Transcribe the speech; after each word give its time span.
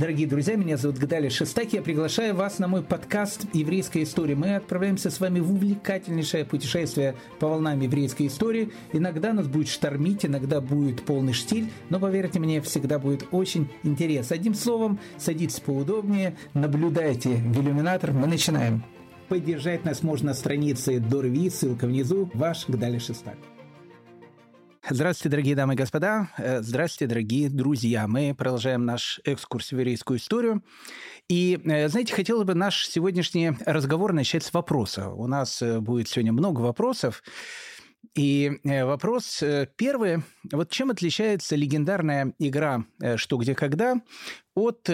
Дорогие 0.00 0.26
друзья, 0.26 0.56
меня 0.56 0.78
зовут 0.78 0.96
Гадали 0.96 1.28
Шестаки. 1.28 1.76
Я 1.76 1.82
приглашаю 1.82 2.34
вас 2.34 2.58
на 2.58 2.66
мой 2.68 2.82
подкаст 2.82 3.44
«Еврейская 3.52 4.02
история». 4.02 4.34
Мы 4.34 4.56
отправляемся 4.56 5.10
с 5.10 5.20
вами 5.20 5.40
в 5.40 5.52
увлекательнейшее 5.52 6.46
путешествие 6.46 7.16
по 7.38 7.48
волнам 7.48 7.78
еврейской 7.78 8.28
истории. 8.28 8.72
Иногда 8.94 9.34
нас 9.34 9.46
будет 9.46 9.68
штормить, 9.68 10.24
иногда 10.24 10.62
будет 10.62 11.02
полный 11.02 11.34
штиль, 11.34 11.70
но, 11.90 12.00
поверьте 12.00 12.38
мне, 12.38 12.62
всегда 12.62 12.98
будет 12.98 13.26
очень 13.30 13.68
интересно. 13.82 14.36
Одним 14.36 14.54
словом, 14.54 14.98
садитесь 15.18 15.60
поудобнее, 15.60 16.34
наблюдайте 16.54 17.34
в 17.34 17.60
иллюминатор. 17.60 18.12
Мы 18.12 18.26
начинаем. 18.26 18.82
Поддержать 19.28 19.84
нас 19.84 20.02
можно 20.02 20.28
на 20.28 20.34
странице 20.34 20.98
Дорви, 20.98 21.50
ссылка 21.50 21.86
внизу. 21.86 22.30
Ваш 22.32 22.66
Гдали 22.66 22.98
Шестак. 22.98 23.36
Здравствуйте, 24.88 25.28
дорогие 25.28 25.54
дамы 25.54 25.74
и 25.74 25.76
господа. 25.76 26.30
Э, 26.38 26.62
здравствуйте, 26.62 27.06
дорогие 27.06 27.50
друзья. 27.50 28.08
Мы 28.08 28.34
продолжаем 28.34 28.86
наш 28.86 29.20
экскурс 29.24 29.68
в 29.68 29.72
еврейскую 29.72 30.18
историю. 30.18 30.64
И, 31.28 31.60
э, 31.64 31.88
знаете, 31.88 32.14
хотел 32.14 32.42
бы 32.44 32.54
наш 32.54 32.88
сегодняшний 32.88 33.52
разговор 33.66 34.14
начать 34.14 34.42
с 34.42 34.52
вопроса. 34.54 35.10
У 35.10 35.26
нас 35.26 35.60
э, 35.60 35.80
будет 35.80 36.08
сегодня 36.08 36.32
много 36.32 36.60
вопросов. 36.60 37.22
И 38.14 38.58
вопрос 38.64 39.44
первый. 39.76 40.22
Вот 40.50 40.70
чем 40.70 40.90
отличается 40.90 41.54
легендарная 41.54 42.32
игра 42.38 42.84
«Что, 43.16 43.36
где, 43.36 43.54
когда» 43.54 44.00
от 44.54 44.90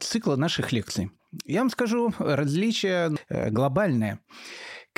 цикла 0.00 0.36
наших 0.36 0.72
лекций? 0.72 1.10
Я 1.44 1.60
вам 1.60 1.68
скажу, 1.68 2.14
различие 2.18 3.18
глобальное. 3.28 4.20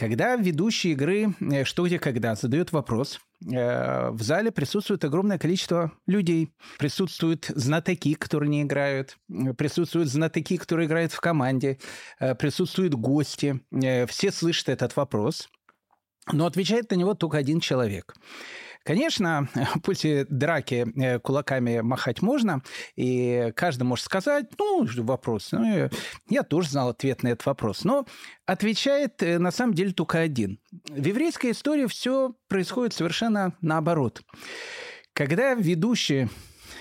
Когда 0.01 0.35
ведущий 0.37 0.93
игры 0.93 1.35
«Что, 1.65 1.87
где, 1.87 1.99
когда» 1.99 2.35
задает 2.35 2.73
вопрос, 2.73 3.21
э, 3.45 4.09
в 4.09 4.23
зале 4.23 4.51
присутствует 4.51 5.05
огромное 5.05 5.37
количество 5.37 5.93
людей. 6.07 6.55
Присутствуют 6.79 7.53
знатоки, 7.55 8.15
которые 8.15 8.49
не 8.49 8.63
играют. 8.63 9.19
Присутствуют 9.59 10.09
знатоки, 10.09 10.57
которые 10.57 10.87
играют 10.87 11.13
в 11.13 11.21
команде. 11.21 11.79
Э, 12.19 12.35
присутствуют 12.35 12.95
гости. 12.95 13.61
Э, 13.71 14.07
все 14.07 14.33
слышат 14.33 14.71
этот 14.71 14.97
вопрос. 14.97 15.51
Но 16.33 16.47
отвечает 16.47 16.91
на 16.91 16.95
него 16.95 17.13
только 17.13 17.37
один 17.37 17.61
человек. 17.61 18.15
Конечно, 18.83 19.49
после 19.83 20.25
драки 20.25 20.87
э, 20.97 21.19
кулаками 21.19 21.81
махать 21.81 22.23
можно, 22.23 22.63
и 22.97 23.53
каждый 23.55 23.83
может 23.83 24.05
сказать, 24.05 24.47
ну, 24.59 24.87
вопрос. 25.03 25.53
Ну, 25.53 25.91
я 26.29 26.43
тоже 26.43 26.71
знал 26.71 26.89
ответ 26.89 27.23
на 27.23 27.29
этот 27.29 27.45
вопрос. 27.47 27.85
Но 27.85 28.07
отвечает 28.47 29.23
э, 29.23 29.39
на 29.39 29.51
самом 29.51 29.75
деле 29.75 29.93
только 29.93 30.19
один. 30.21 30.61
В 30.89 31.05
еврейской 31.05 31.51
истории 31.51 31.87
все 31.87 32.35
происходит 32.49 32.95
совершенно 32.95 33.55
наоборот. 33.61 34.23
Когда 35.13 35.55
ведущий 35.55 36.29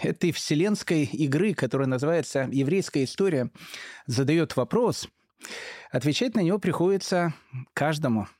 этой 0.01 0.31
вселенской 0.31 1.03
игры, 1.03 1.53
которая 1.53 1.87
называется 1.87 2.47
«Еврейская 2.51 3.03
история», 3.03 3.51
задает 4.05 4.55
вопрос, 4.55 5.09
отвечать 5.91 6.35
на 6.35 6.39
него 6.39 6.59
приходится 6.59 7.33
каждому– 7.73 8.27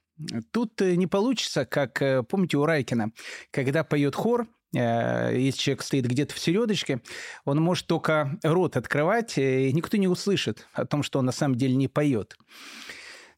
Тут 0.52 0.82
э, 0.82 0.96
не 0.96 1.08
получится, 1.08 1.66
как, 1.66 2.02
э, 2.02 2.24
помните, 2.24 2.58
у 2.58 2.66
Райкина, 2.66 3.12
когда 3.52 3.84
поет 3.84 4.16
хор, 4.16 4.48
э, 4.76 5.34
если 5.38 5.60
человек 5.60 5.84
стоит 5.84 6.06
где-то 6.08 6.34
в 6.34 6.40
середочке, 6.40 7.02
он 7.46 7.62
может 7.62 7.88
только 7.88 8.38
рот 8.44 8.76
открывать, 8.76 9.38
и 9.38 9.72
никто 9.74 9.98
не 9.98 10.08
услышит 10.08 10.68
о 10.74 10.86
том, 10.86 11.04
что 11.04 11.20
он 11.20 11.26
на 11.26 11.32
самом 11.32 11.56
деле 11.56 11.76
не 11.76 11.88
поет. 11.88 12.38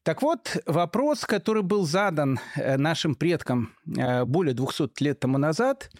Так 0.02 0.22
вот, 0.22 0.56
вопрос, 0.66 1.24
который 1.24 1.62
был 1.62 1.86
задан 1.86 2.40
нашим 2.56 3.14
предкам 3.14 3.72
более 3.84 4.52
200 4.52 5.00
лет 5.00 5.20
тому 5.20 5.38
назад, 5.38 5.92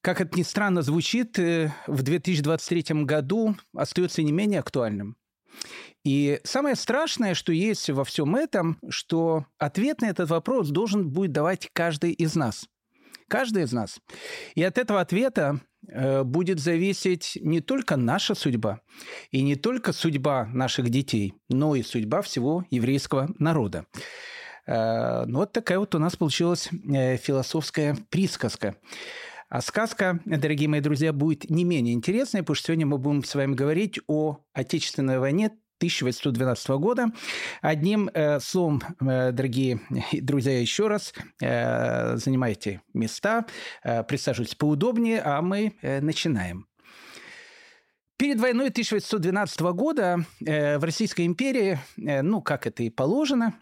как 0.00 0.22
это 0.22 0.38
ни 0.38 0.42
странно 0.42 0.80
звучит, 0.80 1.36
в 1.36 2.02
2023 2.02 3.04
году 3.04 3.56
остается 3.74 4.22
не 4.22 4.32
менее 4.32 4.60
актуальным. 4.60 5.18
И 6.04 6.40
самое 6.44 6.76
страшное, 6.76 7.34
что 7.34 7.52
есть 7.52 7.88
во 7.88 8.04
всем 8.04 8.36
этом, 8.36 8.78
что 8.90 9.46
ответ 9.58 10.02
на 10.02 10.06
этот 10.06 10.28
вопрос 10.28 10.68
должен 10.68 11.08
будет 11.08 11.32
давать 11.32 11.70
каждый 11.72 12.12
из 12.12 12.34
нас. 12.36 12.68
Каждый 13.28 13.62
из 13.62 13.72
нас. 13.72 13.98
И 14.54 14.62
от 14.62 14.76
этого 14.76 15.00
ответа 15.00 15.60
э, 15.88 16.22
будет 16.22 16.60
зависеть 16.60 17.38
не 17.40 17.60
только 17.60 17.96
наша 17.96 18.34
судьба 18.34 18.80
и 19.30 19.42
не 19.42 19.56
только 19.56 19.94
судьба 19.94 20.46
наших 20.52 20.90
детей, 20.90 21.34
но 21.48 21.74
и 21.74 21.82
судьба 21.82 22.20
всего 22.20 22.66
еврейского 22.70 23.30
народа. 23.38 23.86
Э, 24.66 25.24
ну, 25.24 25.38
вот 25.38 25.52
такая 25.52 25.78
вот 25.78 25.94
у 25.94 25.98
нас 25.98 26.16
получилась 26.16 26.68
э, 26.70 27.16
философская 27.16 27.96
присказка. 28.10 28.76
А 29.48 29.62
сказка, 29.62 30.20
дорогие 30.24 30.68
мои 30.68 30.80
друзья, 30.80 31.12
будет 31.12 31.48
не 31.48 31.64
менее 31.64 31.94
интересной, 31.94 32.42
потому 32.42 32.56
что 32.56 32.66
сегодня 32.66 32.86
мы 32.86 32.98
будем 32.98 33.24
с 33.24 33.34
вами 33.34 33.54
говорить 33.54 34.00
о 34.06 34.40
Отечественной 34.52 35.18
войне 35.18 35.50
1812 35.84 36.68
года. 36.70 37.08
Одним 37.60 38.10
э, 38.12 38.40
словом, 38.40 38.82
э, 39.00 39.32
дорогие 39.32 39.80
друзья, 40.12 40.58
еще 40.58 40.88
раз 40.88 41.12
э, 41.40 42.16
занимайте 42.16 42.80
места, 42.94 43.46
присаживайтесь 43.82 44.54
поудобнее, 44.54 45.20
а 45.20 45.42
мы 45.42 45.74
начинаем. 45.82 46.66
Перед 48.16 48.40
войной 48.40 48.68
1812 48.68 49.60
года 49.60 50.24
в 50.40 50.84
Российской 50.84 51.26
империи, 51.26 51.78
ну, 51.96 52.40
как 52.40 52.66
это 52.66 52.84
и 52.84 52.90
положено, 52.90 53.54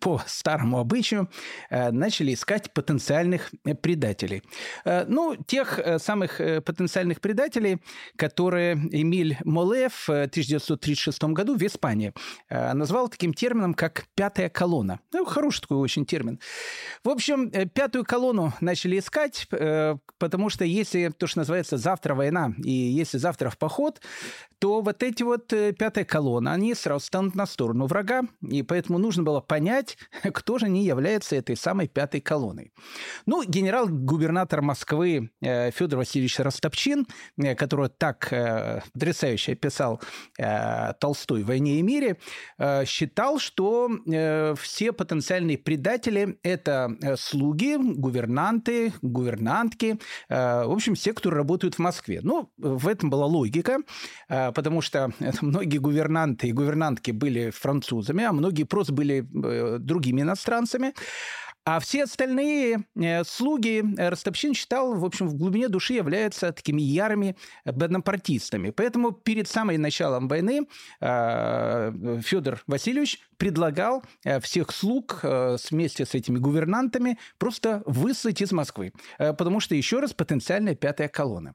по 0.00 0.22
старому 0.26 0.78
обычаю 0.78 1.28
э, 1.70 1.90
начали 1.90 2.34
искать 2.34 2.72
потенциальных 2.72 3.50
э, 3.64 3.74
предателей. 3.74 4.42
Э, 4.84 5.04
ну, 5.06 5.36
тех 5.36 5.78
самых 5.98 6.38
потенциальных 6.38 7.20
предателей, 7.20 7.78
которые 8.16 8.74
Эмиль 8.74 9.38
Моле 9.44 9.88
в 9.88 10.08
1936 10.08 11.24
году 11.24 11.56
в 11.56 11.62
Испании 11.62 12.12
назвал 12.50 13.08
таким 13.08 13.34
термином, 13.34 13.74
как 13.74 14.06
«пятая 14.14 14.48
колонна». 14.48 15.00
Ну, 15.12 15.24
хороший 15.24 15.62
такой 15.62 15.78
очень 15.78 16.06
термин. 16.06 16.40
В 17.04 17.08
общем, 17.08 17.50
пятую 17.50 18.04
колонну 18.04 18.52
начали 18.60 18.98
искать, 18.98 19.48
потому 20.18 20.50
что 20.50 20.64
если 20.64 21.08
то, 21.08 21.26
что 21.26 21.40
называется 21.40 21.76
«завтра 21.76 22.14
война», 22.14 22.52
и 22.62 22.70
если 22.70 23.18
завтра 23.18 23.50
в 23.50 23.58
поход, 23.58 24.00
то 24.58 24.80
вот 24.80 25.02
эти 25.02 25.22
вот 25.22 25.48
пятая 25.48 26.04
колонна, 26.04 26.52
они 26.52 26.74
сразу 26.74 27.04
станут 27.04 27.34
на 27.34 27.46
сторону 27.46 27.86
врага, 27.86 28.22
и 28.42 28.62
поэтому 28.62 28.98
нужно 28.98 29.22
было 29.22 29.40
понять, 29.40 29.65
понять, 29.66 29.98
кто 30.32 30.58
же 30.58 30.68
не 30.68 30.84
является 30.84 31.36
этой 31.36 31.56
самой 31.56 31.88
пятой 31.88 32.20
колонной. 32.20 32.72
Ну, 33.26 33.42
генерал-губернатор 33.44 34.62
Москвы 34.62 35.30
э, 35.40 35.70
Федор 35.70 35.98
Васильевич 35.98 36.38
Ростопчин, 36.38 37.06
э, 37.36 37.54
который 37.54 37.88
так 37.88 38.32
э, 38.32 38.82
потрясающе 38.92 39.52
описал 39.52 40.00
Толстой 41.00 41.42
в 41.42 41.46
«Войне 41.46 41.78
и 41.78 41.82
мире», 41.82 42.16
считал, 42.84 43.38
что 43.38 43.90
все 44.58 44.92
потенциальные 44.92 45.58
предатели– 45.58 46.38
это 46.42 47.16
слуги, 47.18 47.76
гувернанты, 47.76 48.92
гувернантки, 49.02 49.98
в 50.28 50.72
общем, 50.72 50.94
все, 50.94 51.12
кто 51.12 51.30
работают 51.30 51.76
в 51.76 51.78
Москве. 51.78 52.20
Ну, 52.22 52.50
в 52.56 52.88
этом 52.88 53.10
была 53.10 53.26
логика, 53.26 53.78
потому 54.28 54.80
что 54.80 55.10
многие 55.40 55.78
гувернанты 55.78 56.48
и 56.48 56.52
гувернантки 56.52 57.12
были 57.12 57.50
французами, 57.50 58.24
а 58.24 58.32
многие 58.32 58.64
просто 58.64 58.92
были 58.92 59.26
другими 59.78 60.22
иностранцами. 60.22 60.94
А 61.68 61.80
все 61.80 62.04
остальные 62.04 62.84
э, 62.94 63.24
слуги 63.24 63.82
Ростопчин 63.98 64.54
считал, 64.54 64.94
в 64.94 65.04
общем, 65.04 65.26
в 65.26 65.34
глубине 65.34 65.68
души 65.68 65.94
являются 65.94 66.52
такими 66.52 66.80
ярыми 66.80 67.34
бонапартистами. 67.64 68.70
Поэтому 68.70 69.10
перед 69.10 69.48
самым 69.48 69.82
началом 69.82 70.28
войны 70.28 70.68
э, 71.00 72.20
Федор 72.24 72.62
Васильевич 72.68 73.18
предлагал 73.36 74.04
всех 74.42 74.70
слуг 74.70 75.20
вместе 75.22 76.06
с 76.06 76.14
этими 76.14 76.38
гувернантами 76.38 77.18
просто 77.36 77.82
выслать 77.84 78.40
из 78.40 78.52
Москвы. 78.52 78.92
Потому 79.18 79.58
что, 79.60 79.74
еще 79.74 79.98
раз, 79.98 80.14
потенциальная 80.14 80.74
пятая 80.74 81.08
колонна. 81.08 81.54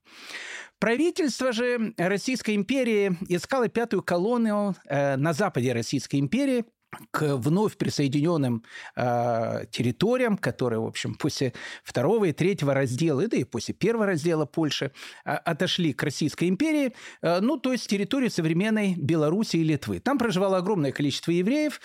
Правительство 0.77 1.53
же 1.53 1.93
Российской 1.97 2.55
империи 2.55 3.17
искало 3.29 3.67
пятую 3.69 4.03
колонну 4.03 4.75
на 4.89 5.33
западе 5.33 5.73
Российской 5.73 6.17
империи, 6.17 6.65
к 7.11 7.35
вновь 7.35 7.77
присоединенным 7.77 8.63
э, 8.95 9.65
территориям, 9.71 10.37
которые, 10.37 10.79
в 10.79 10.85
общем, 10.85 11.15
после 11.15 11.53
второго 11.83 12.25
и 12.25 12.33
третьего 12.33 12.73
раздела, 12.73 13.27
да 13.27 13.37
и 13.37 13.43
после 13.43 13.73
первого 13.73 14.05
раздела 14.05 14.45
Польши 14.45 14.91
э, 15.25 15.31
отошли 15.31 15.93
к 15.93 16.03
Российской 16.03 16.49
империи, 16.49 16.93
э, 17.21 17.39
ну, 17.39 17.57
то 17.57 17.71
есть 17.71 17.87
территории 17.87 18.29
современной 18.29 18.95
Беларуси 18.95 19.57
и 19.57 19.63
Литвы. 19.63 19.99
Там 19.99 20.17
проживало 20.17 20.57
огромное 20.57 20.91
количество 20.91 21.31
евреев, 21.31 21.81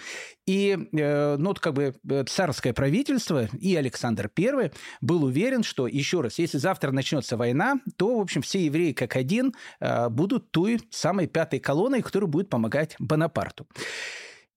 и, 0.46 0.78
э, 0.92 1.36
ну, 1.36 1.48
вот 1.48 1.60
как 1.60 1.74
бы 1.74 1.94
э, 2.08 2.24
царское 2.24 2.72
правительство 2.72 3.48
и 3.58 3.74
Александр 3.74 4.30
I 4.38 4.72
был 5.00 5.24
уверен, 5.24 5.62
что, 5.62 5.86
еще 5.86 6.20
раз, 6.20 6.38
если 6.38 6.58
завтра 6.58 6.92
начнется 6.92 7.36
война, 7.36 7.80
то, 7.96 8.18
в 8.18 8.20
общем, 8.20 8.42
все 8.42 8.64
евреи 8.64 8.92
как 8.92 9.16
один 9.16 9.54
э, 9.80 10.08
будут 10.08 10.50
той 10.50 10.80
самой 10.90 11.26
пятой 11.26 11.58
колонной, 11.58 12.02
которая 12.02 12.28
будет 12.28 12.48
помогать 12.48 12.96
Бонапарту. 12.98 13.66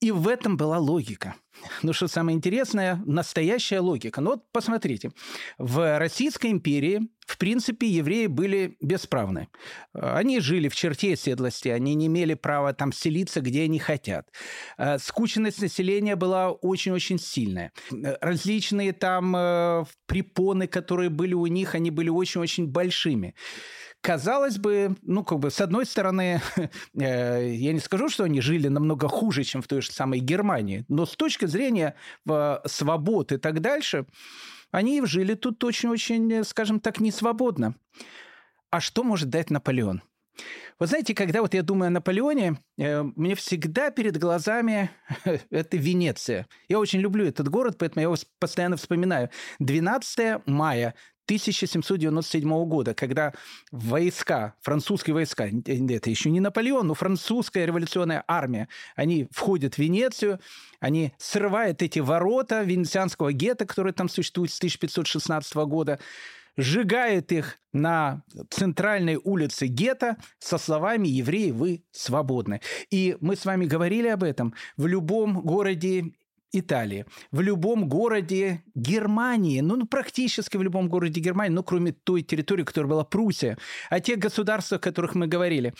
И 0.02 0.12
в 0.12 0.28
этом 0.30 0.56
была 0.56 0.78
логика. 0.78 1.36
Ну, 1.84 1.92
что 1.92 2.08
самое 2.08 2.38
интересное, 2.38 3.02
настоящая 3.06 3.82
логика. 3.82 4.22
Ну, 4.22 4.32
вот 4.32 4.52
посмотрите. 4.54 5.12
В 5.58 6.00
Российской 6.00 6.52
империи, 6.52 7.10
в 7.28 7.38
принципе, 7.38 7.88
евреи 7.88 8.28
были 8.28 8.78
бесправны. 8.80 9.50
Они 9.92 10.40
жили 10.40 10.70
в 10.70 10.76
черте 10.76 11.18
седлости, 11.18 11.68
они 11.68 11.96
не 11.96 12.08
имели 12.08 12.34
права 12.34 12.72
там 12.74 12.94
селиться, 12.94 13.42
где 13.42 13.64
они 13.64 13.78
хотят. 13.78 14.30
Э, 14.78 14.98
скученность 15.00 15.62
населения 15.62 16.16
была 16.16 16.52
очень-очень 16.52 17.20
сильная. 17.20 17.74
Различные 18.22 18.94
там 18.94 19.36
э, 19.36 19.86
препоны, 20.06 20.68
которые 20.68 21.10
были 21.10 21.34
у 21.34 21.46
них, 21.48 21.76
они 21.76 21.92
были 21.92 22.10
очень-очень 22.10 22.68
большими. 22.68 23.36
Казалось 24.02 24.58
бы, 24.58 24.96
ну, 25.02 25.24
как 25.26 25.40
бы, 25.40 25.52
с 25.52 25.60
одной 25.60 25.86
стороны, 25.86 26.42
э, 26.94 27.54
я 27.54 27.74
не 27.74 27.80
скажу, 27.80 28.08
что 28.10 28.24
они 28.24 28.40
жили 28.40 28.70
намного 28.70 29.10
хуже, 29.10 29.44
чем 29.44 29.62
в 29.62 29.68
той 29.68 29.82
же 29.82 29.92
самой 29.92 30.20
Германии, 30.20 30.86
но 30.88 31.06
с 31.06 31.16
точки 31.16 31.46
зрения 31.46 31.96
э, 32.30 32.58
свобод 32.66 33.32
и 33.34 33.38
так 33.38 33.60
дальше, 33.60 34.06
они 34.72 35.04
жили 35.06 35.34
тут 35.34 35.62
очень-очень, 35.64 36.44
скажем 36.46 36.80
так, 36.80 37.00
несвободно. 37.00 37.76
А 38.70 38.80
что 38.80 39.04
может 39.04 39.30
дать 39.30 39.50
Наполеон? 39.50 40.02
Вы 40.80 40.88
знаете, 40.88 41.14
когда 41.14 41.42
вот 41.42 41.54
я 41.54 41.62
думаю 41.62 41.88
о 41.88 41.92
Наполеоне, 41.92 42.58
э, 42.78 43.04
мне 43.04 43.36
всегда 43.36 43.92
перед 43.92 44.18
глазами 44.18 44.92
это 45.50 45.76
Венеция. 45.76 46.48
Я 46.70 46.80
очень 46.80 47.00
люблю 47.00 47.26
этот 47.26 47.50
город, 47.50 47.76
поэтому 47.78 48.00
я 48.00 48.04
его 48.04 48.16
постоянно 48.40 48.78
вспоминаю. 48.78 49.30
12 49.60 50.48
мая 50.48 50.96
1797 51.30 52.66
года, 52.66 52.96
когда 52.96 53.34
войска, 53.72 54.56
французские 54.62 55.14
войска, 55.14 55.48
это 55.48 56.10
еще 56.10 56.32
не 56.32 56.40
Наполеон, 56.40 56.88
но 56.88 56.96
французская 56.96 57.68
революционная 57.68 58.24
армия, 58.28 58.68
они 58.96 59.28
входят 59.32 59.76
в 59.76 59.78
Венецию, 59.78 60.40
они 60.80 61.14
срывают 61.20 61.84
эти 61.84 62.00
ворота 62.00 62.64
венецианского 62.64 63.32
гетто, 63.32 63.68
которые 63.68 63.94
там 63.94 64.10
существуют 64.10 64.52
с 64.52 64.58
1516 64.58 65.54
года, 65.56 66.00
сжигает 66.58 67.32
их 67.32 67.60
на 67.74 68.24
центральной 68.50 69.18
улице 69.24 69.68
гетто 69.68 70.18
со 70.40 70.58
словами 70.58 71.08
«Евреи, 71.08 71.52
вы 71.52 71.84
свободны». 71.92 72.62
И 72.90 73.18
мы 73.22 73.36
с 73.36 73.46
вами 73.46 73.66
говорили 73.66 74.08
об 74.08 74.24
этом. 74.24 74.56
В 74.76 74.88
любом 74.88 75.42
городе 75.42 76.12
Италии, 76.52 77.06
в 77.32 77.42
любом 77.42 77.88
городе 77.88 78.64
Германии, 78.76 79.62
ну, 79.62 79.76
ну, 79.76 79.86
практически 79.86 80.58
в 80.58 80.64
любом 80.64 80.90
городе 80.90 81.22
Германии, 81.22 81.54
ну, 81.54 81.64
кроме 81.64 81.92
той 81.92 82.24
территории, 82.24 82.64
которая 82.64 82.90
была 82.90 83.04
Пруссия, 83.04 83.58
о 83.90 84.00
тех 84.00 84.18
государствах, 84.18 84.82
о 84.82 84.84
которых 84.84 85.16
мы 85.16 85.28
говорили. 85.28 85.74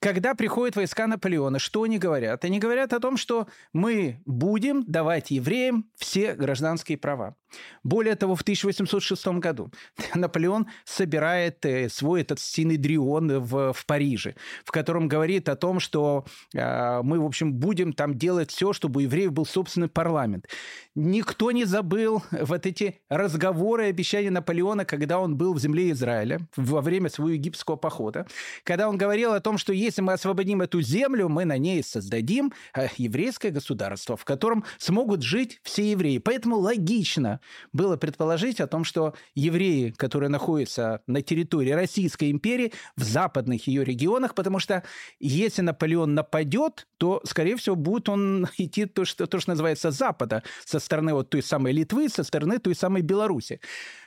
Когда 0.00 0.34
приходят 0.34 0.76
войска 0.76 1.06
Наполеона, 1.06 1.58
что 1.58 1.84
они 1.84 1.98
говорят? 1.98 2.44
Они 2.44 2.58
говорят 2.58 2.92
о 2.92 3.00
том, 3.00 3.16
что 3.16 3.46
мы 3.72 4.20
будем 4.26 4.84
давать 4.84 5.30
евреям 5.30 5.90
все 5.96 6.34
гражданские 6.34 6.98
права. 6.98 7.36
Более 7.82 8.16
того, 8.16 8.34
в 8.34 8.42
1806 8.42 9.26
году 9.38 9.70
Наполеон 10.14 10.66
собирает 10.84 11.64
э, 11.64 11.88
свой 11.88 12.22
этот 12.22 12.40
синедрион 12.40 13.40
в, 13.40 13.72
в 13.72 13.86
Париже, 13.86 14.34
в 14.64 14.72
котором 14.72 15.08
говорит 15.08 15.48
о 15.48 15.56
том, 15.56 15.80
что 15.80 16.24
э, 16.54 17.02
мы, 17.02 17.20
в 17.20 17.24
общем, 17.24 17.54
будем 17.54 17.92
там 17.92 18.18
делать 18.18 18.50
все, 18.50 18.72
чтобы 18.72 18.98
у 18.98 19.02
евреев 19.04 19.32
был 19.32 19.46
собственный 19.46 19.88
парламент. 19.88 20.48
Никто 20.94 21.50
не 21.52 21.64
забыл 21.64 22.22
вот 22.30 22.66
эти 22.66 23.00
разговоры 23.08 23.86
и 23.86 23.90
обещания 23.90 24.30
Наполеона, 24.30 24.84
когда 24.84 25.18
он 25.18 25.36
был 25.36 25.54
в 25.54 25.60
земле 25.60 25.90
Израиля 25.92 26.40
во 26.56 26.80
время 26.80 27.08
своего 27.08 27.34
египетского 27.34 27.76
похода, 27.76 28.26
когда 28.64 28.88
он 28.88 28.98
говорил 28.98 29.32
о 29.32 29.40
том, 29.40 29.58
что 29.58 29.72
если 29.72 30.02
мы 30.02 30.14
освободим 30.14 30.62
эту 30.62 30.80
землю, 30.80 31.28
мы 31.28 31.44
на 31.44 31.58
ней 31.58 31.82
создадим 31.82 32.52
э, 32.74 32.88
еврейское 32.96 33.50
государство, 33.50 34.16
в 34.16 34.24
котором 34.24 34.64
смогут 34.78 35.22
жить 35.22 35.60
все 35.62 35.90
евреи. 35.90 36.18
Поэтому 36.18 36.56
логично 36.56 37.40
было 37.72 37.96
предположить 37.96 38.60
о 38.60 38.66
том, 38.66 38.84
что 38.84 39.14
евреи, 39.34 39.90
которые 39.90 40.28
находятся 40.28 41.02
на 41.06 41.22
территории 41.22 41.70
Российской 41.70 42.30
империи, 42.30 42.72
в 42.96 43.02
западных 43.02 43.66
ее 43.66 43.84
регионах, 43.84 44.34
потому 44.34 44.58
что 44.58 44.82
если 45.20 45.62
Наполеон 45.62 46.14
нападет, 46.14 46.86
то, 46.98 47.20
скорее 47.24 47.56
всего, 47.56 47.76
будет 47.76 48.08
он 48.08 48.46
идти 48.58 48.86
то, 48.86 49.04
что, 49.04 49.26
то, 49.26 49.40
что 49.40 49.50
называется 49.50 49.90
запада, 49.90 50.42
со 50.64 50.78
стороны 50.78 51.14
вот 51.14 51.30
той 51.30 51.42
самой 51.42 51.72
Литвы, 51.72 52.08
со 52.08 52.24
стороны 52.24 52.58
той 52.58 52.74
самой 52.74 53.02
Беларуси. 53.02 53.60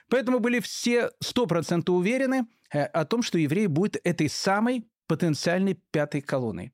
Поэтому 0.10 0.40
были 0.40 0.60
все 0.60 1.12
100% 1.24 1.90
уверены 1.92 2.48
э, 2.74 2.84
о 2.84 3.06
том, 3.06 3.22
что 3.22 3.38
евреи 3.38 3.68
будут 3.68 3.98
этой 4.04 4.30
самой 4.30 4.88
потенциальной 5.08 5.80
пятой 5.92 6.22
колонной. 6.22 6.72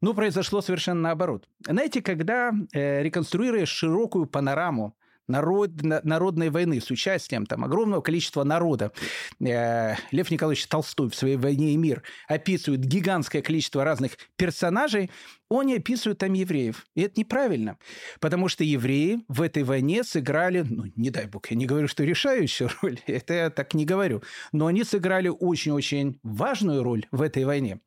Но 0.00 0.14
произошло 0.14 0.60
совершенно 0.60 1.00
наоборот. 1.00 1.48
Знаете, 1.66 2.02
когда, 2.02 2.52
э, 2.72 3.02
реконструируя 3.02 3.66
широкую 3.66 4.26
панораму 4.26 4.96
народ, 5.30 5.70
народной 5.82 6.50
войны 6.50 6.80
с 6.80 6.90
участием 6.90 7.46
там, 7.46 7.64
огромного 7.64 8.00
количества 8.00 8.44
народа. 8.44 8.92
Э, 9.40 9.94
Лев 10.10 10.30
Николаевич 10.30 10.66
Толстой 10.66 11.08
в 11.08 11.14
своей 11.14 11.36
«Войне 11.36 11.72
и 11.72 11.76
мир» 11.76 12.02
описывает 12.28 12.80
гигантское 12.80 13.42
количество 13.42 13.84
разных 13.84 14.12
персонажей, 14.36 15.10
он 15.50 15.66
не 15.66 15.76
описывает 15.76 16.18
там 16.18 16.32
евреев. 16.32 16.86
И 16.94 17.02
это 17.02 17.18
неправильно. 17.20 17.76
Потому 18.20 18.48
что 18.48 18.62
евреи 18.64 19.20
в 19.28 19.42
этой 19.42 19.64
войне 19.64 20.04
сыграли, 20.04 20.64
ну, 20.66 20.84
не 20.94 21.10
дай 21.10 21.26
бог, 21.26 21.50
я 21.50 21.56
не 21.56 21.66
говорю, 21.66 21.88
что 21.88 22.04
решающую 22.04 22.70
роль, 22.82 22.98
это 23.06 23.34
я 23.34 23.50
так 23.50 23.74
не 23.74 23.84
говорю, 23.84 24.22
но 24.52 24.66
они 24.66 24.84
сыграли 24.84 25.28
очень-очень 25.28 26.18
важную 26.22 26.82
роль 26.84 27.06
в 27.10 27.20
этой 27.20 27.44
войне. 27.44 27.80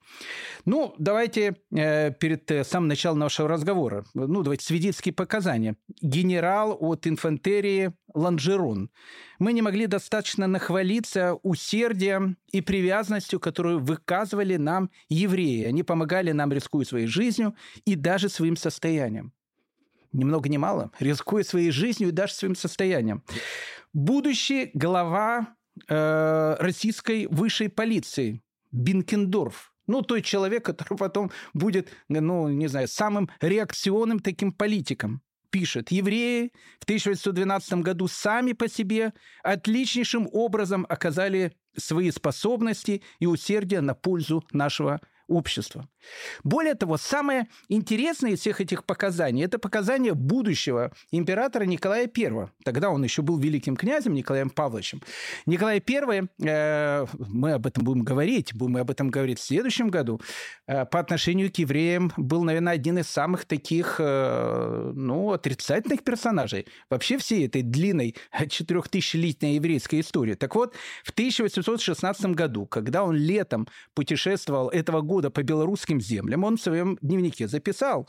Ну, 0.66 0.94
давайте 0.98 1.56
э, 1.74 2.12
перед 2.12 2.52
э, 2.52 2.66
самым 2.66 2.90
началом 2.90 3.20
нашего 3.20 3.48
разговора, 3.48 4.06
ну, 4.14 4.44
давайте 4.44 4.66
свидетельские 4.66 5.14
показания. 5.14 5.78
Генерал 6.02 6.78
от 6.80 7.08
инфантерии 7.08 7.94
Ланжерон. 8.14 8.90
Мы 9.44 9.52
не 9.52 9.62
могли 9.62 9.88
достаточно 9.88 10.48
нахвалиться 10.48 11.34
усердием 11.44 12.38
и 12.54 12.62
привязанностью, 12.62 13.42
которую 13.42 13.80
выказывали 13.80 14.56
нам 14.56 14.90
евреи. 15.10 15.66
Они 15.66 15.84
помогали 15.84 16.32
нам, 16.32 16.54
рискуя 16.54 16.86
своей 16.86 17.08
жизнью 17.08 17.54
и 17.84 17.96
даже 17.96 18.30
своим 18.30 18.56
состоянием. 18.56 19.34
Ни 20.14 20.24
много 20.24 20.48
ни 20.48 20.56
мало, 20.56 20.92
рискуя 20.98 21.44
своей 21.44 21.72
жизнью 21.72 22.08
и 22.08 22.12
даже 22.14 22.36
своим 22.36 22.56
состоянием. 22.56 23.22
Будущий 23.92 24.72
глава 24.74 25.50
э, 25.90 26.56
российской 26.60 27.28
высшей 27.28 27.68
полиции 27.68 28.42
Бинкендорф– 28.72 29.74
ну, 29.88 30.04
той 30.04 30.22
человек, 30.22 30.64
который 30.72 30.98
потом 30.98 31.32
будет, 31.54 31.90
ну, 32.08 32.48
не 32.48 32.68
знаю, 32.68 32.88
самым 32.88 33.30
реакционным 33.42 34.20
таким 34.20 34.54
политиком 34.54 35.22
пишет, 35.54 35.92
евреи 35.92 36.52
в 36.80 36.84
1812 36.84 37.74
году 37.76 38.08
сами 38.08 38.54
по 38.54 38.68
себе 38.68 39.14
отличнейшим 39.44 40.28
образом 40.32 40.88
оказали 40.90 41.54
свои 41.78 42.10
способности 42.10 43.04
и 43.20 43.28
усердие 43.28 43.82
на 43.82 43.94
пользу 43.94 44.44
нашего 44.52 45.00
общества. 45.28 45.88
Более 46.44 46.76
того, 46.76 46.98
самое 46.98 47.48
интересное 47.70 48.32
из 48.32 48.40
всех 48.40 48.62
этих 48.62 48.86
показаний– 48.86 49.44
это 49.46 49.60
показания 49.60 50.14
будущего 50.14 50.92
императора 51.12 51.64
Николая 51.64 52.10
I. 52.16 52.50
Тогда 52.64 52.90
он 52.90 53.04
еще 53.04 53.22
был 53.22 53.38
великим 53.38 53.76
князем 53.76 54.14
Николаем 54.14 54.50
Павловичем. 54.50 55.02
Николай 55.46 55.84
I, 55.88 56.28
э, 56.42 57.06
мы 57.18 57.54
об 57.54 57.68
этом 57.68 57.84
будем 57.84 58.04
говорить, 58.04 58.54
будем 58.54 58.78
об 58.78 58.90
этом 58.90 59.10
говорить 59.10 59.40
в 59.40 59.44
следующем 59.44 59.90
году, 59.90 60.22
э, 60.68 60.86
по 60.86 61.00
отношению 61.00 61.52
к 61.52 61.58
евреям 61.58 62.12
был, 62.18 62.44
наверное, 62.44 62.74
один 62.74 62.98
из 63.00 63.08
самых 63.08 63.46
таких, 63.46 63.98
э, 64.00 64.92
ну, 64.96 65.32
отрицательных 65.32 66.04
персонажей 66.04 66.68
вообще 66.90 67.18
всей 67.18 67.48
этой 67.48 67.62
длинной 67.62 68.16
четырехтысячелетней 68.50 69.56
еврейской 69.56 70.00
истории. 70.00 70.34
Так 70.36 70.56
вот, 70.56 70.76
в 71.04 71.12
1816 71.12 72.34
году, 72.34 72.66
когда 72.66 73.04
он 73.04 73.16
летом 73.16 73.68
путешествовал 73.94 74.70
этого 74.70 75.02
года 75.02 75.30
по 75.30 75.44
белорусским 75.44 75.93
землям, 76.02 76.44
он 76.44 76.58
в 76.58 76.62
своем 76.62 76.98
дневнике 77.02 77.48
записал, 77.48 78.08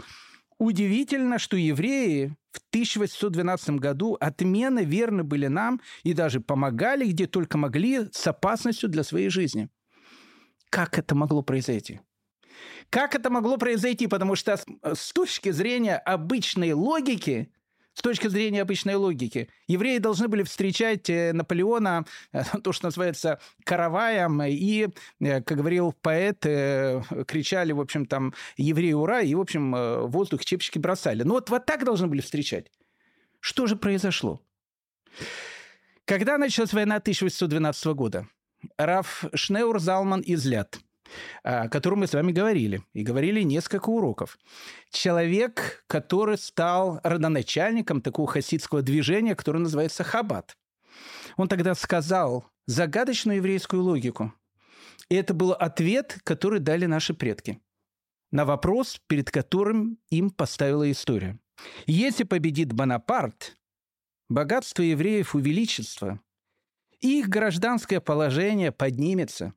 Удивительно, 0.59 1.39
что 1.39 1.57
евреи 1.57 2.37
в 2.53 2.59
1812 2.71 3.71
году 3.71 4.17
отменно 4.21 4.85
верны 4.85 5.25
были 5.25 5.49
нам 5.49 5.81
и 6.05 6.13
даже 6.15 6.41
помогали, 6.41 7.11
где 7.11 7.27
только 7.27 7.59
могли, 7.59 8.07
с 8.13 8.27
опасностью 8.27 8.89
для 8.89 9.03
своей 9.03 9.29
жизни. 9.31 9.69
Как 10.71 10.99
это 10.99 11.15
могло 11.15 11.43
произойти? 11.43 12.01
Как 12.89 13.17
это 13.17 13.31
могло 13.31 13.57
произойти? 13.57 14.07
Потому 14.07 14.37
что 14.37 14.61
с 14.83 15.13
точки 15.13 15.51
зрения 15.51 15.97
обычной 15.97 16.73
логики 16.73 17.53
с 17.95 18.03
точки 18.03 18.29
зрения 18.29 18.63
обычной 18.63 18.97
логики. 18.97 19.49
Евреи 19.67 19.99
должны 19.99 20.29
были 20.29 20.43
встречать 20.43 21.09
э, 21.09 21.33
Наполеона, 21.33 22.05
э, 22.33 22.43
то, 22.63 22.73
что 22.73 22.87
называется, 22.87 23.41
караваем, 23.65 24.43
и, 24.43 24.89
э, 25.21 25.41
как 25.43 25.59
говорил 25.59 25.95
поэт, 26.03 26.41
кричали, 27.27 27.73
в 27.73 27.81
общем, 27.81 28.07
там, 28.07 28.35
евреи, 28.57 28.93
ура, 28.93 29.23
и, 29.23 29.35
в 29.35 29.41
общем, 29.41 29.73
воздух 30.09 30.45
чепчики 30.45 30.79
бросали. 30.79 31.23
Ну 31.23 31.35
вот, 31.35 31.49
вот 31.51 31.65
так 31.65 31.85
должны 31.85 32.09
были 32.09 32.21
встречать. 32.21 32.71
Что 33.41 33.67
же 33.67 33.77
произошло? 33.77 34.41
Когда 36.05 36.37
началась 36.39 36.73
война 36.73 36.97
1812 36.97 37.87
года, 37.87 38.29
Раф 38.77 39.25
Шнеур 39.35 39.79
Залман 39.79 40.21
из 40.21 40.45
Ляд 40.45 40.81
о 41.43 41.69
котором 41.69 42.01
мы 42.01 42.07
с 42.07 42.15
вами 42.15 42.33
говорили, 42.33 42.83
и 42.93 43.03
говорили 43.03 43.43
несколько 43.43 43.89
уроков. 43.89 44.39
Человек, 44.91 45.85
который 45.87 46.39
стал 46.39 47.01
родоначальником 47.03 48.01
такого 48.01 48.29
хасидского 48.29 48.83
движения, 48.83 49.35
которое 49.35 49.61
называется 49.61 50.05
Хаббат. 50.05 50.57
Он 51.37 51.49
тогда 51.49 51.75
сказал 51.75 52.47
загадочную 52.67 53.37
еврейскую 53.37 53.83
логику. 53.83 54.33
И 55.09 55.15
это 55.15 55.35
был 55.35 55.53
ответ, 55.53 56.19
который 56.25 56.61
дали 56.61 56.87
наши 56.87 57.15
предки 57.15 57.61
на 58.35 58.45
вопрос, 58.45 59.01
перед 59.07 59.31
которым 59.31 59.97
им 60.11 60.29
поставила 60.29 60.91
история. 60.91 61.39
Если 61.87 62.25
победит 62.25 62.73
Бонапарт, 62.73 63.57
богатство 64.29 64.83
евреев 64.83 65.37
увеличится, 65.37 66.19
их 66.99 67.29
гражданское 67.29 68.01
положение 68.01 68.73
поднимется, 68.73 69.55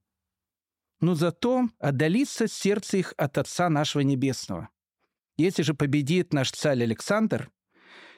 но 1.00 1.16
зато 1.16 1.70
отдалится 1.80 2.48
сердце 2.48 2.98
их 2.98 3.14
от 3.18 3.38
Отца 3.38 3.70
нашего 3.70 4.02
Небесного. 4.02 4.70
Если 5.38 5.62
же 5.62 5.74
победит 5.74 6.34
наш 6.34 6.52
царь 6.52 6.82
Александр, 6.84 7.52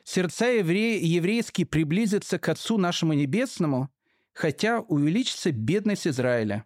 сердца 0.03 0.47
евре... 0.47 0.97
еврейские 0.99 1.67
приблизятся 1.67 2.39
к 2.39 2.47
Отцу 2.47 2.77
нашему 2.77 3.13
Небесному, 3.13 3.89
хотя 4.33 4.79
увеличится 4.79 5.51
бедность 5.51 6.07
Израиля, 6.07 6.65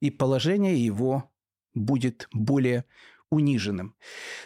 и 0.00 0.10
положение 0.10 0.84
его 0.84 1.30
будет 1.74 2.28
более 2.32 2.84
униженным. 3.30 3.96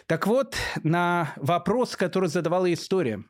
Так 0.05 0.27
вот, 0.27 0.55
на 0.83 1.33
вопрос, 1.35 1.95
который 1.95 2.29
задавала 2.29 2.71
история, 2.71 3.23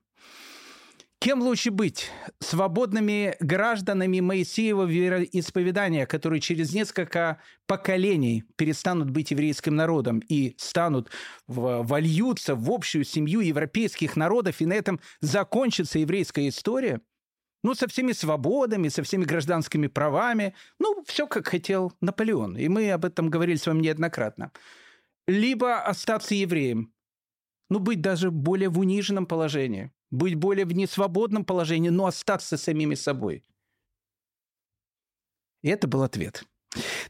Кем 1.22 1.44
лучше 1.44 1.70
быть? 1.70 2.10
Свободными 2.40 3.36
гражданами 3.40 4.22
Моисеева 4.22 4.86
вероисповедания, 4.86 6.08
которые 6.08 6.42
через 6.42 6.74
несколько 6.74 7.40
поколений 7.68 8.44
перестанут 8.56 9.12
быть 9.12 9.30
еврейским 9.30 9.76
народом 9.76 10.24
и 10.28 10.56
станут 10.58 11.12
вольются 11.46 12.56
в 12.56 12.72
общую 12.72 13.04
семью 13.04 13.42
европейских 13.42 14.16
народов, 14.16 14.62
и 14.62 14.66
на 14.66 14.74
этом 14.74 15.00
закончится 15.20 16.00
еврейская 16.00 16.48
история? 16.48 17.02
Ну, 17.64 17.76
со 17.76 17.88
всеми 17.88 18.14
свободами, 18.14 18.88
со 18.88 19.04
всеми 19.04 19.24
гражданскими 19.24 19.86
правами. 19.86 20.56
Ну, 20.80 21.04
все 21.06 21.28
как 21.28 21.48
хотел 21.48 21.94
Наполеон. 22.02 22.58
И 22.58 22.68
мы 22.68 22.90
об 22.90 23.06
этом 23.06 23.30
говорили 23.30 23.58
с 23.58 23.68
вами 23.68 23.82
неоднократно. 23.82 24.52
Либо 25.28 25.82
остаться 25.82 26.34
евреем. 26.34 26.92
Ну, 27.70 27.78
быть 27.78 28.02
даже 28.02 28.32
более 28.32 28.70
в 28.70 28.80
униженном 28.80 29.28
положении 29.28 29.92
быть 30.12 30.36
более 30.36 30.66
в 30.66 30.74
несвободном 30.74 31.46
положении, 31.46 31.90
но 31.90 32.06
остаться 32.06 32.58
самими 32.58 32.96
собой. 32.96 33.44
И 35.64 35.70
это 35.70 35.88
был 35.88 36.04
ответ. 36.04 36.44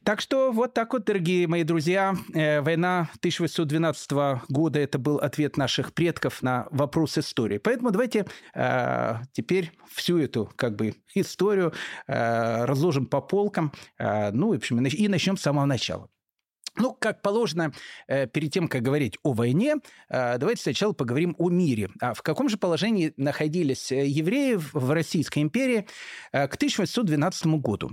Так 0.03 0.21
что 0.21 0.51
вот 0.51 0.73
так 0.73 0.93
вот, 0.93 1.05
дорогие 1.05 1.47
мои 1.47 1.63
друзья, 1.63 2.15
э, 2.33 2.61
война 2.61 3.09
1812 3.19 4.11
года– 4.49 4.79
это 4.81 4.97
был 4.97 5.17
ответ 5.17 5.57
наших 5.57 5.93
предков 5.93 6.41
на 6.41 6.67
вопрос 6.71 7.17
истории. 7.19 7.59
Поэтому 7.59 7.91
давайте 7.91 8.25
э, 8.55 9.15
теперь 9.33 9.71
всю 9.93 10.17
эту 10.17 10.51
как 10.55 10.75
бы 10.75 10.95
историю 11.13 11.73
э, 12.07 12.65
разложим 12.65 13.05
по 13.05 13.21
полкам, 13.21 13.71
э, 13.99 14.31
ну, 14.31 14.49
в 14.49 14.55
общем, 14.55 14.83
и 14.83 15.07
начнем 15.07 15.37
с 15.37 15.41
самого 15.41 15.65
начала. 15.65 16.09
Ну, 16.77 16.95
как 16.97 17.21
положено, 17.21 17.73
э, 18.07 18.27
перед 18.27 18.53
тем, 18.53 18.67
как 18.67 18.81
говорить 18.81 19.17
о 19.23 19.33
войне, 19.33 19.75
э, 20.09 20.37
давайте 20.37 20.61
сначала 20.61 20.93
поговорим 20.93 21.35
о 21.37 21.49
мире. 21.49 21.89
А 21.99 22.13
в 22.13 22.21
каком 22.21 22.47
же 22.47 22.57
положении 22.57 23.13
находились 23.17 23.91
э, 23.91 24.05
евреи 24.05 24.55
в 24.55 24.91
Российской 24.91 25.39
империи 25.39 25.85
к 26.31 26.55
1812 26.55 27.45
году? 27.59 27.91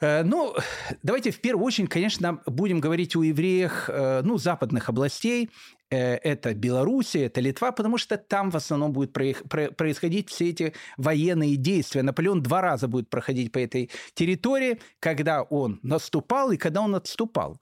Ну, 0.00 0.54
давайте 1.02 1.30
в 1.30 1.40
первую 1.40 1.64
очередь, 1.64 1.88
конечно, 1.88 2.42
будем 2.46 2.80
говорить 2.80 3.16
о 3.16 3.22
евреях 3.22 3.88
ну, 4.22 4.36
западных 4.36 4.88
областей. 4.88 5.50
Э, 5.90 6.16
это 6.16 6.54
Белоруссия, 6.54 7.26
это 7.26 7.40
Литва, 7.40 7.72
потому 7.72 7.98
что 7.98 8.16
там 8.16 8.50
в 8.50 8.56
основном 8.56 8.92
будут 8.92 9.12
происходить 9.12 10.30
все 10.30 10.50
эти 10.50 10.72
военные 10.96 11.56
действия. 11.56 12.02
Наполеон 12.02 12.42
два 12.42 12.62
раза 12.62 12.88
будет 12.88 13.10
проходить 13.10 13.52
по 13.52 13.58
этой 13.58 13.90
территории, 14.14 14.80
когда 14.98 15.42
он 15.42 15.80
наступал 15.82 16.52
и 16.52 16.56
когда 16.56 16.80
он 16.80 16.94
отступал. 16.94 17.60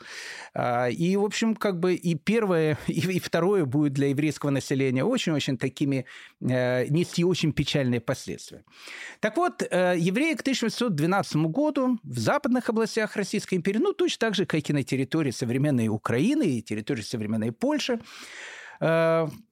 А, 0.55 0.89
и, 0.89 1.17
в 1.17 1.25
общем, 1.25 1.57
как 1.57 1.81
бы 1.81 1.95
и 1.95 2.15
первое, 2.15 2.79
и 2.87 3.19
второе 3.19 3.65
будет 3.65 3.93
для 3.93 4.09
еврейского 4.09 4.51
населения 4.51 5.05
очень-очень 5.05 5.59
такими 5.59 6.07
э, 6.41 6.87
нести 6.89 7.25
очень 7.25 7.53
печальные 7.53 8.01
последствия. 8.01 8.65
Так 9.21 9.37
вот, 9.37 9.63
э, 9.63 9.95
евреи 9.99 10.35
к 10.35 10.43
1812 10.43 11.37
году 11.37 11.99
в 12.05 12.19
западных 12.19 12.69
областях 12.69 13.17
Российской 13.17 13.57
империи, 13.57 13.79
ну, 13.79 13.93
точно 13.93 14.19
так 14.29 14.35
же, 14.35 14.47
как 14.47 14.71
и 14.71 14.73
на 14.73 14.85
территории 14.85 15.33
современной 15.33 15.89
Украины 15.89 16.45
и 16.45 16.63
территории 16.63 17.03
современной 17.03 17.51
Польши, 17.51 17.99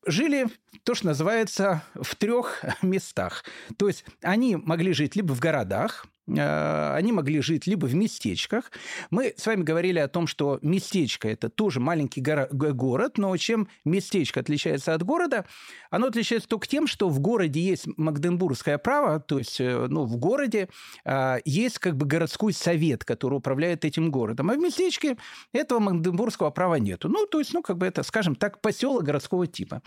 жили 0.06 0.48
то, 0.82 0.94
что 0.94 1.06
называется 1.06 1.84
в 1.94 2.16
трех 2.16 2.64
местах. 2.82 3.44
То 3.76 3.86
есть 3.86 4.04
они 4.22 4.56
могли 4.56 4.92
жить 4.92 5.14
либо 5.14 5.34
в 5.34 5.40
городах, 5.40 6.04
Э, 6.04 6.09
они 6.26 7.12
могли 7.12 7.40
жить 7.40 7.66
либо 7.66 7.86
в 7.86 7.94
местечках. 7.94 8.70
Мы 9.10 9.34
с 9.36 9.46
вами 9.46 9.62
говорили 9.62 9.98
о 9.98 10.08
том, 10.08 10.26
что 10.26 10.58
местечко– 10.62 11.28
это 11.30 11.48
тоже 11.48 11.80
маленький 11.80 12.20
город, 12.20 13.18
но 13.18 13.36
чем 13.36 13.68
местечко 13.84 14.40
отличается 14.40 14.94
от 14.94 15.02
города? 15.02 15.44
Оно 15.90 16.06
отличается 16.06 16.48
только 16.48 16.68
тем, 16.68 16.86
что 16.86 17.08
в 17.08 17.18
городе 17.20 17.60
есть 17.60 17.86
магденбургское 17.96 18.78
право, 18.78 19.18
то 19.18 19.38
есть 19.38 19.60
э, 19.60 19.86
ну, 19.88 20.04
в 20.04 20.16
городе 20.16 20.68
э, 21.04 21.38
есть 21.44 21.78
как 21.78 21.96
бы 21.96 22.06
городской 22.06 22.52
совет, 22.52 23.04
который 23.04 23.38
управляет 23.38 23.84
этим 23.84 24.10
городом, 24.10 24.50
а 24.50 24.54
в 24.54 24.58
местечке 24.58 25.16
этого 25.52 25.80
магденбургского 25.80 26.50
права 26.50 26.76
нету. 26.76 27.08
Ну, 27.08 27.26
то 27.26 27.40
есть, 27.40 27.52
ну, 27.52 27.62
как 27.62 27.78
бы 27.78 27.86
это, 27.86 28.02
скажем 28.02 28.36
так, 28.36 28.60
поселок 28.60 29.02
городского 29.02 29.46
типа. 29.46 29.82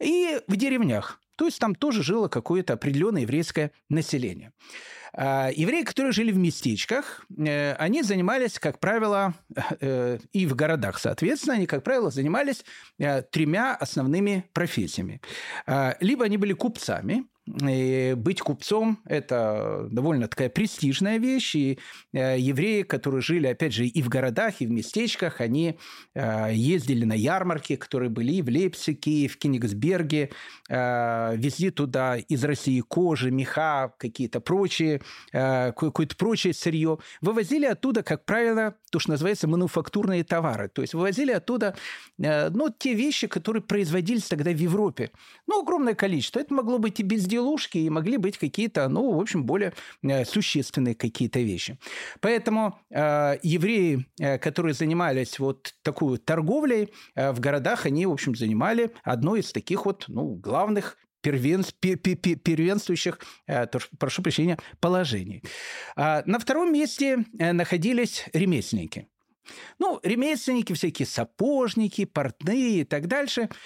И 0.00 0.40
в 0.46 0.56
деревнях. 0.56 1.20
То 1.36 1.46
есть 1.46 1.58
там 1.58 1.74
тоже 1.74 2.02
жило 2.02 2.28
какое-то 2.28 2.74
определенное 2.74 3.22
еврейское 3.22 3.72
население. 3.88 4.52
А, 5.14 5.50
евреи, 5.54 5.82
которые 5.82 6.12
жили 6.12 6.32
в 6.32 6.38
местечках, 6.38 7.26
э, 7.36 7.74
они 7.74 8.02
занимались, 8.02 8.58
как 8.58 8.78
правило, 8.78 9.34
э, 9.80 10.18
и 10.32 10.46
в 10.46 10.54
городах, 10.54 10.98
соответственно, 10.98 11.56
они, 11.56 11.66
как 11.66 11.84
правило, 11.84 12.10
занимались 12.10 12.64
э, 12.98 13.22
тремя 13.22 13.74
основными 13.74 14.44
профессиями. 14.52 15.20
А, 15.66 15.96
либо 16.00 16.24
они 16.24 16.38
были 16.38 16.54
купцами, 16.54 17.26
и 17.46 18.14
быть 18.16 18.40
купцом– 18.40 19.00
это 19.04 19.88
довольно 19.90 20.28
такая 20.28 20.48
престижная 20.48 21.18
вещь. 21.18 21.56
И 21.56 21.78
э, 22.12 22.38
евреи, 22.38 22.82
которые 22.82 23.20
жили, 23.20 23.48
опять 23.48 23.72
же, 23.72 23.84
и 23.84 24.00
в 24.00 24.08
городах, 24.08 24.60
и 24.60 24.66
в 24.66 24.70
местечках, 24.70 25.40
они 25.40 25.76
э, 26.14 26.50
ездили 26.52 27.04
на 27.04 27.14
ярмарки, 27.14 27.74
которые 27.74 28.10
были 28.10 28.34
и 28.34 28.42
в 28.42 28.46
Лейпциге, 28.48 29.24
и 29.24 29.28
в 29.28 29.38
Кенигсберге, 29.38 30.30
э, 30.68 31.36
везли 31.36 31.70
туда 31.70 32.16
из 32.16 32.44
России 32.44 32.80
кожи, 32.80 33.32
меха, 33.32 33.92
какие-то 33.98 34.40
прочие, 34.40 35.00
какое-то 35.32 36.16
прочее 36.16 36.54
сырье. 36.54 36.98
Вывозили 37.20 37.66
оттуда, 37.66 38.02
как 38.02 38.24
правило, 38.24 38.76
то, 38.90 38.98
что 38.98 39.10
называется 39.10 39.48
мануфактурные 39.48 40.22
товары. 40.22 40.68
То 40.68 40.82
есть 40.82 40.94
вывозили 40.94 41.32
оттуда 41.32 41.74
ну, 42.18 42.68
те 42.76 42.94
вещи, 42.94 43.26
которые 43.26 43.62
производились 43.62 44.24
тогда 44.24 44.50
в 44.50 44.56
Европе. 44.56 45.10
Ну, 45.46 45.62
огромное 45.62 45.94
количество. 45.94 46.40
Это 46.40 46.54
могло 46.54 46.78
быть 46.78 47.00
и 47.00 47.02
без 47.02 47.26
безделушки 47.32 47.78
и 47.78 47.90
могли 47.90 48.16
быть 48.16 48.38
какие-то, 48.38 48.88
ну, 48.88 49.12
в 49.12 49.20
общем, 49.20 49.44
более 49.44 49.72
э, 50.02 50.24
существенные 50.24 50.94
какие-то 50.94 51.40
вещи. 51.40 51.78
Поэтому 52.20 52.78
э, 52.90 53.38
евреи, 53.42 54.06
э, 54.18 54.38
которые 54.38 54.74
занимались 54.74 55.38
вот 55.38 55.74
такой 55.82 56.18
торговлей 56.18 56.92
э, 57.14 57.32
в 57.32 57.40
городах, 57.40 57.86
они, 57.86 58.06
в 58.06 58.12
общем, 58.12 58.34
занимали 58.34 58.90
одно 59.02 59.36
из 59.36 59.52
таких 59.52 59.86
вот, 59.86 60.04
ну, 60.08 60.34
главных 60.34 60.96
первенствующих, 61.22 63.18
э, 63.46 63.66
прошу 63.98 64.22
прощения, 64.22 64.58
положений. 64.80 65.42
А 65.96 66.22
на 66.26 66.38
втором 66.38 66.72
месте 66.72 67.24
находились 67.32 68.26
ремесленники. 68.32 69.06
Ну, 69.78 70.00
ремесленники, 70.02 70.72
всякие 70.72 71.06
сапожники, 71.06 72.04
портные 72.04 72.80
и 72.80 72.84
так 72.84 73.06
дальше– 73.06 73.48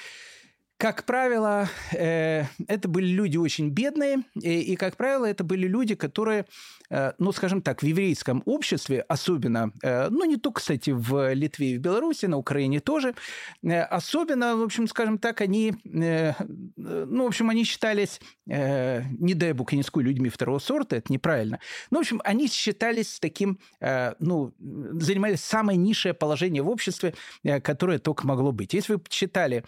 как 0.79 1.05
правило, 1.05 1.69
э, 1.93 2.45
это 2.69 2.89
были 2.89 3.07
люди 3.07 3.39
очень 3.39 3.71
бедные, 3.71 4.19
и, 4.35 4.77
как 4.77 4.97
правило, 4.97 5.25
это 5.25 5.43
были 5.43 5.67
люди, 5.67 5.95
которые, 5.95 6.45
э, 6.91 7.13
ну, 7.19 7.33
скажем 7.33 7.63
так, 7.63 7.83
в 7.83 7.87
еврейском 7.87 8.43
обществе, 8.45 9.01
особенно, 9.09 9.73
э, 9.83 10.09
ну, 10.11 10.27
не 10.27 10.37
только, 10.37 10.61
кстати, 10.61 10.91
в 10.91 11.33
Литве 11.33 11.73
и 11.73 11.79
в 11.79 11.81
Беларуси, 11.81 12.27
на 12.27 12.37
Украине 12.37 12.81
тоже, 12.81 13.15
особенно, 13.63 14.57
в 14.57 14.63
общем, 14.63 14.87
скажем 14.87 15.17
так, 15.19 15.41
они, 15.41 15.75
ну, 15.85 17.25
в 17.25 17.27
общем, 17.27 17.49
они 17.49 17.65
считались, 17.65 18.21
не 18.45 19.35
дай 19.35 19.53
бог, 19.53 19.73
низкой 19.73 20.03
людьми 20.03 20.29
второго 20.29 20.59
сорта, 20.59 20.97
это 20.97 21.11
неправильно, 21.11 21.59
но, 21.91 21.99
в 21.99 22.01
общем, 22.03 22.21
они 22.23 22.49
считались 22.49 23.19
таким, 23.19 23.59
ну, 23.81 24.55
занимали 24.59 25.37
самое 25.37 25.79
низшее 25.79 26.13
положение 26.13 26.63
в 26.63 26.69
обществе, 26.69 27.15
которое 27.63 27.99
только 27.99 28.27
могло 28.27 28.53
быть. 28.53 28.75
Если 28.75 28.95
вы 28.95 29.03
читали 29.09 29.65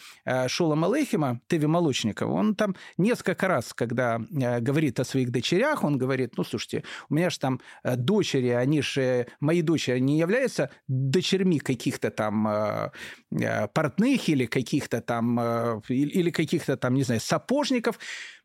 Шолома 0.49 0.98
Малыхима, 0.99 1.41
Теви 1.47 1.67
Молочникова, 1.67 2.33
он 2.33 2.55
там 2.55 2.75
несколько 2.97 3.47
раз, 3.47 3.73
когда 3.73 4.19
э, 4.19 4.61
говорит 4.61 4.99
о 4.99 5.05
своих 5.05 5.31
дочерях, 5.31 5.85
он 5.85 5.97
говорит, 5.97 6.37
ну, 6.37 6.45
слушайте, 6.45 6.83
у 7.09 7.15
меня 7.15 7.31
же 7.31 7.39
там 7.39 7.61
э, 7.85 7.97
дочери, 7.97 8.49
они 8.49 8.83
же, 8.83 9.29
мои 9.41 9.63
дочери 9.63 10.01
не 10.01 10.19
являются 10.19 10.71
дочерьми 10.89 11.61
каких-то 11.61 12.11
там 12.11 12.49
э, 12.49 13.69
портных 13.73 14.29
или 14.29 14.47
каких-то 14.47 15.01
там, 15.01 15.81
или 15.89 16.31
каких-то 16.31 16.77
там, 16.77 16.95
не 16.95 17.05
знаю, 17.05 17.21
сапожников. 17.21 17.99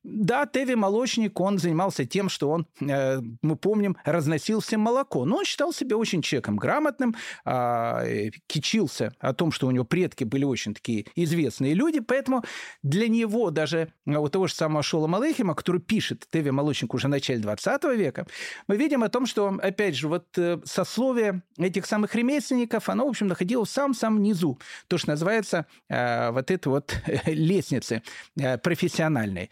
Да, 0.03 0.45
Теви 0.45 0.75
Молочник, 0.75 1.39
он 1.39 1.57
занимался 1.59 2.05
тем, 2.05 2.27
что 2.27 2.49
он, 2.49 2.67
э, 2.81 3.21
мы 3.41 3.55
помним, 3.55 3.95
разносил 4.03 4.59
всем 4.59 4.81
молоко. 4.81 5.23
Но 5.23 5.37
он 5.37 5.45
считал 5.45 5.71
себя 5.71 5.95
очень 5.95 6.21
человеком 6.21 6.57
грамотным, 6.57 7.15
э, 7.45 8.31
кичился 8.47 9.13
о 9.19 9.33
том, 9.33 9.53
что 9.53 9.67
у 9.67 9.71
него 9.71 9.85
предки 9.85 10.25
были 10.25 10.43
очень 10.43 10.73
такие 10.73 11.05
известные 11.15 11.73
люди, 11.73 12.01
поэтому 12.01 12.43
для 12.81 13.07
него 13.07 13.49
даже 13.49 13.93
э, 14.05 14.17
у 14.17 14.27
того 14.27 14.47
же 14.47 14.53
самого 14.55 14.83
Шола 14.83 15.07
Малыхима, 15.07 15.55
который 15.55 15.79
пишет 15.79 16.27
Теви 16.29 16.51
Молочник 16.51 16.93
уже 16.93 17.07
в 17.07 17.11
начале 17.11 17.39
20 17.39 17.83
века, 17.95 18.27
мы 18.67 18.75
видим 18.75 19.03
о 19.03 19.09
том, 19.09 19.25
что, 19.25 19.57
опять 19.61 19.95
же, 19.95 20.09
вот 20.09 20.25
э, 20.37 20.59
сословие 20.65 21.43
этих 21.57 21.85
самых 21.85 22.13
ремесленников, 22.13 22.89
оно, 22.89 23.05
в 23.05 23.09
общем, 23.09 23.27
находилось 23.27 23.69
в 23.69 23.73
самом-самом 23.73 24.21
низу, 24.21 24.59
то, 24.87 24.97
что 24.97 25.11
называется 25.11 25.65
вот 25.87 26.51
этой 26.51 26.67
вот 26.67 26.97
лестницы 27.25 28.01
профессиональной. 28.35 29.49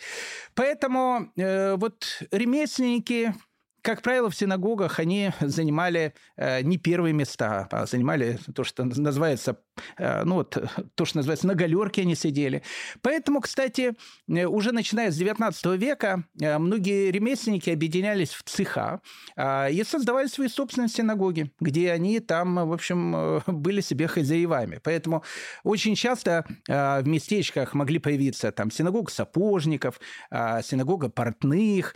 Поэтому 0.56 1.32
э, 1.36 1.76
вот 1.76 2.24
ремесленники, 2.32 3.34
как 3.82 4.02
правило, 4.02 4.30
в 4.30 4.36
синагогах 4.36 5.00
они 5.00 5.32
занимали 5.40 6.14
э, 6.38 6.62
не 6.62 6.78
первые 6.78 7.14
места, 7.14 7.68
а 7.72 7.86
занимали 7.86 8.38
то, 8.54 8.64
что 8.64 8.84
называется, 8.84 9.58
э, 9.98 10.24
ну 10.24 10.36
вот, 10.36 10.58
то, 10.96 11.06
что 11.06 11.18
называется, 11.18 11.48
на 11.48 11.56
галерке 11.56 12.02
они 12.02 12.16
сидели. 12.16 12.64
Поэтому, 13.02 13.42
кстати, 13.42 13.94
э, 14.28 14.46
уже 14.46 14.72
начиная 14.72 15.12
с 15.12 15.18
19 15.18 15.66
века 15.80 16.24
э, 16.40 16.58
многие 16.58 17.12
ремесленники 17.12 17.70
объединялись 17.70 18.30
в 18.30 18.44
цеха 18.44 19.02
э, 19.36 19.72
и 19.72 19.84
создавали 19.84 20.28
свои 20.28 20.48
собственные 20.48 20.90
синагоги, 20.90 21.52
где 21.60 21.92
они 21.92 22.20
там, 22.20 22.68
в 22.68 22.74
общем, 22.74 23.16
э, 23.16 23.42
были 23.48 23.82
себе 23.82 24.08
хозяевами. 24.08 24.80
Поэтому 24.84 25.24
очень 25.64 25.96
часто 25.96 26.46
э, 26.68 27.02
в 27.02 27.08
местечках 27.08 27.74
могли 27.74 27.98
появиться 28.00 28.52
там 28.52 28.70
синагога 28.70 29.12
сапожников, 29.12 30.00
э, 30.30 30.62
синагога 30.64 31.10
портных, 31.10 31.96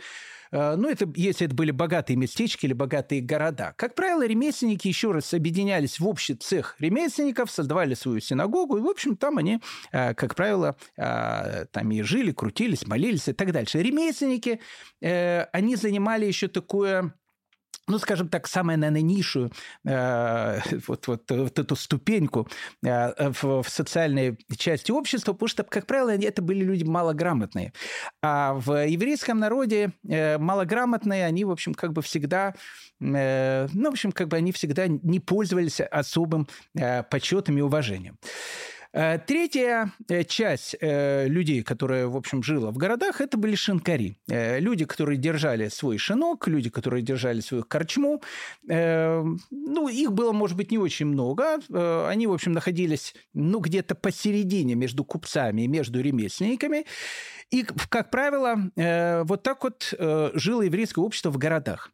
ну, 0.52 0.88
это, 0.88 1.10
если 1.14 1.46
это 1.46 1.54
были 1.54 1.70
богатые 1.70 2.16
местечки 2.16 2.66
или 2.66 2.72
богатые 2.72 3.20
города. 3.20 3.74
Как 3.76 3.94
правило, 3.94 4.26
ремесленники 4.26 4.88
еще 4.88 5.12
раз 5.12 5.32
объединялись 5.34 5.98
в 5.98 6.06
общий 6.06 6.34
цех 6.34 6.76
ремесленников, 6.78 7.50
создавали 7.50 7.94
свою 7.94 8.20
синагогу, 8.20 8.78
и, 8.78 8.80
в 8.80 8.86
общем, 8.86 9.16
там 9.16 9.38
они, 9.38 9.60
э, 9.92 10.14
как 10.14 10.34
правило, 10.34 10.76
э, 10.96 11.66
там 11.70 11.90
и 11.90 12.02
жили, 12.02 12.32
крутились, 12.32 12.86
молились 12.86 13.28
и 13.28 13.32
так 13.32 13.52
дальше. 13.52 13.82
Ремесленники, 13.82 14.60
они 15.00 15.76
занимали 15.76 16.26
еще 16.26 16.48
такое 16.48 17.12
ну, 17.88 17.98
скажем 17.98 18.28
так, 18.28 18.46
самую, 18.46 18.78
наверное, 18.78 19.02
низшую 19.02 19.52
э, 19.84 20.60
вот, 20.86 21.06
вот, 21.06 21.30
вот 21.30 21.58
эту 21.58 21.76
ступеньку 21.76 22.48
э, 22.84 23.30
в, 23.30 23.62
в 23.62 23.68
социальной 23.68 24.38
части 24.56 24.90
общества, 24.90 25.32
потому 25.32 25.48
что, 25.48 25.62
как 25.62 25.86
правило, 25.86 26.10
это 26.10 26.42
были 26.42 26.64
люди 26.64 26.84
малограмотные. 26.84 27.72
А 28.22 28.54
в 28.54 28.86
еврейском 28.86 29.38
народе 29.38 29.92
э, 30.08 30.38
малограмотные, 30.38 31.26
они, 31.26 31.44
в 31.44 31.50
общем, 31.50 31.74
как 31.74 31.92
бы 31.92 32.02
всегда, 32.02 32.54
э, 33.00 33.68
ну, 33.72 33.90
в 33.90 33.92
общем, 33.92 34.12
как 34.12 34.28
бы 34.28 34.36
они 34.36 34.52
всегда 34.52 34.86
не 34.88 35.20
пользовались 35.20 35.80
особым 35.80 36.48
э, 36.74 37.02
почетом 37.04 37.58
и 37.58 37.60
уважением. 37.60 38.18
Э, 38.92 39.18
третья 39.18 39.92
э, 40.08 40.24
часть 40.24 40.76
э, 40.80 41.26
людей, 41.28 41.62
которая, 41.62 42.06
в 42.06 42.16
общем, 42.16 42.42
жила 42.42 42.70
в 42.70 42.76
городах, 42.76 43.20
это 43.20 43.36
были 43.36 43.54
шинкари. 43.54 44.18
Люди, 44.26 44.84
которые 44.84 45.18
держали 45.18 45.68
свой 45.68 45.98
шинок, 45.98 46.48
люди, 46.48 46.70
которые 46.70 47.02
держали 47.02 47.40
свою 47.40 47.64
корчму. 47.64 48.22
Ну, 48.66 49.88
их 49.88 50.12
было, 50.12 50.32
может 50.32 50.56
быть, 50.56 50.70
не 50.70 50.78
очень 50.78 51.06
много. 51.06 51.58
Они, 52.08 52.26
в 52.26 52.32
общем, 52.32 52.52
находились, 52.52 53.14
ну, 53.34 53.60
где-то 53.60 53.94
посередине 53.94 54.74
между 54.74 55.04
купцами 55.04 55.62
и 55.62 55.68
между 55.68 56.00
ремесленниками. 56.00 56.86
И, 57.50 57.62
как 57.62 58.10
правило, 58.10 58.70
вот 59.24 59.42
так 59.42 59.62
вот 59.62 59.94
жило 60.34 60.62
еврейское 60.62 61.02
общество 61.02 61.30
в 61.30 61.38
городах. 61.38 61.90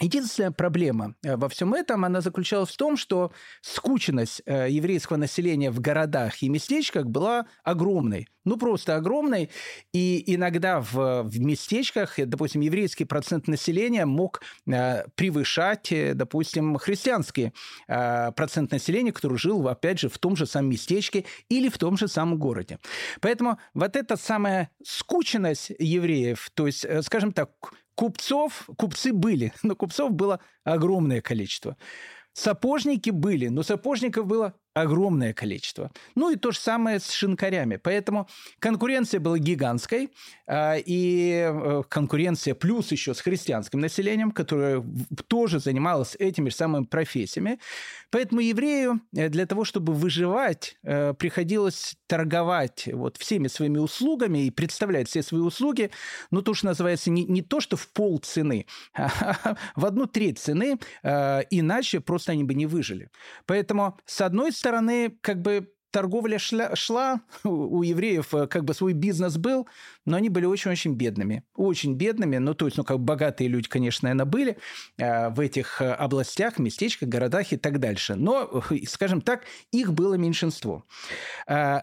Единственная 0.00 0.50
проблема 0.50 1.14
э, 1.22 1.36
во 1.36 1.48
всем 1.48 1.72
этом, 1.72 2.04
она 2.04 2.20
заключалась 2.20 2.70
в 2.70 2.76
том, 2.76 2.96
что 2.96 3.32
скученность 3.60 4.42
э, 4.44 4.66
еврейского 4.68 5.16
населения 5.16 5.70
в 5.70 5.80
городах 5.80 6.42
и 6.42 6.48
местечках 6.48 7.06
была 7.06 7.46
огромной. 7.62 8.28
Ну, 8.44 8.58
просто 8.58 8.96
огромной. 8.96 9.50
И 9.92 10.22
иногда 10.34 10.80
в, 10.80 11.22
в 11.22 11.40
местечках, 11.40 12.18
э, 12.18 12.26
допустим, 12.26 12.62
еврейский 12.62 13.04
процент 13.04 13.46
населения 13.46 14.04
мог 14.04 14.42
превышать, 14.64 15.92
допустим, 16.14 16.76
христианский 16.76 17.52
процент 17.86 18.72
населения, 18.72 19.12
который 19.12 19.38
жил, 19.38 19.68
опять 19.68 20.00
же, 20.00 20.08
в 20.08 20.18
том 20.18 20.36
же 20.36 20.46
самом 20.46 20.70
местечке 20.70 21.24
или 21.48 21.68
в 21.68 21.78
том 21.78 21.96
же 21.96 22.08
самом 22.08 22.38
городе. 22.38 22.78
Поэтому 23.20 23.58
вот 23.74 23.94
эта 23.94 24.16
самая 24.16 24.70
скученность 24.82 25.70
евреев, 25.78 26.50
то 26.54 26.66
есть, 26.66 26.84
скажем 27.04 27.32
так, 27.32 27.50
Купцов, 27.94 28.68
купцы 28.76 29.12
были, 29.12 29.52
но 29.62 29.76
купцов 29.76 30.12
было 30.12 30.40
огромное 30.64 31.20
количество. 31.20 31.76
Сапожники 32.32 33.10
были, 33.10 33.46
но 33.46 33.62
сапожников 33.62 34.26
было 34.26 34.54
огромное 34.74 35.32
количество. 35.32 35.92
Ну 36.16 36.30
и 36.30 36.36
то 36.36 36.50
же 36.50 36.58
самое 36.58 36.98
с 36.98 37.10
шинкарями. 37.10 37.76
Поэтому 37.76 38.28
конкуренция 38.58 39.20
была 39.20 39.38
гигантской, 39.38 40.10
а, 40.46 40.74
и 40.76 41.48
э, 41.48 41.82
конкуренция 41.88 42.56
плюс 42.56 42.90
еще 42.90 43.14
с 43.14 43.20
христианским 43.20 43.78
населением, 43.78 44.32
которое 44.32 44.84
тоже 45.28 45.60
занималось 45.60 46.16
этими 46.18 46.50
же 46.50 46.56
самыми 46.56 46.84
профессиями. 46.86 47.60
Поэтому 48.10 48.40
еврею 48.40 49.00
э, 49.16 49.28
для 49.28 49.46
того, 49.46 49.64
чтобы 49.64 49.92
выживать, 49.92 50.76
э, 50.82 51.14
приходилось 51.14 51.94
торговать 52.14 52.88
вот 52.92 53.16
всеми 53.16 53.48
своими 53.48 53.78
услугами 53.78 54.46
и 54.46 54.50
представлять 54.52 55.08
все 55.08 55.20
свои 55.20 55.40
услуги, 55.40 55.90
ну 56.30 56.42
то, 56.42 56.54
что 56.54 56.66
называется, 56.66 57.10
не, 57.10 57.24
не 57.24 57.42
то, 57.42 57.58
что 57.58 57.76
в 57.76 57.88
пол 57.88 58.18
цены, 58.18 58.66
а 58.94 59.56
в 59.74 59.84
одну 59.84 60.06
треть 60.06 60.38
цены, 60.38 60.78
иначе 61.02 61.98
просто 61.98 62.30
они 62.30 62.44
бы 62.44 62.54
не 62.54 62.66
выжили. 62.66 63.10
Поэтому, 63.46 63.98
с 64.06 64.20
одной 64.20 64.52
стороны, 64.52 65.18
как 65.22 65.42
бы 65.42 65.73
торговля 65.94 66.40
шла, 66.40 66.74
шла, 66.74 67.20
у 67.44 67.82
евреев 67.84 68.34
э, 68.34 68.46
как 68.48 68.64
бы 68.64 68.74
свой 68.74 68.94
бизнес 68.94 69.36
был, 69.36 69.68
но 70.04 70.16
они 70.16 70.28
были 70.28 70.44
очень-очень 70.44 70.94
бедными. 70.94 71.44
Очень 71.54 71.94
бедными, 71.94 72.38
ну, 72.38 72.54
то 72.54 72.66
есть, 72.66 72.76
ну, 72.76 72.82
как 72.82 72.98
богатые 72.98 73.46
люди, 73.46 73.68
конечно, 73.68 74.08
наверное, 74.08 74.26
были 74.28 74.58
э, 74.98 75.28
в 75.28 75.38
этих 75.38 75.80
э, 75.80 75.92
областях, 75.92 76.58
местечках, 76.58 77.08
городах 77.08 77.52
и 77.52 77.56
так 77.56 77.78
дальше. 77.78 78.16
Но, 78.16 78.62
скажем 78.88 79.20
так, 79.20 79.44
их 79.70 79.92
было 79.92 80.14
меньшинство. 80.14 80.84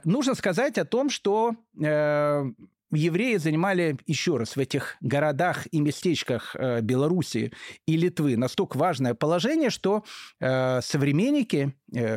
Нужно 0.04 0.36
сказать 0.36 0.78
о 0.78 0.86
том, 0.86 1.10
что 1.10 1.56
евреи 1.74 3.38
занимали, 3.38 3.98
еще 4.06 4.38
раз, 4.38 4.56
в 4.56 4.60
этих 4.60 4.98
городах 5.00 5.68
и 5.72 5.80
местечках 5.80 6.56
Белоруссии 6.82 7.54
и 7.86 7.96
Литвы 7.96 8.36
настолько 8.36 8.78
важное 8.78 9.14
положение, 9.14 9.70
что 9.70 10.04
современники, 10.40 11.74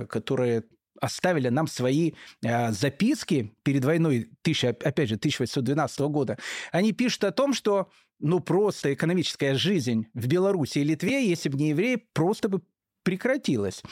которые 0.08 0.64
оставили 1.04 1.48
нам 1.48 1.66
свои 1.66 2.12
э, 2.42 2.72
записки 2.72 3.54
перед 3.62 3.84
войной, 3.84 4.30
тысяча, 4.42 4.70
опять 4.70 5.08
же, 5.08 5.16
1812 5.16 6.00
года, 6.00 6.38
они 6.72 6.92
пишут 6.92 7.24
о 7.24 7.32
том, 7.32 7.52
что 7.52 7.90
ну, 8.20 8.40
просто 8.40 8.94
экономическая 8.94 9.54
жизнь 9.54 10.06
в 10.14 10.26
Беларуси 10.26 10.78
и 10.78 10.84
Литве, 10.84 11.28
если 11.28 11.48
бы 11.48 11.58
не 11.58 11.70
евреи, 11.70 12.02
просто 12.12 12.48
бы 12.48 12.62
прекратилась. 13.02 13.82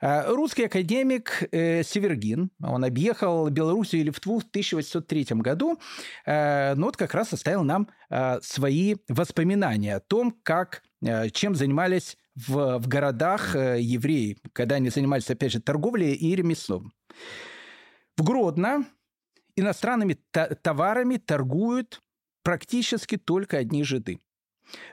А, 0.00 0.26
русский 0.26 0.64
академик 0.64 1.44
э, 1.52 1.84
Севергин, 1.84 2.50
он 2.60 2.84
объехал 2.84 3.48
Белоруссию 3.48 4.00
и 4.00 4.04
Литву 4.04 4.40
в 4.40 4.44
1803 4.44 5.26
году, 5.36 5.78
э, 6.26 6.74
но 6.74 6.86
вот 6.86 6.96
как 6.96 7.14
раз 7.14 7.32
оставил 7.32 7.62
нам 7.62 7.88
э, 8.10 8.40
свои 8.42 8.96
воспоминания 9.08 9.96
о 9.96 10.00
том, 10.00 10.36
как, 10.42 10.82
чем 11.32 11.54
занимались 11.54 12.16
в, 12.36 12.78
в 12.78 12.86
городах 12.86 13.54
евреи, 13.54 14.38
когда 14.52 14.76
они 14.76 14.90
занимались, 14.90 15.30
опять 15.30 15.52
же, 15.52 15.60
торговлей 15.60 16.14
и 16.14 16.36
ремеслом. 16.36 16.92
В 18.16 18.22
Гродно 18.22 18.86
иностранными 19.56 20.18
товарами 20.62 21.16
торгуют 21.16 22.02
практически 22.42 23.16
только 23.16 23.58
одни 23.58 23.82
жиды. 23.82 24.20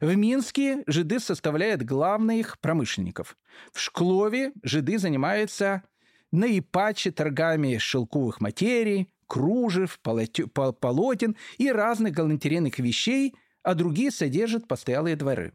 В 0.02 0.16
Минске 0.16 0.84
жиды 0.88 1.20
составляют 1.20 1.84
главных 1.84 2.60
промышленников. 2.60 3.38
В 3.72 3.80
Шклове 3.80 4.54
жиды 4.64 4.98
занимаются 4.98 5.84
наипаче 6.32 7.12
торгами 7.12 7.78
шелковых 7.78 8.42
материй, 8.42 9.10
кружев, 9.28 10.00
полотен 10.00 11.36
и 11.58 11.72
разных 11.72 12.14
галантерейных 12.14 12.80
вещей, 12.80 13.36
а 13.64 13.74
другие 13.74 14.12
содержат 14.12 14.68
постоялые 14.68 15.16
дворы. 15.16 15.54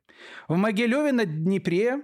В 0.48 0.56
Могилеве 0.56 1.12
на 1.12 1.24
Днепре 1.24 2.02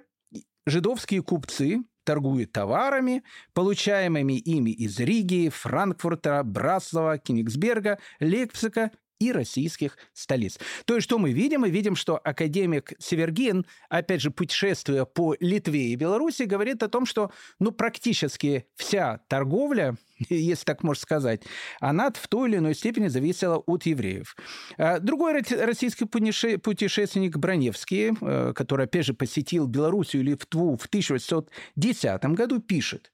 жидовские 0.66 1.22
купцы 1.22 1.82
торгует 2.04 2.52
товарами, 2.52 3.24
получаемыми 3.54 4.34
ими 4.34 4.70
из 4.70 4.98
Риги, 5.00 5.48
Франкфурта, 5.48 6.42
Браслова, 6.44 7.18
Кенигсберга, 7.18 7.98
Лейпцига 8.20 8.90
и 9.24 9.32
российских 9.32 9.96
столиц. 10.12 10.58
То 10.84 10.94
есть, 10.94 11.04
что 11.04 11.18
мы 11.18 11.32
видим? 11.32 11.62
Мы 11.62 11.70
видим, 11.70 11.96
что 11.96 12.20
академик 12.22 12.92
Севергин, 12.98 13.66
опять 13.88 14.20
же, 14.20 14.30
путешествуя 14.30 15.04
по 15.04 15.34
Литве 15.40 15.92
и 15.92 15.96
Беларуси, 15.96 16.42
говорит 16.42 16.82
о 16.82 16.88
том, 16.88 17.06
что 17.06 17.30
ну, 17.58 17.72
практически 17.72 18.66
вся 18.76 19.20
торговля, 19.28 19.96
если 20.28 20.64
так 20.64 20.82
можно 20.82 21.00
сказать, 21.00 21.42
она 21.80 22.10
в 22.10 22.28
той 22.28 22.50
или 22.50 22.58
иной 22.58 22.74
степени 22.74 23.08
зависела 23.08 23.56
от 23.56 23.86
евреев. 23.86 24.36
А 24.76 24.98
другой 24.98 25.42
российский 25.50 26.04
путешественник 26.04 27.36
Броневский, 27.38 28.12
э, 28.20 28.52
который, 28.54 28.86
опять 28.86 29.06
же, 29.06 29.14
посетил 29.14 29.66
Белоруссию 29.66 30.22
и 30.22 30.26
Литву 30.26 30.76
в 30.76 30.86
1810 30.86 32.24
году, 32.34 32.60
пишет, 32.60 33.10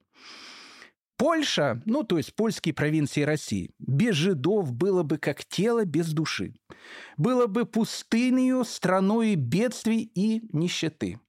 Польша, 1.21 1.83
ну, 1.85 2.03
то 2.03 2.17
есть 2.17 2.35
польские 2.35 2.73
провинции 2.73 3.21
России, 3.21 3.75
без 3.79 4.15
жидов 4.15 4.73
было 4.73 5.03
бы 5.03 5.19
как 5.19 5.45
тело 5.45 5.85
без 5.85 6.15
души. 6.15 6.55
Было 7.19 7.47
бы 7.47 7.67
пустынью, 7.67 8.65
страной 8.65 9.35
бедствий 9.35 10.11
и 10.15 10.41
нищеты. 10.57 11.21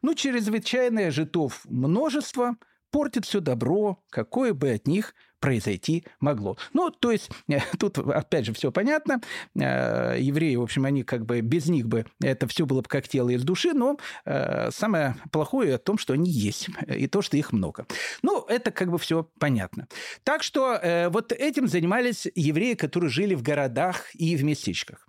Ну, 0.00 0.14
чрезвычайное 0.14 1.10
житов 1.10 1.62
множество 1.64 2.54
портит 2.92 3.24
все 3.24 3.40
добро, 3.40 4.04
какое 4.10 4.54
бы 4.54 4.70
от 4.70 4.86
них 4.86 5.14
произойти 5.42 6.04
могло. 6.20 6.56
Ну, 6.72 6.90
то 6.90 7.10
есть, 7.10 7.28
э, 7.48 7.58
тут 7.78 7.98
опять 7.98 8.46
же 8.46 8.54
все 8.54 8.70
понятно. 8.70 9.20
Э, 9.58 10.16
евреи, 10.18 10.54
в 10.54 10.62
общем, 10.62 10.84
они 10.84 11.02
как 11.02 11.26
бы 11.26 11.40
без 11.40 11.66
них 11.66 11.88
бы 11.88 12.06
это 12.22 12.46
все 12.46 12.64
было 12.64 12.80
бы 12.80 12.88
как 12.88 13.08
тело 13.08 13.30
из 13.30 13.42
души, 13.42 13.72
но 13.72 13.98
э, 14.24 14.70
самое 14.70 15.16
плохое 15.32 15.74
о 15.74 15.78
том, 15.78 15.98
что 15.98 16.12
они 16.12 16.30
есть, 16.30 16.68
и 16.86 17.08
то, 17.08 17.22
что 17.22 17.36
их 17.36 17.52
много. 17.52 17.86
Ну, 18.22 18.44
это 18.48 18.70
как 18.70 18.90
бы 18.90 18.98
все 18.98 19.28
понятно. 19.40 19.88
Так 20.22 20.44
что 20.44 21.08
вот 21.10 21.32
этим 21.32 21.66
занимались 21.66 22.28
евреи, 22.36 22.74
которые 22.74 23.10
жили 23.10 23.34
в 23.34 23.42
городах 23.42 24.14
и 24.14 24.36
в 24.36 24.44
местечках. 24.44 25.08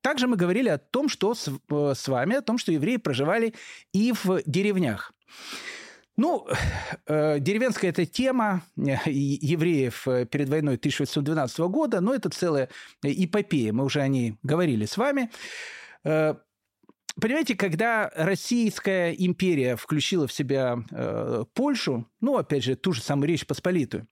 Также 0.00 0.26
мы 0.26 0.36
говорили 0.36 0.70
о 0.70 0.78
том, 0.78 1.08
что 1.08 1.34
с, 1.34 1.48
с 1.70 2.08
вами, 2.08 2.36
о 2.36 2.42
том, 2.42 2.58
что 2.58 2.72
евреи 2.72 2.96
проживали 2.96 3.54
и 3.92 4.12
в 4.12 4.42
деревнях. 4.46 5.12
Ну, 6.16 6.46
э, 7.06 7.38
деревенская 7.40 7.90
эта 7.90 8.06
тема 8.06 8.62
э, 8.76 8.96
евреев 9.06 10.08
э, 10.08 10.26
перед 10.26 10.48
войной 10.48 10.74
1812 10.76 11.58
года, 11.60 12.00
но 12.00 12.14
это 12.14 12.30
целая 12.30 12.68
эпопея, 13.02 13.72
мы 13.72 13.84
уже 13.84 14.00
о 14.00 14.08
ней 14.08 14.36
говорили 14.42 14.86
с 14.86 14.96
вами. 14.96 15.30
Э, 16.04 16.34
понимаете, 17.20 17.54
когда 17.54 18.10
Российская 18.14 19.12
империя 19.12 19.76
включила 19.76 20.26
в 20.26 20.32
себя 20.32 20.78
э, 20.90 21.44
Польшу, 21.54 22.06
ну, 22.20 22.36
опять 22.36 22.64
же, 22.64 22.76
ту 22.76 22.92
же 22.92 23.02
самую 23.02 23.28
Речь 23.28 23.46
Посполитую, 23.46 24.06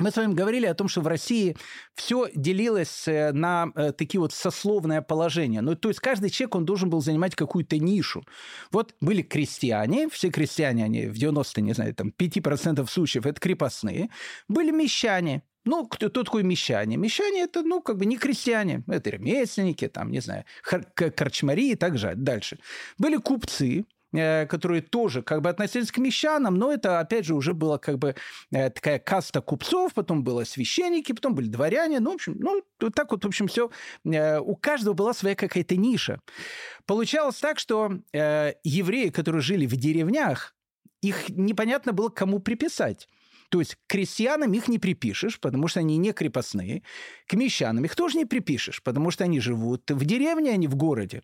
мы 0.00 0.10
с 0.10 0.16
вами 0.16 0.34
говорили 0.34 0.66
о 0.66 0.74
том, 0.74 0.88
что 0.88 1.02
в 1.02 1.06
России 1.06 1.56
все 1.94 2.28
делилось 2.34 3.06
э, 3.06 3.32
на 3.32 3.70
э, 3.74 3.92
такие 3.92 4.20
вот 4.20 4.32
сословное 4.32 5.02
положение. 5.02 5.60
Ну, 5.60 5.76
то 5.76 5.88
есть 5.88 6.00
каждый 6.00 6.30
человек, 6.30 6.54
он 6.56 6.64
должен 6.64 6.90
был 6.90 7.00
занимать 7.00 7.34
какую-то 7.34 7.78
нишу. 7.78 8.24
Вот 8.72 8.94
были 9.00 9.22
крестьяне, 9.22 10.08
все 10.08 10.30
крестьяне, 10.30 10.84
они 10.84 11.06
в 11.06 11.14
90, 11.18 11.60
не 11.60 11.74
знаю, 11.74 11.94
там 11.94 12.12
5% 12.16 12.86
случаев 12.88 13.26
это 13.26 13.40
крепостные. 13.40 14.08
Были 14.48 14.70
мещане, 14.70 15.42
ну, 15.64 15.86
кто, 15.86 16.08
кто 16.08 16.22
такой 16.22 16.42
мещане? 16.42 16.96
Мещане– 16.96 17.42
это, 17.42 17.62
ну, 17.62 17.82
как 17.82 17.98
бы 17.98 18.06
не 18.06 18.16
крестьяне. 18.16 18.82
Это 18.88 19.10
ремесленники, 19.10 19.88
там, 19.88 20.10
не 20.10 20.20
знаю, 20.20 20.44
корчмари 20.62 21.72
и 21.72 21.74
так 21.74 21.98
же 21.98 22.14
дальше. 22.16 22.58
Были 22.98 23.18
купцы, 23.18 23.84
которые 24.12 24.82
тоже 24.82 25.22
как 25.22 25.42
бы 25.42 25.48
относились 25.48 25.92
к 25.92 25.98
мещанам, 25.98 26.56
но 26.56 26.72
это, 26.72 27.00
опять 27.00 27.24
же, 27.24 27.34
уже 27.34 27.54
была 27.54 27.78
как 27.78 27.98
бы 27.98 28.14
э, 28.50 28.70
такая 28.70 28.98
каста 28.98 29.40
купцов, 29.40 29.94
потом 29.94 30.24
было 30.24 30.44
священники, 30.44 31.12
потом 31.12 31.34
были 31.34 31.48
дворяне, 31.48 32.00
ну, 32.00 32.12
в 32.12 32.14
общем, 32.14 32.36
ну, 32.38 32.62
вот 32.80 32.94
так 32.94 33.10
вот, 33.12 33.24
в 33.24 33.28
общем, 33.28 33.46
все. 33.46 33.70
Э, 34.04 34.38
у 34.40 34.56
каждого 34.56 34.94
была 34.94 35.14
своя 35.14 35.34
какая-то 35.34 35.76
ниша. 35.76 36.20
Получалось 36.86 37.36
так, 37.36 37.58
что 37.58 38.00
евреи, 38.12 39.10
которые 39.10 39.42
жили 39.42 39.66
в 39.66 39.76
деревнях, 39.76 40.54
их 41.02 41.28
непонятно 41.28 41.92
было 41.92 42.08
кому 42.08 42.40
приписать. 42.40 43.08
То 43.50 43.58
есть 43.58 43.74
к 43.74 43.78
крестьянам 43.88 44.52
их 44.52 44.68
не 44.68 44.78
припишешь, 44.78 45.40
потому 45.40 45.68
что 45.68 45.80
они 45.80 45.96
не 45.96 46.12
крепостные. 46.12 46.82
К 47.26 47.34
мещанам 47.34 47.84
их 47.84 47.96
тоже 47.96 48.16
не 48.16 48.24
припишешь, 48.24 48.82
потому 48.82 49.10
что 49.10 49.24
они 49.24 49.40
живут 49.40 49.90
в 49.90 50.04
деревне, 50.04 50.52
а 50.52 50.56
не 50.56 50.68
в 50.68 50.76
городе. 50.76 51.22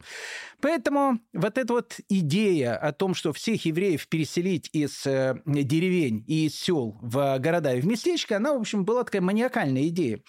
Поэтому 0.60 1.20
вот 1.32 1.56
эта 1.56 1.72
вот 1.72 2.00
идея 2.08 2.76
о 2.76 2.92
том, 2.92 3.14
что 3.14 3.32
всех 3.32 3.64
евреев 3.64 4.08
переселить 4.08 4.68
из 4.72 5.06
э, 5.06 5.40
деревень 5.46 6.24
и 6.26 6.46
из 6.46 6.56
сел 6.56 6.98
в 7.00 7.38
города 7.38 7.74
и 7.74 7.80
в 7.80 7.86
местечко, 7.86 8.36
она, 8.36 8.52
в 8.54 8.60
общем, 8.60 8.84
была 8.84 9.04
такая 9.04 9.22
маниакальная 9.22 9.86
идея. 9.86 10.20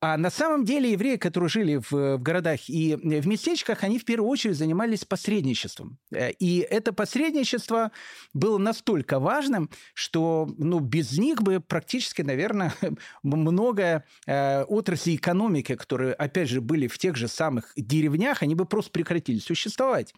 А 0.00 0.16
на 0.16 0.30
самом 0.30 0.64
деле 0.64 0.92
евреи, 0.92 1.16
которые 1.16 1.50
жили 1.50 1.76
в, 1.76 1.90
в 1.90 2.18
городах 2.18 2.68
и 2.68 2.94
в 2.94 3.26
местечках, 3.26 3.82
они 3.82 3.98
в 3.98 4.04
первую 4.04 4.30
очередь 4.30 4.56
занимались 4.56 5.04
посредничеством. 5.04 5.98
Э, 6.12 6.30
и 6.30 6.60
это 6.60 6.92
посредничество 6.92 7.90
было 8.32 8.58
настолько 8.58 9.18
важным, 9.18 9.70
что 9.94 10.48
ну, 10.56 10.78
без 10.78 11.18
них 11.18 11.42
бы 11.42 11.58
практически, 11.58 12.22
наверное, 12.22 12.72
много 13.24 14.04
э, 14.26 14.62
отраслей 14.62 15.16
экономики, 15.16 15.74
которые, 15.74 16.12
опять 16.14 16.48
же, 16.48 16.60
были 16.60 16.86
в 16.86 16.96
тех 16.96 17.16
же 17.16 17.26
самых 17.26 17.72
деревнях, 17.76 18.42
они 18.42 18.54
бы 18.54 18.66
просто 18.66 18.92
прекратили 18.92 19.38
существовать. 19.38 20.14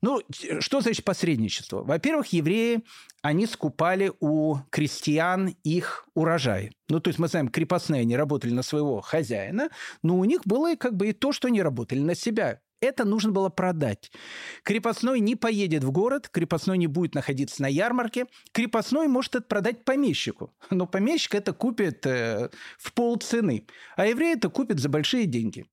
Ну, 0.00 0.22
что 0.60 0.80
значит 0.80 1.04
посредничество? 1.04 1.82
Во-первых, 1.82 2.28
евреи, 2.28 2.82
они 3.22 3.46
скупали 3.46 4.12
у 4.20 4.56
крестьян 4.70 5.54
их 5.62 6.06
урожай. 6.14 6.72
Ну, 6.88 7.00
то 7.00 7.08
есть 7.08 7.18
мы 7.18 7.28
знаем, 7.28 7.48
крепостные, 7.48 8.02
они 8.02 8.16
работали 8.16 8.52
на 8.52 8.62
своего 8.62 9.00
хозяина, 9.00 9.68
но 10.02 10.18
у 10.18 10.24
них 10.24 10.42
было 10.44 10.74
как 10.76 10.96
бы 10.96 11.08
и 11.08 11.12
то, 11.12 11.32
что 11.32 11.48
они 11.48 11.62
работали 11.62 12.00
на 12.00 12.14
себя. 12.14 12.60
Это 12.80 13.04
нужно 13.04 13.30
было 13.30 13.50
продать. 13.50 14.10
Крепостной 14.62 15.20
не 15.20 15.36
поедет 15.36 15.84
в 15.84 15.90
город, 15.90 16.30
крепостной 16.30 16.78
не 16.78 16.86
будет 16.86 17.14
находиться 17.14 17.60
на 17.60 17.66
ярмарке. 17.66 18.26
Крепостной 18.52 19.06
может 19.06 19.34
это 19.34 19.44
продать 19.44 19.84
помещику. 19.84 20.54
Но 20.70 20.86
помещик 20.86 21.34
это 21.34 21.52
купит 21.52 22.06
э, 22.06 22.48
в 22.78 22.92
полцены. 22.94 23.66
А 23.96 24.06
еврей 24.06 24.34
это 24.34 24.48
купит 24.48 24.80
за 24.80 24.88
большие 24.88 25.26
деньги. 25.26 25.66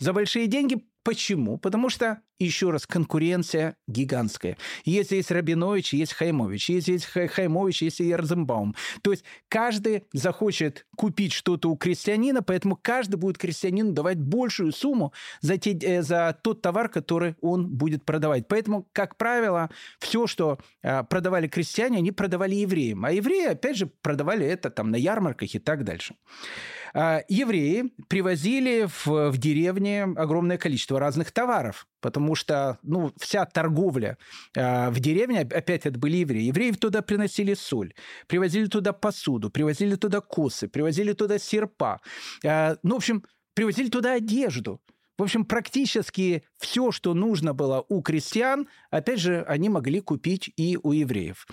За 0.00 0.12
большие 0.12 0.48
деньги 0.48 0.84
Почему? 1.08 1.56
Потому 1.56 1.88
что, 1.88 2.20
еще 2.38 2.68
раз, 2.68 2.86
конкуренция 2.86 3.76
гигантская. 3.86 4.58
Если 4.84 5.16
есть 5.16 5.30
Рабинович, 5.30 5.94
есть 5.94 6.12
Хаймович. 6.12 6.68
Если 6.68 6.92
есть 6.92 7.06
Хаймович, 7.06 7.80
есть 7.80 8.00
Ярзенбаум. 8.00 8.74
То 9.00 9.12
есть 9.12 9.24
каждый 9.48 10.04
захочет 10.12 10.84
купить 10.98 11.32
что-то 11.32 11.70
у 11.70 11.76
крестьянина, 11.78 12.42
поэтому 12.42 12.76
каждый 12.76 13.16
будет 13.16 13.38
крестьянину 13.38 13.92
давать 13.92 14.18
большую 14.18 14.70
сумму 14.70 15.14
за, 15.40 15.56
те, 15.56 15.72
э, 15.78 16.02
за 16.02 16.38
тот 16.42 16.60
товар, 16.60 16.90
который 16.90 17.36
он 17.40 17.68
будет 17.68 18.04
продавать. 18.04 18.46
Поэтому, 18.46 18.86
как 18.92 19.16
правило, 19.16 19.70
все, 20.00 20.26
что 20.26 20.58
э, 20.82 21.04
продавали 21.04 21.48
крестьяне, 21.48 21.96
они 21.96 22.12
продавали 22.12 22.54
евреям. 22.54 23.06
А 23.06 23.12
евреи, 23.12 23.46
опять 23.46 23.78
же, 23.78 23.86
продавали 24.02 24.44
это 24.44 24.68
там 24.68 24.90
на 24.90 24.96
ярмарках 24.96 25.54
и 25.54 25.58
так 25.58 25.84
дальше. 25.84 26.16
А, 26.94 27.22
евреи 27.28 27.92
привозили 28.08 28.86
в, 28.86 29.30
в 29.30 29.38
деревне 29.38 30.04
огромное 30.04 30.58
количество 30.58 30.98
разных 30.98 31.32
товаров, 31.32 31.86
потому 32.00 32.34
что 32.34 32.78
ну, 32.82 33.12
вся 33.18 33.44
торговля 33.44 34.18
э, 34.56 34.90
в 34.90 35.00
деревне, 35.00 35.40
опять 35.40 35.86
это 35.86 35.98
были 35.98 36.18
евреи. 36.18 36.44
Евреи 36.44 36.72
туда 36.72 37.02
приносили 37.02 37.54
соль, 37.54 37.94
привозили 38.26 38.66
туда 38.66 38.92
посуду, 38.92 39.50
привозили 39.50 39.96
туда 39.96 40.20
косы, 40.20 40.68
привозили 40.68 41.12
туда 41.12 41.38
серпа. 41.38 42.00
Э, 42.44 42.76
ну, 42.82 42.94
в 42.94 42.98
общем, 42.98 43.24
привозили 43.54 43.88
туда 43.88 44.14
одежду. 44.14 44.80
В 45.18 45.22
общем, 45.24 45.44
практически 45.44 46.44
все, 46.58 46.92
что 46.92 47.12
нужно 47.12 47.52
было 47.52 47.84
у 47.88 48.02
крестьян, 48.02 48.68
опять 48.90 49.18
же, 49.18 49.42
они 49.48 49.68
могли 49.68 50.00
купить 50.00 50.52
и 50.56 50.78
у 50.80 50.92
евреев. 50.92 51.44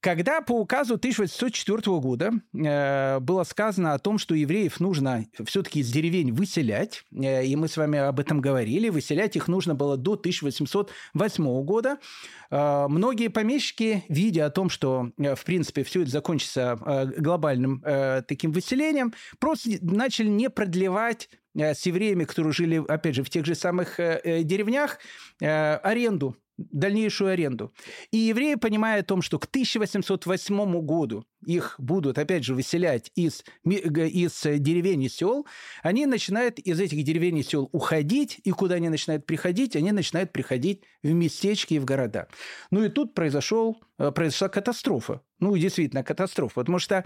Когда 0.00 0.40
по 0.40 0.52
указу 0.52 0.94
1804 0.94 1.80
года 1.98 2.30
э, 2.54 3.18
было 3.18 3.42
сказано 3.42 3.94
о 3.94 3.98
том, 3.98 4.18
что 4.18 4.36
евреев 4.36 4.78
нужно 4.78 5.26
все-таки 5.44 5.80
из 5.80 5.90
деревень 5.90 6.32
выселять, 6.32 7.04
э, 7.10 7.44
и 7.44 7.56
мы 7.56 7.66
с 7.66 7.76
вами 7.76 7.98
об 7.98 8.20
этом 8.20 8.40
говорили, 8.40 8.90
выселять 8.90 9.34
их 9.34 9.48
нужно 9.48 9.74
было 9.74 9.96
до 9.96 10.12
1808 10.12 11.64
года, 11.64 11.98
э, 12.50 12.86
многие 12.88 13.26
помещики, 13.26 14.04
видя 14.08 14.46
о 14.46 14.50
том, 14.50 14.70
что, 14.70 15.10
э, 15.18 15.34
в 15.34 15.44
принципе, 15.44 15.82
все 15.82 16.02
это 16.02 16.12
закончится 16.12 16.78
э, 16.80 17.06
глобальным 17.18 17.82
э, 17.84 18.22
таким 18.22 18.52
выселением, 18.52 19.12
просто 19.40 19.70
начали 19.80 20.28
не 20.28 20.48
продлевать 20.48 21.28
э, 21.56 21.74
с 21.74 21.84
евреями, 21.86 22.22
которые 22.22 22.52
жили, 22.52 22.80
опять 22.86 23.16
же, 23.16 23.24
в 23.24 23.30
тех 23.30 23.44
же 23.44 23.56
самых 23.56 23.98
э, 23.98 24.20
э, 24.22 24.42
деревнях, 24.44 24.98
аренду 25.40 26.36
дальнейшую 26.58 27.30
аренду. 27.30 27.72
И 28.10 28.18
евреи, 28.18 28.56
понимая 28.56 29.00
о 29.00 29.04
том, 29.04 29.22
что 29.22 29.38
к 29.38 29.44
1808 29.44 30.80
году 30.80 31.24
их 31.46 31.76
будут, 31.78 32.18
опять 32.18 32.44
же, 32.44 32.54
выселять 32.54 33.10
из, 33.14 33.44
из 33.64 34.42
деревень 34.42 35.04
и 35.04 35.08
сел, 35.08 35.46
они 35.82 36.06
начинают 36.06 36.58
из 36.58 36.80
этих 36.80 37.02
деревень 37.04 37.38
и 37.38 37.42
сел 37.42 37.68
уходить, 37.72 38.40
и 38.42 38.50
куда 38.50 38.74
они 38.74 38.88
начинают 38.88 39.24
приходить? 39.24 39.76
Они 39.76 39.92
начинают 39.92 40.32
приходить 40.32 40.82
в 41.02 41.12
местечки 41.12 41.74
и 41.74 41.78
в 41.78 41.84
города. 41.84 42.28
Ну 42.70 42.84
и 42.84 42.88
тут 42.88 43.14
произошел, 43.14 43.80
э, 43.98 44.10
произошла 44.10 44.48
катастрофа. 44.48 45.22
Ну, 45.38 45.56
действительно, 45.56 46.02
катастрофа. 46.02 46.56
Потому 46.56 46.80
что 46.80 47.04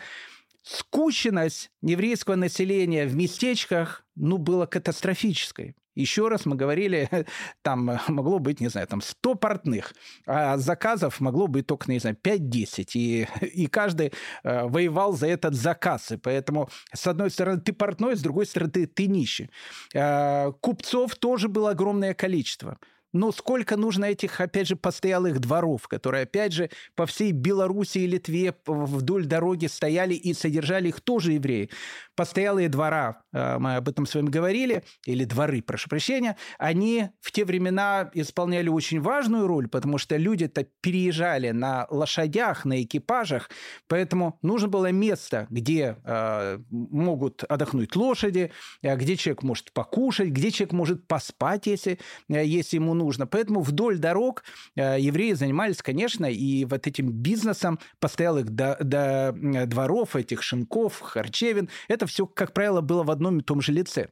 скученность 0.62 1.70
еврейского 1.82 2.36
населения 2.36 3.06
в 3.06 3.14
местечках, 3.14 4.06
ну, 4.14 4.38
была 4.38 4.66
катастрофической. 4.66 5.74
Еще 5.94 6.28
раз 6.28 6.46
мы 6.46 6.57
говорили, 6.57 7.09
там 7.62 7.98
могло 8.09 8.38
быть, 8.38 8.61
не 8.61 8.68
знаю, 8.68 8.87
там 8.87 9.00
100 9.00 9.35
портных, 9.35 9.94
а 10.26 10.57
заказов 10.57 11.20
могло 11.20 11.46
быть 11.46 11.66
только, 11.66 11.90
не 11.90 11.98
знаю, 11.98 12.16
5-10. 12.22 12.90
И, 12.94 13.28
и 13.40 13.66
каждый 13.66 14.12
э, 14.42 14.64
воевал 14.64 15.12
за 15.12 15.26
этот 15.26 15.55
заказ. 15.55 16.12
И 16.12 16.16
поэтому, 16.16 16.68
с 16.94 17.07
одной 17.07 17.31
стороны, 17.31 17.61
ты 17.61 17.72
портной, 17.72 18.16
с 18.16 18.22
другой 18.22 18.46
стороны, 18.46 18.70
ты, 18.70 18.87
ты 18.87 19.07
нищий. 19.07 19.50
Э, 19.94 20.52
купцов 20.61 21.14
тоже 21.16 21.48
было 21.48 21.70
огромное 21.70 22.14
количество. 22.14 22.78
Но 23.12 23.31
сколько 23.31 23.76
нужно 23.76 24.07
этих, 24.07 24.40
опять 24.40 24.68
же, 24.68 24.76
постоялых 24.76 25.38
дворов, 25.38 25.87
которые, 25.87 26.22
опять 26.22 26.52
же, 26.52 26.70
по 26.94 27.05
всей 27.07 27.33
Беларуси 27.33 27.98
и 27.98 28.07
Литве 28.07 28.55
вдоль 28.66 29.26
дороги 29.26 29.66
стояли 29.66 30.14
и 30.14 30.33
содержали 30.33 30.88
их 30.88 31.00
тоже 31.00 31.33
евреи. 31.33 31.68
Постоялые 32.14 32.68
двора, 32.68 33.22
э, 33.33 33.57
мы 33.59 33.77
об 33.77 33.88
этом 33.88 34.05
с 34.05 34.14
вами 34.14 34.29
говорили, 34.29 34.85
или 35.07 35.25
дворы, 35.25 35.62
прошу 35.62 35.88
прощения, 35.88 36.37
они 36.59 37.09
в 37.20 37.33
те 37.33 37.46
времена 37.46 38.11
исполняли 38.12 38.68
очень 38.68 39.01
важную 39.01 39.46
роль, 39.46 39.66
потому 39.66 39.96
что 39.96 40.16
люди-то 40.16 40.66
переезжали 40.83 41.53
на 41.53 41.87
лошадях, 41.88 42.66
на 42.66 42.83
экипажах, 42.83 43.48
поэтому 43.88 44.38
нужно 44.42 44.68
было 44.68 44.92
место, 44.92 45.46
где 45.48 45.96
э, 46.05 46.59
могут 46.68 47.44
отдохнуть 47.44 47.96
лошади, 47.96 48.53
э, 48.83 48.94
где 48.96 49.16
человек 49.16 49.42
может 49.42 49.72
покушать, 49.72 50.29
где 50.29 50.51
человек 50.51 50.72
может 50.72 51.07
поспать, 51.07 51.66
если, 51.66 51.98
если 52.29 52.77
ему 52.77 52.92
нужно. 52.92 53.27
Поэтому 53.27 53.62
вдоль 53.62 53.98
дорог 53.98 54.44
евреи 54.77 55.33
занимались, 55.33 55.83
конечно, 55.83 56.27
и 56.27 56.66
вот 56.66 56.87
этим 56.87 57.11
бизнесом 57.11 57.79
постоялых 58.01 58.51
до, 58.51 58.77
до 58.81 59.33
дворов, 59.66 60.16
этих 60.16 60.42
шинков, 60.42 61.01
харчевин. 61.01 61.68
Это 61.88 62.01
все, 62.06 62.26
как 62.26 62.52
правило, 62.52 62.80
было 62.80 63.02
в 63.02 63.10
одном 63.10 63.38
и 63.38 63.42
том 63.42 63.60
же 63.60 63.72
лице. 63.72 64.08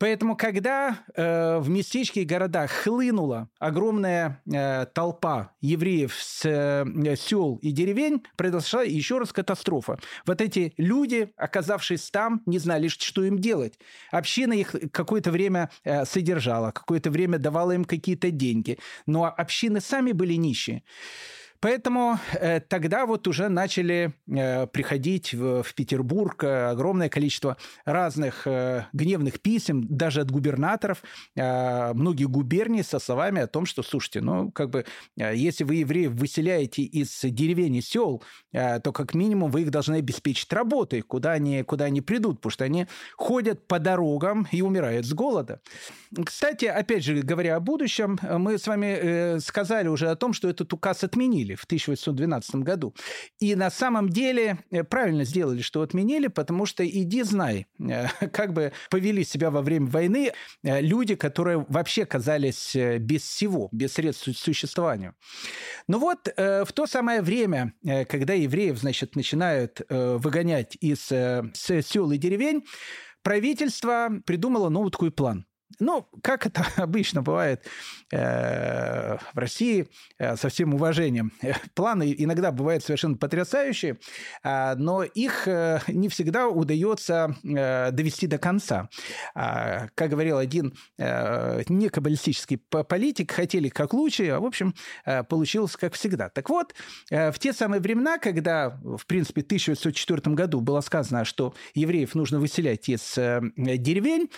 Поэтому, 0.00 0.34
когда 0.34 1.04
э, 1.14 1.58
в 1.58 1.68
местечке 1.68 2.22
и 2.22 2.24
городах 2.24 2.70
хлынула 2.70 3.50
огромная 3.58 4.42
э, 4.50 4.86
толпа 4.94 5.52
евреев 5.60 6.14
с 6.18 6.40
э, 6.46 7.16
сел 7.16 7.58
и 7.60 7.70
деревень, 7.70 8.24
произошла 8.38 8.82
еще 8.82 9.18
раз 9.18 9.30
катастрофа. 9.30 9.98
Вот 10.24 10.40
эти 10.40 10.72
люди, 10.78 11.30
оказавшись 11.36 12.10
там, 12.10 12.40
не 12.46 12.58
знали, 12.58 12.88
что 12.88 13.22
им 13.24 13.38
делать. 13.38 13.78
Община 14.10 14.54
их 14.54 14.74
какое-то 14.90 15.30
время 15.30 15.68
э, 15.84 16.06
содержала, 16.06 16.70
какое-то 16.70 17.10
время 17.10 17.38
давала 17.38 17.72
им 17.72 17.84
какие-то 17.84 18.30
деньги. 18.30 18.78
Но 19.04 19.26
общины 19.26 19.82
сами 19.82 20.12
были 20.12 20.32
нищие. 20.32 20.82
Поэтому 21.60 22.18
э, 22.32 22.60
тогда 22.60 23.04
вот 23.04 23.28
уже 23.28 23.48
начали 23.50 24.14
э, 24.26 24.66
приходить 24.66 25.34
в, 25.34 25.62
в 25.62 25.74
Петербург 25.74 26.42
э, 26.42 26.70
огромное 26.70 27.10
количество 27.10 27.58
разных 27.84 28.46
э, 28.46 28.86
гневных 28.94 29.40
писем, 29.40 29.86
даже 29.86 30.22
от 30.22 30.30
губернаторов, 30.30 31.02
э, 31.36 31.92
многих 31.92 32.30
губерний 32.30 32.82
со 32.82 32.98
словами 32.98 33.42
о 33.42 33.46
том, 33.46 33.66
что, 33.66 33.82
слушайте, 33.82 34.22
ну, 34.22 34.50
как 34.50 34.70
бы, 34.70 34.86
э, 35.18 35.36
если 35.36 35.64
вы 35.64 35.76
евреев 35.76 36.12
выселяете 36.12 36.82
из 36.82 37.20
деревень 37.22 37.76
и 37.76 37.82
сел, 37.82 38.22
э, 38.52 38.80
то 38.80 38.92
как 38.92 39.14
минимум 39.14 39.50
вы 39.50 39.62
их 39.62 39.70
должны 39.70 39.96
обеспечить 39.96 40.50
работой, 40.52 41.02
куда 41.02 41.32
они, 41.32 41.62
куда 41.62 41.84
они 41.86 42.00
придут, 42.00 42.38
потому 42.38 42.52
что 42.52 42.64
они 42.64 42.86
ходят 43.16 43.66
по 43.66 43.78
дорогам 43.78 44.46
и 44.50 44.62
умирают 44.62 45.04
с 45.04 45.12
голода. 45.12 45.60
Кстати, 46.24 46.64
опять 46.64 47.04
же, 47.04 47.20
говоря 47.20 47.56
о 47.56 47.60
будущем, 47.60 48.18
мы 48.22 48.56
с 48.56 48.66
вами 48.66 48.86
э, 48.86 49.40
сказали 49.40 49.88
уже 49.88 50.08
о 50.08 50.16
том, 50.16 50.32
что 50.32 50.48
этот 50.48 50.72
указ 50.72 51.04
отменили 51.04 51.49
отменили 51.50 51.54
в 51.54 51.64
1812 51.64 52.56
году. 52.56 52.94
И 53.40 53.54
на 53.54 53.70
самом 53.70 54.08
деле 54.08 54.58
э, 54.70 54.84
правильно 54.84 55.24
сделали, 55.24 55.62
что 55.62 55.82
отменили, 55.82 56.28
потому 56.28 56.66
что 56.66 56.86
иди 56.86 57.22
знай, 57.22 57.66
э, 57.78 58.06
как 58.32 58.52
бы 58.52 58.72
повели 58.90 59.24
себя 59.24 59.50
во 59.50 59.62
время 59.62 59.88
войны 59.88 60.32
э, 60.62 60.80
люди, 60.80 61.14
которые 61.14 61.64
вообще 61.68 62.04
казались 62.04 62.76
без 63.00 63.22
всего, 63.22 63.68
без 63.72 63.92
средств 63.92 64.28
к 64.28 64.36
существованию. 64.36 65.14
Но 65.88 65.98
вот 65.98 66.28
в 66.36 66.72
то 66.74 66.86
самое 66.86 67.22
время, 67.22 67.72
когда 68.08 68.34
евреев, 68.34 68.78
значит, 68.78 69.16
начинают 69.16 69.80
выгонять 69.88 70.76
из 70.80 71.00
сел 71.00 72.10
и 72.12 72.18
деревень, 72.18 72.64
правительство 73.22 74.10
придумало 74.24 74.68
новый 74.68 74.90
такой 74.90 75.10
план– 75.10 75.46
ну, 75.78 76.08
как 76.22 76.46
это 76.46 76.66
обычно 76.76 77.22
бывает 77.22 77.66
э, 78.12 79.16
в 79.32 79.38
России, 79.38 79.88
э, 80.18 80.36
со 80.36 80.48
всем 80.48 80.74
уважением, 80.74 81.32
э, 81.42 81.52
планы 81.74 82.14
иногда 82.16 82.50
бывают 82.52 82.84
совершенно 82.84 83.16
потрясающие, 83.16 83.98
э, 84.42 84.74
но 84.76 85.04
их 85.04 85.46
э, 85.46 85.80
не 85.88 86.08
всегда 86.08 86.48
удается 86.48 87.36
э, 87.44 87.90
довести 87.92 88.26
до 88.26 88.38
конца. 88.38 88.88
Э, 89.34 89.88
как 89.94 90.10
говорил 90.10 90.38
один 90.38 90.74
э, 90.98 91.62
некаббалистический 91.68 92.58
политик, 92.58 93.32
хотели 93.32 93.68
как 93.68 93.94
лучше, 93.94 94.28
а 94.28 94.40
в 94.40 94.44
общем 94.44 94.74
э, 95.04 95.22
получилось 95.24 95.76
как 95.76 95.94
всегда. 95.94 96.28
Так 96.28 96.50
вот, 96.50 96.74
э, 97.10 97.30
в 97.30 97.38
те 97.38 97.52
самые 97.52 97.80
времена, 97.80 98.18
когда, 98.18 98.80
в 98.82 99.06
принципе, 99.06 99.42
в 99.42 99.44
1904 99.44 100.34
году 100.34 100.60
было 100.60 100.80
сказано, 100.80 101.24
что 101.24 101.54
евреев 101.74 102.14
нужно 102.14 102.38
выселять 102.40 102.88
из 102.88 103.16
э, 103.18 103.40
деревень, 103.56 104.30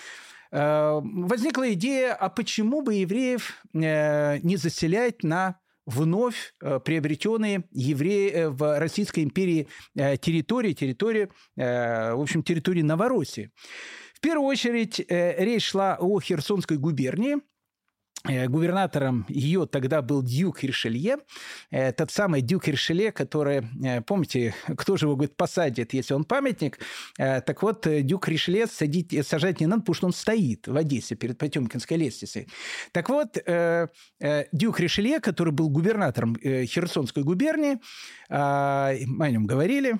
возникла 0.52 1.72
идея, 1.72 2.14
а 2.14 2.28
почему 2.28 2.82
бы 2.82 2.94
евреев 2.94 3.64
э, 3.74 4.38
не 4.38 4.56
заселять 4.56 5.22
на 5.22 5.58
вновь 5.86 6.54
э, 6.60 6.78
приобретенные 6.78 7.64
евреи 7.70 8.48
в 8.48 8.78
Российской 8.78 9.24
империи 9.24 9.68
территории, 9.94 10.74
территории, 10.74 11.28
в 11.56 12.20
общем, 12.20 12.42
территории 12.42 12.82
Новороссии. 12.82 13.50
В 14.14 14.20
первую 14.20 14.46
очередь 14.46 15.00
речь 15.08 15.64
шла 15.64 15.96
о 15.98 16.20
Херсонской 16.20 16.76
губернии, 16.76 17.38
Э, 17.38 17.51
губернатором 18.24 19.26
ее 19.28 19.66
тогда 19.66 20.02
был 20.02 20.22
Дюк 20.22 20.62
Ришелье, 20.62 21.18
э, 21.70 21.92
тот 21.92 22.11
самый 22.11 22.40
Дюк 22.40 22.68
Ришелье, 22.68 23.12
который, 23.12 23.66
э, 23.85 24.00
помните, 24.02 24.54
кто 24.76 24.96
же 24.96 25.06
его, 25.06 25.16
говорит, 25.16 25.37
посадит, 25.37 25.92
если 25.92 26.14
он 26.14 26.24
памятник, 26.24 26.78
так 27.16 27.62
вот, 27.62 27.87
Дюк 27.87 28.28
Ришелье 28.28 28.66
садить, 28.66 29.26
сажать 29.26 29.61
не 29.61 29.66
надо, 29.66 29.82
потому 29.82 29.94
что 29.94 30.06
он 30.06 30.12
стоит 30.12 30.68
в 30.68 30.76
Одессе 30.76 31.14
перед 31.16 31.38
Потемкинской 31.38 31.96
лестницей. 31.96 32.48
Так 32.92 33.08
вот, 33.08 33.38
Дюк 34.52 34.80
Ришелье, 34.80 35.20
который 35.20 35.52
был 35.52 35.68
губернатором 35.68 36.37
Херсонской 36.37 37.22
губернии, 37.22 37.78
мы 38.28 39.26
о 39.26 39.30
нем 39.30 39.46
говорили, 39.46 39.98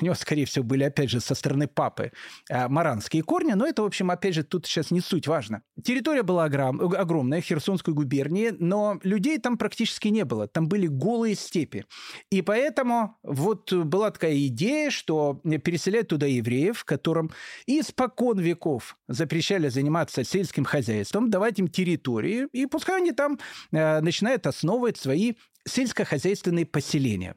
у 0.00 0.04
него, 0.04 0.14
скорее 0.14 0.44
всего, 0.44 0.64
были, 0.64 0.84
опять 0.84 1.10
же, 1.10 1.20
со 1.20 1.34
стороны 1.34 1.68
папы 1.68 2.12
э, 2.48 2.68
маранские 2.68 3.22
корни, 3.22 3.52
но 3.52 3.66
это, 3.66 3.82
в 3.82 3.86
общем, 3.86 4.10
опять 4.10 4.34
же, 4.34 4.42
тут 4.44 4.66
сейчас 4.66 4.90
не 4.90 5.00
суть 5.00 5.26
важно. 5.26 5.62
Территория 5.82 6.22
была 6.22 6.44
огромная, 6.44 7.40
Херсонской 7.40 7.94
губернии, 7.94 8.54
но 8.58 8.98
людей 9.02 9.38
там 9.38 9.56
практически 9.56 10.08
не 10.08 10.24
было. 10.24 10.48
Там 10.48 10.68
были 10.68 10.86
голые 10.86 11.34
степи. 11.34 11.84
И 12.30 12.42
поэтому 12.42 13.16
вот 13.22 13.72
была 13.72 14.10
такая 14.10 14.36
идея, 14.46 14.90
что 14.90 15.40
переселять 15.64 16.08
туда 16.08 16.26
евреев, 16.26 16.84
которым 16.84 17.30
испокон 17.66 18.38
веков 18.38 18.96
запрещали 19.08 19.68
заниматься 19.68 20.24
сельским 20.24 20.64
хозяйством, 20.64 21.30
давать 21.30 21.58
им 21.58 21.68
территории, 21.68 22.46
и 22.52 22.66
пускай 22.66 22.98
они 22.98 23.12
там 23.12 23.38
э, 23.72 24.00
начинают 24.00 24.46
основывать 24.46 24.96
свои 24.96 25.34
сельскохозяйственные 25.66 26.66
поселения. 26.66 27.36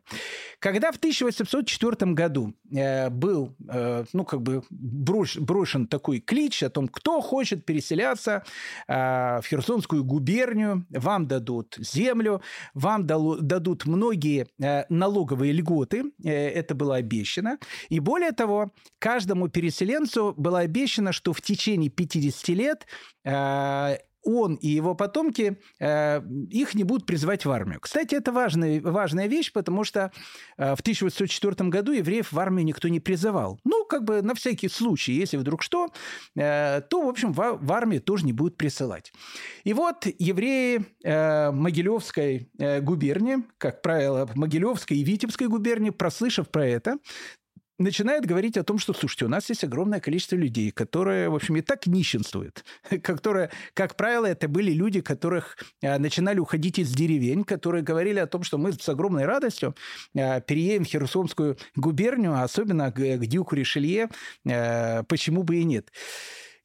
Когда 0.60 0.92
в 0.92 0.98
1804 0.98 2.14
году 2.14 2.54
э, 2.76 3.10
был, 3.10 3.56
э, 3.70 4.06
ну, 4.14 4.26
как 4.26 4.42
бы 4.42 4.64
брош, 4.70 5.38
брошен 5.38 5.88
такой 5.88 6.20
клич 6.20 6.64
о 6.64 6.70
том, 6.70 6.88
кто 6.88 7.22
хочет 7.22 7.66
переселяться 7.66 8.44
э, 8.88 8.94
в 9.42 9.44
Херсонскую 9.48 10.04
губернию, 10.04 10.86
вам 10.90 11.28
дадут 11.28 11.78
землю, 11.80 12.42
вам 12.74 13.06
дало, 13.06 13.38
дадут 13.38 13.86
многие 13.86 14.48
э, 14.60 14.86
налоговые 14.90 15.54
льготы, 15.54 16.12
э, 16.24 16.30
это 16.30 16.76
было 16.76 16.96
обещано. 16.96 17.60
И 17.90 18.00
более 18.00 18.32
того, 18.32 18.72
каждому 19.00 19.48
переселенцу 19.50 20.34
было 20.38 20.60
обещано, 20.60 21.12
что 21.12 21.34
в 21.34 21.42
течение 21.42 21.90
50 21.90 22.48
лет 22.50 22.88
э, 23.24 23.98
он 24.28 24.56
и 24.56 24.68
его 24.68 24.94
потомки, 24.94 25.58
э, 25.80 26.22
их 26.52 26.76
не 26.76 26.84
будут 26.84 27.06
призывать 27.06 27.46
в 27.46 27.52
армию. 27.52 27.80
Кстати, 27.80 28.14
это 28.14 28.32
важная, 28.32 28.82
важная 28.82 29.28
вещь, 29.28 29.54
потому 29.54 29.86
что 29.86 30.12
э, 30.58 30.76
в 30.76 30.82
1804 30.82 31.70
году 31.70 31.94
евреев 31.94 32.32
в 32.32 32.40
армию 32.40 32.66
никто 32.66 32.90
не 32.90 33.00
призывал. 33.00 33.60
Ну, 33.64 33.86
как 33.86 34.04
бы 34.04 34.22
на 34.22 34.36
всякий 34.36 34.68
случай, 34.68 35.14
если 35.14 35.38
вдруг 35.38 35.64
что, 35.64 35.90
э, 36.36 36.82
то, 36.90 37.06
в 37.06 37.10
общем, 37.10 37.32
в, 37.32 37.72
армию 37.72 38.02
тоже 38.02 38.26
не 38.26 38.34
будут 38.34 38.58
присылать. 38.58 39.14
И 39.64 39.74
вот 39.74 40.08
евреи 40.20 40.86
Могилевской 41.52 42.50
губернии, 42.82 43.38
как 43.58 43.82
правило, 43.82 44.30
Могилевской 44.36 44.98
и 44.98 45.04
Витебской 45.04 45.48
губернии, 45.48 45.92
прослышав 45.92 46.50
про 46.50 46.66
это, 46.66 46.98
начинает 47.78 48.26
говорить 48.26 48.58
о 48.58 48.64
том, 48.64 48.78
что, 48.78 48.94
слушайте, 48.94 49.26
у 49.26 49.30
нас 49.30 49.50
есть 49.50 49.64
огромное 49.64 50.00
количество 50.00 50.36
людей, 50.36 50.72
которые, 50.72 51.30
в 51.30 51.36
общем, 51.36 51.58
и 51.58 51.62
так 51.62 51.88
нищенствуют, 51.88 52.64
которые, 53.04 53.52
как 53.74 53.96
правило, 53.96 54.26
это 54.26 54.48
были 54.48 54.72
люди, 54.72 55.02
которых 55.02 55.58
а, 55.84 56.00
начинали 56.00 56.40
уходить 56.40 56.80
из 56.80 56.92
деревень, 56.92 57.44
которые 57.44 57.84
говорили 57.84 58.20
о 58.20 58.28
том, 58.28 58.44
что 58.44 58.58
мы 58.58 58.74
с 58.74 58.90
огромной 58.90 59.26
радостью 59.26 59.76
а, 60.16 60.40
переедем 60.42 60.86
в 60.86 60.88
Херсонскую 60.88 61.58
губернию, 61.76 62.34
а 62.34 62.44
особенно 62.44 62.92
к, 62.92 62.96
к 62.96 63.26
Дюку 63.26 63.56
Ришелье, 63.56 64.10
почему 64.44 65.44
бы 65.44 65.58
и 65.58 65.64
нет. 65.64 65.92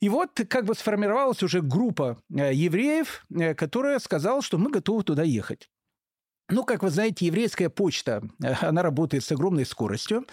И 0.01 0.09
вот 0.09 0.40
как 0.48 0.64
бы 0.64 0.75
сформировалась 0.75 1.42
уже 1.42 1.61
группа 1.61 2.18
евреев, 2.29 3.25
которая 3.57 3.98
сказала, 3.98 4.42
что 4.42 4.59
мы 4.59 4.70
готовы 4.70 5.05
туда 5.05 5.22
ехать. 5.22 5.68
Ну, 6.48 6.64
как 6.64 6.83
вы 6.83 6.90
знаете, 6.90 7.26
еврейская 7.26 7.68
почта, 7.68 8.22
э, 8.42 8.52
она 8.61 8.83
работает 8.83 9.24
с 9.24 9.33
огромной 9.33 9.64
скоростью. 9.64 10.26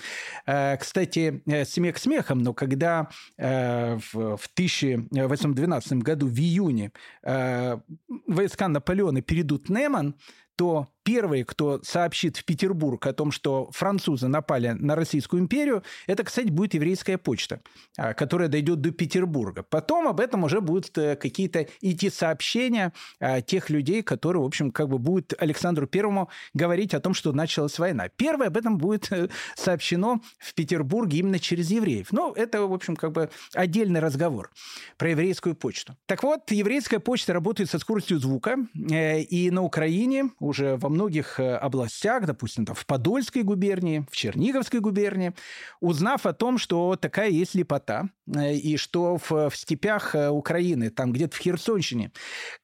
Э, 0.46 0.76
кстати, 0.78 1.42
э, 1.46 1.66
смех 1.66 1.98
смехом, 1.98 2.40
но 2.40 2.54
когда 2.54 3.10
в 3.38 4.48
1812 4.54 5.94
году 6.02 6.28
в 6.28 6.38
июне 6.38 6.92
войска 8.28 8.68
Наполеона 8.68 9.22
перейдут 9.22 9.70
Неман, 9.70 10.16
то 10.56 10.90
первый, 11.10 11.44
кто 11.44 11.82
сообщит 11.82 12.38
в 12.38 12.46
Петербург 12.46 13.08
о 13.08 13.14
том, 13.14 13.32
что 13.32 13.72
французы 13.72 14.28
напали 14.28 14.76
на 14.78 14.96
Российскую 14.96 15.42
империю, 15.42 15.82
это, 16.06 16.24
кстати, 16.24 16.50
будет 16.50 16.76
еврейская 16.76 17.18
почта, 17.18 17.62
а, 17.98 18.14
которая 18.14 18.48
дойдет 18.48 18.82
до 18.82 18.92
Петербурга. 18.92 19.64
Потом 19.64 20.08
об 20.08 20.20
этом 20.20 20.44
уже 20.44 20.62
будут 20.62 20.96
э, 21.00 21.16
какие-то 21.16 21.66
идти 21.82 22.12
сообщения 22.12 22.94
а, 23.20 23.42
тех 23.42 23.72
людей, 23.72 24.04
которые, 24.04 24.44
в 24.44 24.46
общем, 24.46 24.70
как 24.70 24.88
бы 24.88 25.00
будут 25.00 25.34
Александру 25.40 25.88
Первому 25.88 26.30
говорить 26.54 26.94
о 26.94 27.00
том, 27.00 27.16
что 27.16 27.32
началась 27.32 27.80
война. 27.80 28.10
Первое 28.10 28.50
об 28.50 28.58
этом 28.58 28.78
будет 28.78 29.12
э, 29.12 29.30
сообщено 29.56 30.22
в 30.38 30.54
Петербурге 30.54 31.18
именно 31.18 31.40
через 31.40 31.72
евреев. 31.72 32.10
Ну, 32.12 32.34
это, 32.34 32.68
в 32.68 32.74
общем, 32.74 32.96
как 32.96 33.14
бы 33.14 33.32
отдельный 33.56 34.00
разговор 34.00 34.52
про 34.98 35.10
еврейскую 35.10 35.56
почту. 35.56 35.98
Так 36.06 36.22
вот, 36.22 36.52
еврейская 36.52 37.00
почта 37.00 37.34
работает 37.34 37.72
со 37.72 37.80
скоростью 37.80 38.20
звука, 38.20 38.58
э, 38.92 39.22
и 39.22 39.50
на 39.50 39.64
Украине 39.64 40.30
уже 40.40 40.78
во 40.78 40.99
многих 41.00 41.40
э, 41.40 41.56
областях, 41.56 42.26
допустим, 42.26 42.66
там, 42.66 42.76
в 42.76 42.86
Подольской 42.86 43.44
губернии, 43.44 44.06
в 44.12 44.16
Черниговской 44.18 44.82
губернии, 44.82 45.34
узнав 45.80 46.26
о 46.26 46.34
том, 46.34 46.58
что 46.58 46.98
такая 46.98 47.30
есть 47.30 47.56
лепота, 47.56 48.10
э, 48.28 48.56
и 48.56 48.76
что 48.76 49.18
в, 49.18 49.50
в 49.50 49.56
степях 49.56 50.14
э, 50.14 50.30
Украины, 50.30 50.90
там 50.90 51.14
где-то 51.14 51.38
в 51.38 51.40
Херсонщине, 51.40 52.12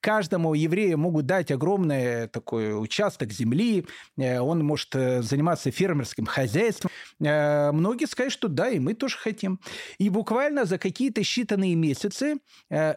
каждому 0.00 0.52
еврею 0.52 0.98
могут 0.98 1.24
дать 1.24 1.50
огромный 1.50 2.28
такой 2.28 2.78
участок 2.78 3.32
земли, 3.32 3.86
он 4.16 4.64
может 4.64 4.92
заниматься 4.92 5.70
фермерским 5.70 6.26
хозяйством. 6.26 6.90
Многие 7.18 8.06
скажут, 8.06 8.32
что 8.32 8.48
да, 8.48 8.68
и 8.68 8.78
мы 8.78 8.94
тоже 8.94 9.16
хотим. 9.16 9.60
И 9.98 10.08
буквально 10.10 10.64
за 10.64 10.78
какие-то 10.78 11.22
считанные 11.22 11.74
месяцы 11.74 12.36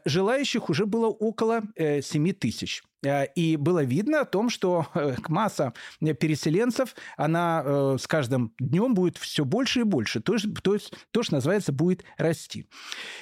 желающих 0.05 0.69
уже 0.69 0.85
было 0.85 1.07
около 1.07 1.61
7 1.77 2.33
тысяч. 2.33 2.83
Э, 3.03 3.25
и 3.35 3.55
было 3.55 3.83
видно 3.83 4.21
о 4.21 4.25
том, 4.25 4.49
что 4.49 4.87
э, 4.93 5.15
масса 5.27 5.73
переселенцев, 5.99 6.95
она 7.17 7.63
э, 7.65 7.97
с 7.99 8.07
каждым 8.07 8.53
днем 8.59 8.93
будет 8.93 9.17
все 9.17 9.45
больше 9.45 9.81
и 9.81 9.83
больше. 9.83 10.19
То 10.19 10.33
есть, 10.33 10.47
то, 10.63 10.73
есть, 10.73 10.93
то, 11.11 11.23
что 11.23 11.35
называется, 11.35 11.71
будет 11.71 12.03
расти. 12.17 12.67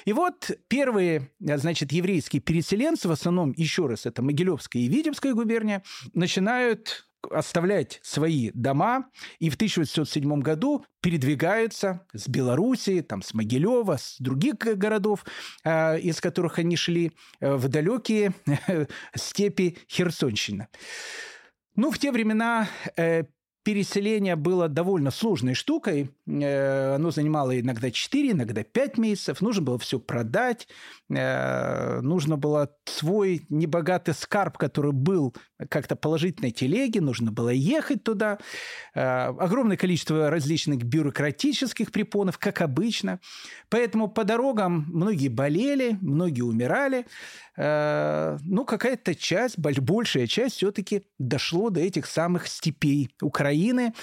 И 0.04 0.12
вот 0.12 0.50
первые, 0.68 1.30
значит, 1.40 1.92
еврейские 1.92 2.40
переселенцы, 2.40 3.08
в 3.08 3.12
основном, 3.12 3.52
еще 3.56 3.86
раз, 3.86 4.06
это 4.06 4.22
Могилевская 4.22 4.82
и 4.82 4.88
Витебская 4.88 5.34
губерния, 5.34 5.82
начинают 6.12 7.07
оставлять 7.30 8.00
свои 8.02 8.50
дома 8.54 9.10
и 9.38 9.50
в 9.50 9.54
1807 9.54 10.40
году 10.40 10.84
передвигаются 11.00 12.06
с 12.12 12.28
Белоруссии, 12.28 13.00
там, 13.00 13.22
с 13.22 13.34
Могилева, 13.34 13.96
с 13.96 14.16
других 14.18 14.56
городов, 14.56 15.24
э, 15.64 16.00
из 16.00 16.20
которых 16.20 16.58
они 16.58 16.76
шли, 16.76 17.12
э, 17.40 17.54
в 17.54 17.68
далекие 17.68 18.32
э, 18.46 18.86
степи 19.14 19.78
Херсонщины. 19.88 20.68
Ну, 21.74 21.90
в 21.90 21.98
те 21.98 22.10
времена 22.10 22.68
переселение 23.68 24.34
было 24.34 24.66
довольно 24.66 25.10
сложной 25.10 25.52
штукой. 25.52 26.10
Э, 26.26 26.94
оно 26.94 27.10
занимало 27.10 27.60
иногда 27.60 27.90
4, 27.90 28.30
иногда 28.30 28.62
5 28.62 28.96
месяцев. 28.96 29.42
Нужно 29.42 29.62
было 29.62 29.78
все 29.78 30.00
продать. 30.00 30.68
Э, 31.10 32.00
нужно 32.00 32.38
было 32.38 32.70
свой 32.86 33.44
небогатый 33.50 34.14
скарб, 34.14 34.56
который 34.56 34.92
был 34.92 35.34
как-то 35.68 35.96
положить 35.96 36.40
на 36.40 36.50
телеге. 36.50 37.00
Нужно 37.00 37.32
было 37.32 37.50
ехать 37.50 38.02
туда. 38.04 38.38
Э, 38.94 39.28
огромное 39.28 39.76
количество 39.76 40.30
различных 40.30 40.82
бюрократических 40.82 41.92
препонов, 41.92 42.38
как 42.38 42.60
обычно. 42.60 43.20
Поэтому 43.68 44.08
по 44.08 44.24
дорогам 44.24 44.86
многие 44.88 45.28
болели, 45.28 45.98
многие 46.00 46.42
умирали. 46.42 47.06
Ну, 47.60 48.64
какая-то 48.64 49.16
часть, 49.16 49.58
большая 49.58 50.28
часть 50.28 50.56
все-таки 50.56 51.02
дошло 51.18 51.70
до 51.70 51.80
этих 51.80 52.06
самых 52.06 52.46
степей 52.46 53.10
Украины, 53.20 53.94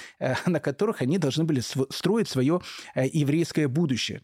на 0.46 0.60
которых 0.60 1.00
они 1.00 1.16
должны 1.16 1.44
были 1.44 1.60
строить 1.60 2.28
свое 2.28 2.60
э, 2.94 3.06
еврейское 3.12 3.68
будущее. 3.68 4.22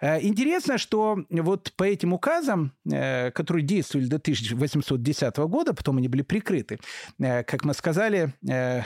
Э, 0.00 0.20
интересно, 0.22 0.78
что 0.78 1.18
вот 1.30 1.72
по 1.76 1.84
этим 1.84 2.12
указам, 2.12 2.72
э, 2.90 3.30
которые 3.30 3.64
действовали 3.64 4.06
до 4.06 4.16
1810 4.16 5.36
года, 5.48 5.74
потом 5.74 5.98
они 5.98 6.08
были 6.08 6.22
прикрыты, 6.22 6.71
как 7.18 7.64
мы 7.64 7.74
сказали, 7.74 8.32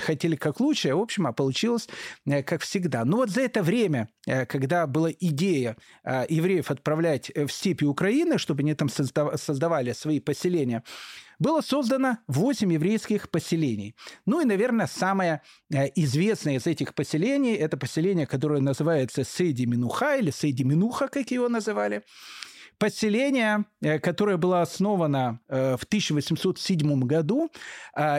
хотели 0.01 0.37
как 0.37 0.61
лучше, 0.61 0.95
в 0.95 1.01
общем, 1.01 1.27
а 1.27 1.33
получилось 1.33 1.89
как 2.25 2.63
всегда. 2.63 3.05
Но 3.05 3.19
вот 3.19 3.31
за 3.31 3.43
это 3.43 3.63
время, 3.63 4.09
когда 4.49 4.87
была 4.87 5.11
идея 5.13 5.77
евреев 6.05 6.71
отправлять 6.71 7.31
в 7.35 7.49
степи 7.49 7.85
Украины, 7.85 8.39
чтобы 8.39 8.63
они 8.63 8.75
там 8.75 8.89
создавали 8.89 9.93
свои 9.93 10.21
поселения, 10.21 10.83
было 11.39 11.61
создано 11.61 12.19
8 12.29 12.73
еврейских 12.73 13.31
поселений. 13.31 13.95
Ну 14.25 14.41
и, 14.41 14.47
наверное, 14.47 14.87
самое 14.87 15.43
э, 15.71 15.89
известное 15.95 16.57
из 16.57 16.67
этих 16.67 16.95
поселений– 16.95 17.55
это 17.57 17.77
поселение, 17.77 18.27
которое 18.27 18.61
называется 18.61 19.23
Сейди-Минуха 19.23 20.17
или 20.17 20.31
Сейди-Минуха, 20.31 21.09
как 21.09 21.31
его 21.31 21.51
называли. 21.51 22.03
Поселение, 22.79 23.65
э, 23.81 23.99
которое 23.99 24.37
было 24.37 24.63
основано 24.63 25.41
э, 25.49 25.77
в 25.77 25.85
1807 25.85 27.01
году, 27.03 27.51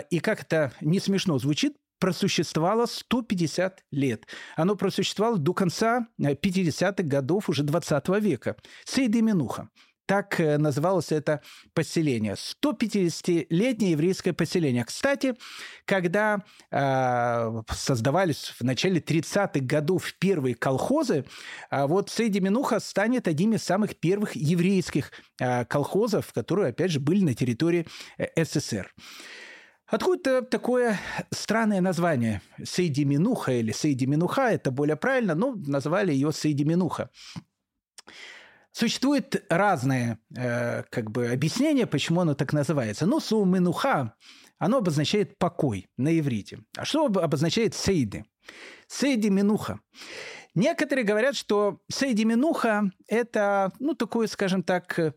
и 0.10 0.20
как 0.20 0.41
это 0.41 0.74
не 0.82 1.00
смешно 1.00 1.38
звучит, 1.38 1.78
просуществовало 2.00 2.86
150 2.86 3.84
лет. 3.91 4.28
Оно 4.56 4.76
просуществовало 4.76 5.38
до 5.38 5.54
конца 5.54 6.08
50-х 6.20 7.04
годов 7.04 7.50
уже 7.50 7.63
20 7.63 8.10
века. 8.22 8.56
Сейди 8.86 9.22
Минуха. 9.22 9.70
Так 10.08 10.39
э, 10.39 10.58
называлось 10.58 11.12
это 11.12 11.41
поселение. 11.74 12.36
150-летнее 12.36 13.91
еврейское 13.91 14.32
поселение. 14.32 14.86
Кстати, 14.86 15.36
когда 15.84 16.43
э, 16.72 17.62
создавались 17.74 18.54
в 18.58 18.63
начале 18.63 19.02
30-х 19.02 19.60
годов 19.60 20.13
первые 20.17 20.56
колхозы, 20.56 21.26
э, 21.70 21.86
вот 21.86 22.10
Сейди 22.10 22.39
Минуха 22.39 22.80
станет 22.80 23.28
одним 23.28 23.56
из 23.56 23.63
самых 23.63 23.98
первых 23.98 24.38
еврейских 24.38 25.12
э, 25.41 25.65
колхозов, 25.65 26.32
которые, 26.32 26.70
опять 26.70 26.91
же, 26.91 27.02
были 27.02 27.26
на 27.26 27.34
территории 27.34 27.86
э, 28.17 28.28
СССР. 28.46 28.93
Откуда 29.88 30.41
такое 30.41 30.98
странное 31.32 31.82
название? 31.82 32.41
Сейди 32.63 33.04
Минуха 33.04 33.52
или 33.52 33.74
Сейди 33.74 34.06
Минуха, 34.06 34.52
это 34.52 34.72
более 34.72 34.96
правильно, 34.96 35.36
но 35.36 35.54
назвали 35.67 36.13
ее 36.13 36.32
Сейди 36.32 36.63
Минуха. 36.63 37.10
Существует 38.77 39.43
разные 39.49 40.19
э, 40.35 40.83
как 40.91 41.09
бы 41.09 41.29
объяснения, 41.31 41.87
почему 41.87 42.21
оно 42.21 42.35
так 42.35 42.53
называется. 42.53 43.07
Ну, 43.07 43.19
суминуха, 43.19 44.13
оно 44.59 44.77
обозначает 44.77 45.39
покой 45.39 45.87
на 45.97 46.19
иврите. 46.19 46.59
А 46.77 46.85
что 46.85 47.07
обозначает 47.07 47.73
сейди? 47.73 48.25
Сейди 48.85 49.31
минуха. 49.31 49.79
Некоторые 50.53 51.05
говорят, 51.05 51.35
что 51.35 51.79
сейди 51.91 52.23
минуха– 52.23 52.91
это, 53.07 53.71
ну, 53.79 53.95
такой, 53.95 54.27
скажем 54.27 54.61
так, 54.61 54.99
э, 54.99 55.11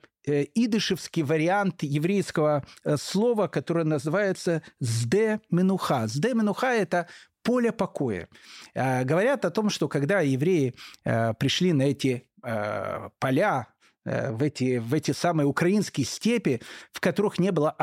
идышевский 0.54 1.22
вариант 1.22 1.82
еврейского 1.82 2.64
э, 2.82 2.96
слова, 2.96 3.46
которое 3.46 3.84
называется 3.84 4.62
«сде 4.80 5.42
минуха». 5.50 6.08
«Сде 6.08 6.32
минуха»– 6.32 6.68
это 6.68 7.08
поле 7.42 7.72
покоя. 7.72 8.26
Э, 8.72 9.04
говорят 9.04 9.44
о 9.44 9.50
том, 9.50 9.68
что 9.68 9.86
когда 9.86 10.20
евреи 10.22 10.74
пришли 11.04 11.74
на 11.74 11.82
эти 11.82 12.29
Э, 12.42 13.11
поля 13.18 13.68
в 14.05 14.42
эти, 14.42 14.79
в 14.79 14.94
эти 14.94 15.11
самые 15.11 15.46
украинские 15.46 16.07
степи, 16.07 16.62
в 16.90 17.00
которых 17.00 17.38
не 17.38 17.53
было 17.53 17.76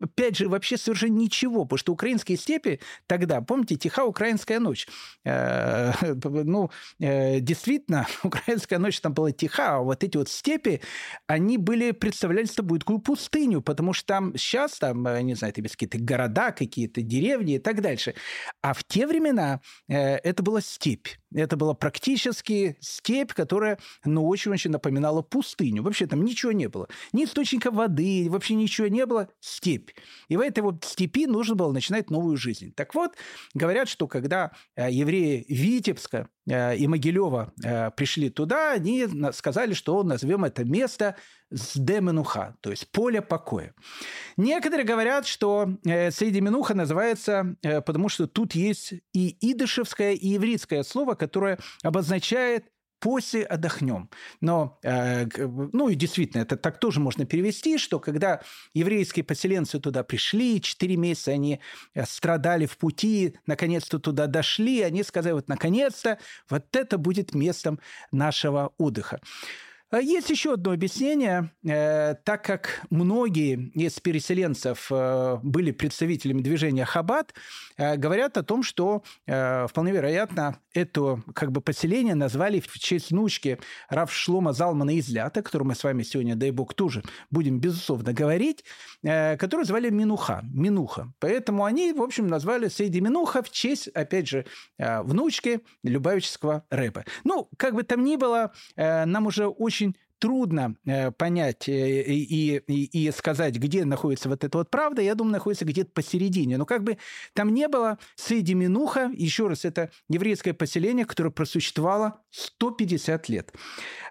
опять 0.00 0.36
же, 0.36 0.48
вообще 0.48 0.76
совершенно 0.76 1.16
ничего, 1.16 1.64
потому 1.64 1.78
что 1.78 1.92
украинские 1.92 2.38
степи 2.38 2.80
тогда, 3.06 3.40
помните, 3.40 3.76
тиха 3.76 4.04
украинская 4.04 4.60
ночь. 4.60 4.86
Э, 5.24 5.92
ну, 6.24 6.70
э, 6.98 7.40
действительно, 7.40 8.06
украинская 8.22 8.78
ночь 8.78 9.00
там 9.00 9.14
была 9.14 9.32
тиха, 9.32 9.76
а 9.76 9.80
вот 9.80 10.04
эти 10.04 10.16
вот 10.16 10.28
степи, 10.28 10.80
они 11.26 11.58
были, 11.58 11.92
представляли 11.92 12.46
собой 12.46 12.78
такую 12.78 12.98
пустыню, 12.98 13.62
потому 13.62 13.92
что 13.92 14.06
там 14.06 14.36
сейчас, 14.36 14.78
там, 14.78 15.06
э, 15.06 15.22
не 15.22 15.34
знаю, 15.34 15.52
это 15.56 15.68
какие-то 15.68 15.98
города, 15.98 16.52
какие-то 16.52 17.02
деревни 17.02 17.54
и 17.54 17.58
так 17.58 17.80
дальше. 17.80 18.14
А 18.62 18.74
в 18.74 18.84
те 18.84 19.06
времена 19.06 19.60
это 19.88 20.42
была 20.42 20.60
степь. 20.60 21.08
Это 21.36 21.56
была 21.56 21.74
практически 21.74 22.76
степь, 22.80 23.32
которая, 23.32 23.78
ну, 24.04 24.26
очень-очень 24.26 24.70
напоминала 24.70 25.20
пустыню. 25.20 25.82
Вообще 25.82 26.06
там 26.06 26.24
ничего 26.24 26.52
не 26.52 26.68
было. 26.68 26.88
Ни 27.12 27.24
источника 27.24 27.70
воды, 27.70 28.26
вообще 28.30 28.54
ничего 28.54 28.88
не 28.88 29.04
было. 29.04 29.28
Степь. 29.40 29.90
И 30.28 30.36
в 30.36 30.40
этой 30.40 30.60
вот 30.60 30.84
степи 30.84 31.26
нужно 31.26 31.54
было 31.54 31.72
начинать 31.72 32.10
новую 32.10 32.36
жизнь. 32.38 32.72
Так 32.72 32.94
вот, 32.94 33.12
говорят, 33.54 33.88
что 33.88 34.08
когда 34.08 34.52
э, 34.76 34.90
евреи 34.90 35.44
Витебска 35.48 36.28
и 36.46 36.86
Могилева 36.86 37.52
э, 37.62 37.90
пришли 37.90 38.30
туда, 38.30 38.72
они 38.72 39.06
сказали, 39.32 39.74
что 39.74 40.02
назовем 40.02 40.44
это 40.44 40.64
место 40.64 41.16
Сдеменуха, 41.50 42.56
то 42.60 42.70
есть 42.70 42.90
поле 42.90 43.22
покоя. 43.22 43.74
Некоторые 44.36 44.84
говорят, 44.84 45.26
что 45.26 45.68
Сейдеменуха 45.84 46.74
называется, 46.74 47.56
потому 47.62 48.08
что 48.08 48.26
тут 48.26 48.54
есть 48.56 48.94
и 49.12 49.36
идышевское, 49.40 50.12
и 50.12 50.28
еврейское 50.28 50.82
слово, 50.82 51.14
которое 51.14 51.58
обозначает 51.84 52.66
после 52.98 53.44
отдохнем. 53.44 54.10
Но, 54.40 54.78
э, 54.82 55.26
ну 55.36 55.88
и 55.88 55.94
действительно, 55.94 56.42
это 56.42 56.56
так 56.56 56.78
тоже 56.80 57.00
можно 57.00 57.26
перевести, 57.26 57.78
что 57.78 58.00
когда 58.00 58.40
еврейские 58.74 59.24
поселенцы 59.24 59.78
туда 59.80 60.02
пришли, 60.02 60.60
четыре 60.60 60.96
месяца 60.96 61.32
они 61.32 61.60
э, 61.94 62.04
страдали 62.06 62.66
в 62.66 62.78
пути, 62.78 63.36
наконец-то 63.46 63.98
туда 63.98 64.26
дошли, 64.26 64.82
они 64.82 65.02
сказали, 65.02 65.34
вот 65.34 65.48
наконец-то 65.48 66.18
вот 66.48 66.74
это 66.74 66.98
будет 66.98 67.34
местом 67.34 67.80
нашего 68.12 68.72
отдыха. 68.78 69.20
А 69.88 70.00
есть 70.00 70.30
еще 70.30 70.54
одно 70.54 70.72
объяснение. 70.72 71.52
Э, 71.64 72.16
так 72.24 72.44
как 72.44 72.82
многие 72.90 73.70
из 73.72 74.00
переселенцев 74.00 74.88
э, 74.90 75.38
были 75.44 75.70
представителями 75.70 76.42
движения 76.42 76.84
Хаббат, 76.84 77.34
э, 77.76 77.96
говорят 77.96 78.36
о 78.36 78.42
том, 78.42 78.62
что 78.64 79.04
вполне 79.26 79.92
вероятно 79.92 80.58
это 80.72 81.22
как 81.34 81.52
бы 81.52 81.60
поселение 81.60 82.14
назвали 82.14 82.60
в 82.60 82.78
честь 82.78 83.10
внучки 83.10 83.58
Рав 83.88 84.12
Шлома 84.12 84.52
Залмана 84.52 84.98
Излята, 84.98 85.40
о 85.40 85.42
котором 85.42 85.68
мы 85.68 85.74
с 85.74 85.84
вами 85.84 86.02
сегодня, 86.02 86.34
дай 86.34 86.50
бог, 86.50 86.74
тоже 86.74 87.02
будем, 87.30 87.60
безусловно, 87.60 88.12
говорить, 88.12 88.64
которую 89.02 89.64
звали 89.64 89.90
Минуха, 89.90 90.42
Минуха. 90.52 91.12
Поэтому 91.18 91.64
они, 91.64 91.92
в 91.92 92.02
общем, 92.02 92.26
назвали 92.26 92.68
Сейди 92.68 93.00
Минуха 93.00 93.42
в 93.42 93.50
честь, 93.50 93.88
опять 93.88 94.28
же, 94.28 94.46
внучки 94.78 95.60
Любавического 95.82 96.64
рэпа. 96.70 97.04
Ну, 97.24 97.48
как 97.56 97.74
бы 97.74 97.82
там 97.82 98.04
ни 98.04 98.16
было, 98.16 98.52
нам 98.76 99.26
уже 99.26 99.46
очень 99.46 99.85
трудно 100.18 100.76
э, 100.84 101.10
понять 101.10 101.68
э, 101.68 102.02
и, 102.02 102.56
и, 102.58 103.06
и 103.06 103.10
сказать, 103.10 103.56
где 103.56 103.84
находится 103.84 104.28
вот 104.28 104.44
эта 104.44 104.58
вот 104.58 104.70
правда, 104.70 105.02
я 105.02 105.14
думаю, 105.14 105.34
находится 105.34 105.64
где-то 105.64 105.90
посередине. 105.92 106.56
Но 106.58 106.64
как 106.64 106.82
бы 106.82 106.98
там 107.34 107.52
не 107.52 107.68
было, 107.68 107.98
Сейди 108.16 108.54
Минуха, 108.54 109.10
еще 109.14 109.48
раз, 109.48 109.64
это 109.64 109.90
еврейское 110.08 110.54
поселение, 110.54 111.04
которое 111.04 111.30
просуществовало 111.30 112.22
150 112.30 113.28
лет. 113.28 113.52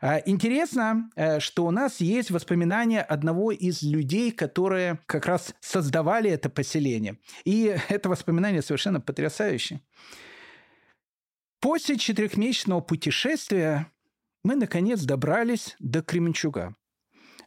А, 0.01 0.19
интересно, 0.25 1.09
э, 1.15 1.39
что 1.39 1.65
у 1.65 1.71
нас 1.71 2.01
есть 2.01 2.31
воспоминания 2.31 3.01
одного 3.01 3.51
из 3.51 3.81
людей, 3.81 4.31
которые 4.31 4.99
как 5.05 5.25
раз 5.25 5.53
создавали 5.59 6.29
это 6.29 6.49
поселение. 6.49 7.17
И 7.43 7.75
это 7.89 8.09
воспоминание 8.09 8.61
совершенно 8.61 9.01
потрясающее. 9.01 9.81
После 11.59 11.97
четырехмесячного 11.97 12.81
путешествия 12.81 13.91
мы, 14.45 14.55
наконец, 14.55 15.01
добрались 15.01 15.75
до 15.79 16.03
Кременчуга. 16.03 16.75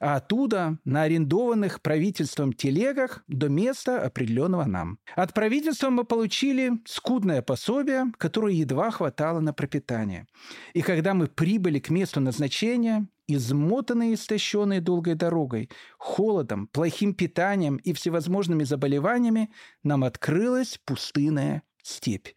А 0.01 0.16
оттуда 0.16 0.78
на 0.84 1.03
арендованных 1.03 1.80
правительством 1.80 2.53
телегах 2.53 3.22
до 3.28 3.49
места, 3.49 4.03
определенного 4.03 4.64
нам. 4.64 4.99
От 5.14 5.32
правительства 5.32 5.90
мы 5.90 6.05
получили 6.05 6.72
скудное 6.86 7.40
пособие, 7.40 8.07
которое 8.16 8.55
едва 8.55 8.90
хватало 8.90 9.38
на 9.38 9.53
пропитание. 9.53 10.26
И 10.74 10.82
когда 10.82 11.14
мы 11.14 11.28
прибыли 11.28 11.78
к 11.78 11.90
месту 11.90 12.20
назначения, 12.20 13.07
измотанные 13.28 14.12
и 14.12 14.14
истощенные 14.14 14.80
долгой 14.80 15.14
дорогой, 15.14 15.70
холодом, 15.99 16.66
плохим 16.66 17.14
питанием 17.14 17.76
и 17.76 17.92
всевозможными 17.92 18.64
заболеваниями, 18.64 19.51
нам 19.84 20.03
открылась 20.03 20.80
пустынная 20.84 21.62
степь. 21.80 22.28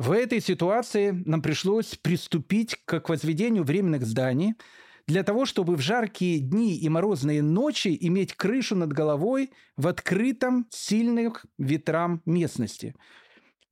В 0.00 0.12
этой 0.12 0.40
ситуации 0.40 1.10
нам 1.26 1.42
пришлось 1.42 1.94
приступить 1.94 2.74
к 2.86 3.06
возведению 3.06 3.64
временных 3.64 4.06
зданий 4.06 4.54
для 5.06 5.22
того, 5.22 5.44
чтобы 5.44 5.76
в 5.76 5.80
жаркие 5.80 6.38
дни 6.38 6.74
и 6.78 6.88
морозные 6.88 7.42
ночи 7.42 7.94
иметь 8.00 8.32
крышу 8.32 8.76
над 8.76 8.94
головой 8.94 9.50
в 9.76 9.86
открытом 9.86 10.66
сильных 10.70 11.44
ветрам 11.58 12.22
местности. 12.24 12.94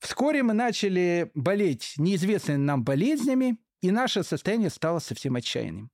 Вскоре 0.01 0.43
мы 0.43 0.53
начали 0.53 1.31
болеть 1.35 1.95
неизвестными 1.97 2.59
нам 2.59 2.85
болезнями, 2.85 3.57
и 3.81 3.91
наше 3.91 4.25
состояние 4.25 4.71
стало 4.71 4.99
совсем 4.99 5.37
отчаянным. 5.37 5.91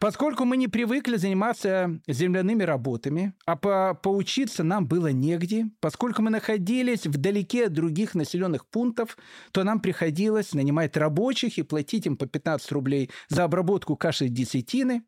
Поскольку 0.00 0.44
мы 0.44 0.56
не 0.56 0.68
привыкли 0.68 1.16
заниматься 1.16 2.00
земляными 2.08 2.64
работами, 2.64 3.34
а 3.46 3.56
по 3.56 3.94
поучиться 3.94 4.64
нам 4.64 4.86
было 4.86 5.08
негде, 5.08 5.70
поскольку 5.80 6.22
мы 6.22 6.30
находились 6.30 7.06
вдалеке 7.06 7.66
от 7.66 7.72
других 7.72 8.14
населенных 8.14 8.66
пунктов, 8.66 9.16
то 9.52 9.62
нам 9.62 9.80
приходилось 9.80 10.54
нанимать 10.54 10.96
рабочих 10.96 11.58
и 11.58 11.62
платить 11.62 12.06
им 12.06 12.16
по 12.16 12.26
15 12.26 12.72
рублей 12.72 13.10
за 13.28 13.44
обработку 13.44 13.96
каши 13.96 14.28
десятины. 14.28 15.02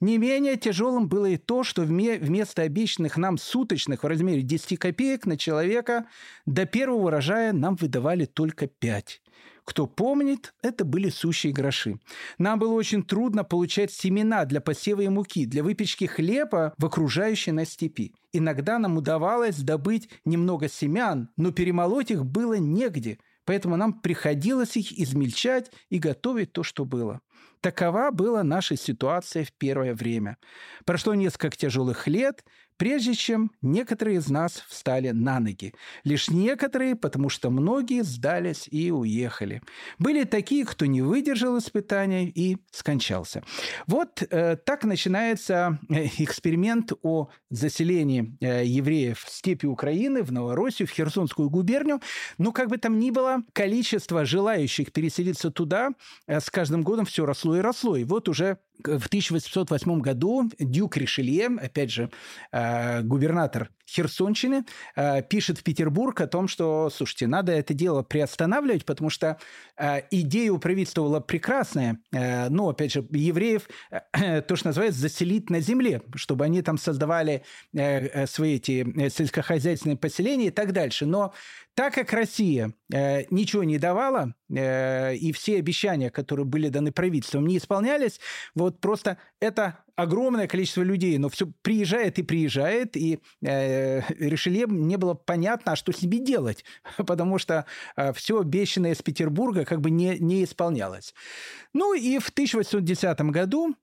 Не 0.00 0.18
менее 0.18 0.56
тяжелым 0.56 1.08
было 1.08 1.26
и 1.26 1.36
то, 1.38 1.64
что 1.64 1.82
вместо 1.82 2.62
обещанных 2.62 3.16
нам 3.16 3.38
суточных 3.38 4.02
в 4.02 4.06
размере 4.06 4.42
10 4.42 4.78
копеек 4.78 5.24
на 5.26 5.38
человека 5.38 6.06
до 6.44 6.66
первого 6.66 7.06
урожая 7.06 7.52
нам 7.52 7.76
выдавали 7.76 8.26
только 8.26 8.66
5. 8.66 9.21
Кто 9.64 9.86
помнит, 9.86 10.54
это 10.62 10.84
были 10.84 11.08
сущие 11.08 11.52
гроши. 11.52 12.00
Нам 12.38 12.58
было 12.58 12.72
очень 12.72 13.04
трудно 13.04 13.44
получать 13.44 13.92
семена 13.92 14.44
для 14.44 14.60
посева 14.60 15.02
и 15.02 15.08
муки, 15.08 15.46
для 15.46 15.62
выпечки 15.62 16.04
хлеба 16.06 16.74
в 16.78 16.84
окружающей 16.84 17.52
нас 17.52 17.70
степи. 17.70 18.12
Иногда 18.32 18.78
нам 18.78 18.96
удавалось 18.96 19.58
добыть 19.58 20.08
немного 20.24 20.68
семян, 20.68 21.28
но 21.36 21.52
перемолоть 21.52 22.10
их 22.10 22.24
было 22.26 22.54
негде, 22.54 23.18
поэтому 23.44 23.76
нам 23.76 24.00
приходилось 24.00 24.76
их 24.76 24.98
измельчать 24.98 25.70
и 25.90 25.98
готовить 25.98 26.52
то, 26.52 26.64
что 26.64 26.84
было. 26.84 27.20
Такова 27.60 28.10
была 28.10 28.42
наша 28.42 28.76
ситуация 28.76 29.44
в 29.44 29.52
первое 29.52 29.94
время. 29.94 30.36
Прошло 30.84 31.14
несколько 31.14 31.56
тяжелых 31.56 32.08
лет, 32.08 32.44
прежде 32.82 33.14
чем 33.14 33.52
некоторые 33.62 34.16
из 34.16 34.28
нас 34.28 34.64
встали 34.68 35.10
на 35.10 35.38
ноги. 35.38 35.72
Лишь 36.02 36.30
некоторые, 36.30 36.96
потому 36.96 37.28
что 37.28 37.48
многие 37.48 38.02
сдались 38.02 38.66
и 38.68 38.90
уехали. 38.90 39.62
Были 40.00 40.24
такие, 40.24 40.64
кто 40.64 40.86
не 40.86 41.00
выдержал 41.00 41.56
испытания 41.58 42.28
и 42.28 42.56
скончался. 42.72 43.44
Вот 43.86 44.24
э, 44.28 44.56
так 44.56 44.82
начинается 44.82 45.78
э, 45.88 46.06
эксперимент 46.18 46.92
о 47.02 47.28
заселении 47.50 48.36
э, 48.40 48.64
евреев 48.66 49.20
в 49.20 49.30
степи 49.30 49.66
Украины, 49.66 50.24
в 50.24 50.32
Новороссию, 50.32 50.88
в 50.88 50.90
Херсонскую 50.90 51.50
губернию. 51.50 52.00
Но 52.36 52.50
как 52.50 52.68
бы 52.68 52.78
там 52.78 52.98
ни 52.98 53.12
было, 53.12 53.44
количество 53.52 54.24
желающих 54.24 54.90
переселиться 54.90 55.52
туда 55.52 55.90
э, 56.26 56.40
с 56.40 56.50
каждым 56.50 56.82
годом 56.82 57.04
все 57.04 57.26
росло 57.26 57.56
и 57.56 57.60
росло. 57.60 57.94
И 57.94 58.02
вот 58.02 58.28
уже 58.28 58.58
в 58.84 59.06
1808 59.06 60.00
году 60.00 60.50
Дюк 60.58 60.96
Ришелье, 60.96 61.48
опять 61.60 61.90
же, 61.90 62.10
э, 62.52 63.02
губернатор 63.02 63.70
Херсонщины, 63.88 64.64
э, 64.96 65.22
пишет 65.22 65.58
в 65.58 65.62
Петербург 65.62 66.20
о 66.20 66.26
том, 66.26 66.48
что, 66.48 66.90
слушайте, 66.90 67.26
надо 67.26 67.52
это 67.52 67.74
дело 67.74 68.02
приостанавливать, 68.02 68.84
потому 68.84 69.10
что 69.10 69.38
э, 69.76 70.02
идея 70.10 70.52
у 70.52 70.58
правительства 70.58 71.20
прекрасная, 71.20 71.98
но, 72.10 72.68
опять 72.68 72.92
же, 72.92 73.06
евреев, 73.10 73.68
то, 74.12 74.56
что 74.56 74.68
называется, 74.68 75.00
заселить 75.00 75.50
на 75.50 75.60
земле, 75.60 76.02
чтобы 76.14 76.44
они 76.44 76.62
там 76.62 76.78
создавали 76.78 77.44
свои 77.72 78.56
эти 78.56 79.08
сельскохозяйственные 79.08 79.96
поселения 79.96 80.46
и 80.46 80.50
так 80.50 80.72
дальше. 80.72 81.06
Но 81.06 81.32
так 81.74 81.94
как 81.94 82.12
Россия 82.12 82.72
э, 82.92 83.24
ничего 83.30 83.64
не 83.64 83.78
давала, 83.78 84.34
э, 84.50 85.16
и 85.16 85.32
все 85.32 85.58
обещания, 85.58 86.10
которые 86.10 86.44
были 86.44 86.68
даны 86.68 86.92
правительством, 86.92 87.46
не 87.46 87.56
исполнялись, 87.56 88.20
вот 88.54 88.80
просто 88.80 89.18
это 89.40 89.78
огромное 89.96 90.46
количество 90.46 90.82
людей, 90.82 91.16
но 91.18 91.28
все 91.28 91.50
приезжает 91.62 92.18
и 92.18 92.22
приезжает, 92.22 92.96
и 92.96 93.20
э, 93.42 94.02
Ришелье 94.18 94.66
не 94.68 94.96
было 94.96 95.14
понятно, 95.14 95.72
а 95.72 95.76
что 95.76 95.92
с 95.92 96.02
ними 96.02 96.16
делать, 96.16 96.64
потому 96.98 97.38
что 97.38 97.66
э, 97.96 98.12
все 98.12 98.40
обещанное 98.40 98.92
из 98.92 99.02
Петербурга 99.02 99.64
как 99.64 99.80
бы 99.80 99.90
не, 99.90 100.18
не 100.18 100.44
исполнялось. 100.44 101.14
Ну 101.72 101.94
и 101.94 102.18
в 102.18 102.28
1810 102.28 103.20
году 103.22 103.74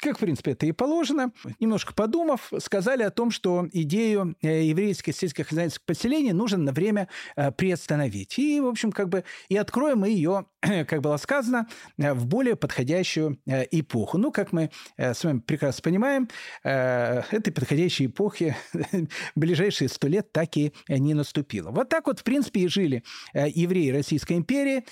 как, 0.00 0.16
в 0.16 0.20
принципе, 0.20 0.52
это 0.52 0.66
и 0.66 0.72
положено, 0.72 1.32
немножко 1.60 1.94
подумав, 1.94 2.52
сказали 2.58 3.02
о 3.02 3.10
том, 3.10 3.30
что 3.30 3.68
идею 3.72 4.36
э, 4.42 4.64
еврейских 4.64 5.14
сельскохозяйственных 5.14 5.86
поселений 5.86 6.32
нужно 6.32 6.58
на 6.58 6.72
время 6.72 7.08
э, 7.36 7.50
приостановить. 7.52 8.38
И, 8.38 8.60
в 8.60 8.66
общем, 8.66 8.92
как 8.92 9.08
бы 9.08 9.24
и 9.48 9.56
откроем 9.56 10.00
мы 10.00 10.10
ее, 10.10 10.46
как 10.60 11.00
было 11.00 11.16
сказано, 11.16 11.68
э, 11.96 12.12
в 12.12 12.26
более 12.26 12.56
подходящую 12.56 13.38
эпоху. 13.46 14.18
Ну, 14.18 14.30
как 14.30 14.52
мы 14.52 14.70
с 14.96 15.24
вами 15.24 15.40
прекрасно 15.40 15.82
понимаем, 15.82 16.28
этой 16.62 17.52
подходящей 17.52 18.06
эпохи 18.06 18.56
ближайшие 19.34 19.88
сто 19.88 20.08
лет 20.08 20.32
так 20.32 20.56
и 20.56 20.72
не 20.88 21.14
наступило. 21.14 21.70
Вот 21.70 21.88
так 21.88 22.06
вот, 22.06 22.20
в 22.20 22.24
принципе, 22.24 22.60
и 22.60 22.68
жили 22.68 23.02
евреи 23.32 23.90
Российской 23.90 24.34
империи 24.34 24.84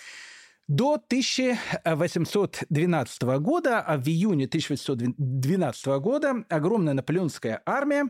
до 0.69 0.95
1812 0.95 3.23
года, 3.41 3.81
а 3.81 3.99
в 3.99 4.09
июне 4.09 4.47
1812 4.47 5.87
года 6.01 6.45
огромная 6.49 6.95
наполеонская 6.95 7.61
армия 7.67 8.09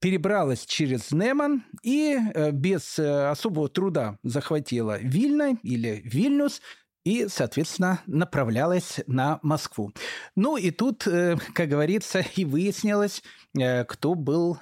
перебралась 0.00 0.64
через 0.64 1.12
Неман 1.12 1.62
и 1.82 2.16
э, 2.16 2.50
без 2.52 2.98
э, 2.98 3.28
особого 3.28 3.68
труда 3.68 4.18
захватила 4.22 4.98
Вильна 4.98 5.58
или 5.62 6.00
Вильнюс, 6.04 6.62
и, 7.04 7.28
соответственно, 7.28 8.02
направлялась 8.06 9.00
на 9.06 9.38
Москву. 9.42 9.92
Ну 10.36 10.56
и 10.56 10.70
тут, 10.70 11.06
э, 11.06 11.36
как 11.54 11.68
говорится, 11.68 12.24
и 12.34 12.44
выяснилось, 12.44 13.22
кто 13.88 14.14
был 14.14 14.58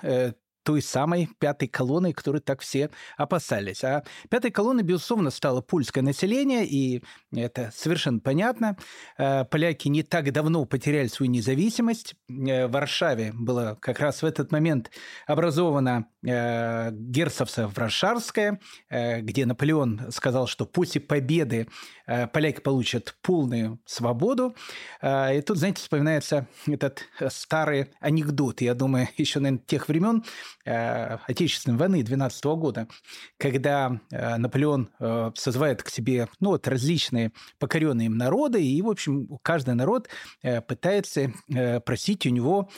той 0.69 0.83
самой 0.83 1.31
пятой 1.39 1.67
колонной, 1.67 2.13
которой 2.13 2.43
так 2.43 2.61
все 2.61 2.91
опасались. 3.17 3.83
А 3.85 4.05
пятой 4.29 4.51
колонной, 4.51 4.83
безусловно, 4.83 5.31
стало 5.31 5.63
польское 5.63 6.05
население, 6.05 6.67
и 6.67 7.03
это 7.35 7.73
совершенно 7.75 8.21
понятно. 8.21 8.77
Э, 9.17 9.47
поляки 9.47 9.89
не 9.89 10.03
так 10.03 10.31
давно 10.31 10.67
потеряли 10.67 11.07
свою 11.07 11.33
независимость. 11.33 12.17
Э, 12.29 12.67
в 12.67 12.73
Варшаве 12.73 13.33
было 13.33 13.79
как 13.81 13.99
раз 14.01 14.21
в 14.21 14.27
этот 14.27 14.53
момент 14.53 14.91
образовано 15.27 16.05
э, 16.23 16.91
герцогство 16.93 17.73
Варшавское, 17.75 18.61
где 18.91 19.47
Наполеон 19.47 20.11
сказал, 20.11 20.47
что 20.47 20.67
после 20.67 21.01
победы 21.01 21.67
поляки 22.33 22.61
получат 22.61 23.17
полную 23.23 23.81
свободу. 23.85 24.55
И 25.03 25.43
тут, 25.47 25.59
знаете, 25.59 25.81
вспоминается 25.83 26.47
этот 26.67 27.03
старый 27.29 27.91
анекдот, 28.01 28.61
я 28.61 28.75
думаю, 28.75 29.09
еще, 29.17 29.41
наверное, 29.41 29.65
тех 29.67 29.89
времен, 29.89 30.25
Отечественной 31.27 31.79
войны 31.79 32.03
12 32.03 32.45
года, 32.45 32.89
когда 33.39 34.01
э, 34.11 34.37
Наполеон 34.37 34.91
э, 34.99 35.31
созывает 35.35 35.83
к 35.83 35.89
себе 35.89 36.29
ну, 36.41 36.51
вот, 36.51 36.69
различные 36.69 37.33
покоренные 37.59 38.07
им 38.07 38.19
народы, 38.19 38.63
и, 38.63 38.83
в 38.83 38.89
общем, 38.89 39.39
каждый 39.43 39.75
народ 39.75 40.09
пытается 40.67 41.33
просить 41.85 42.27
у 42.27 42.31
него 42.31 42.71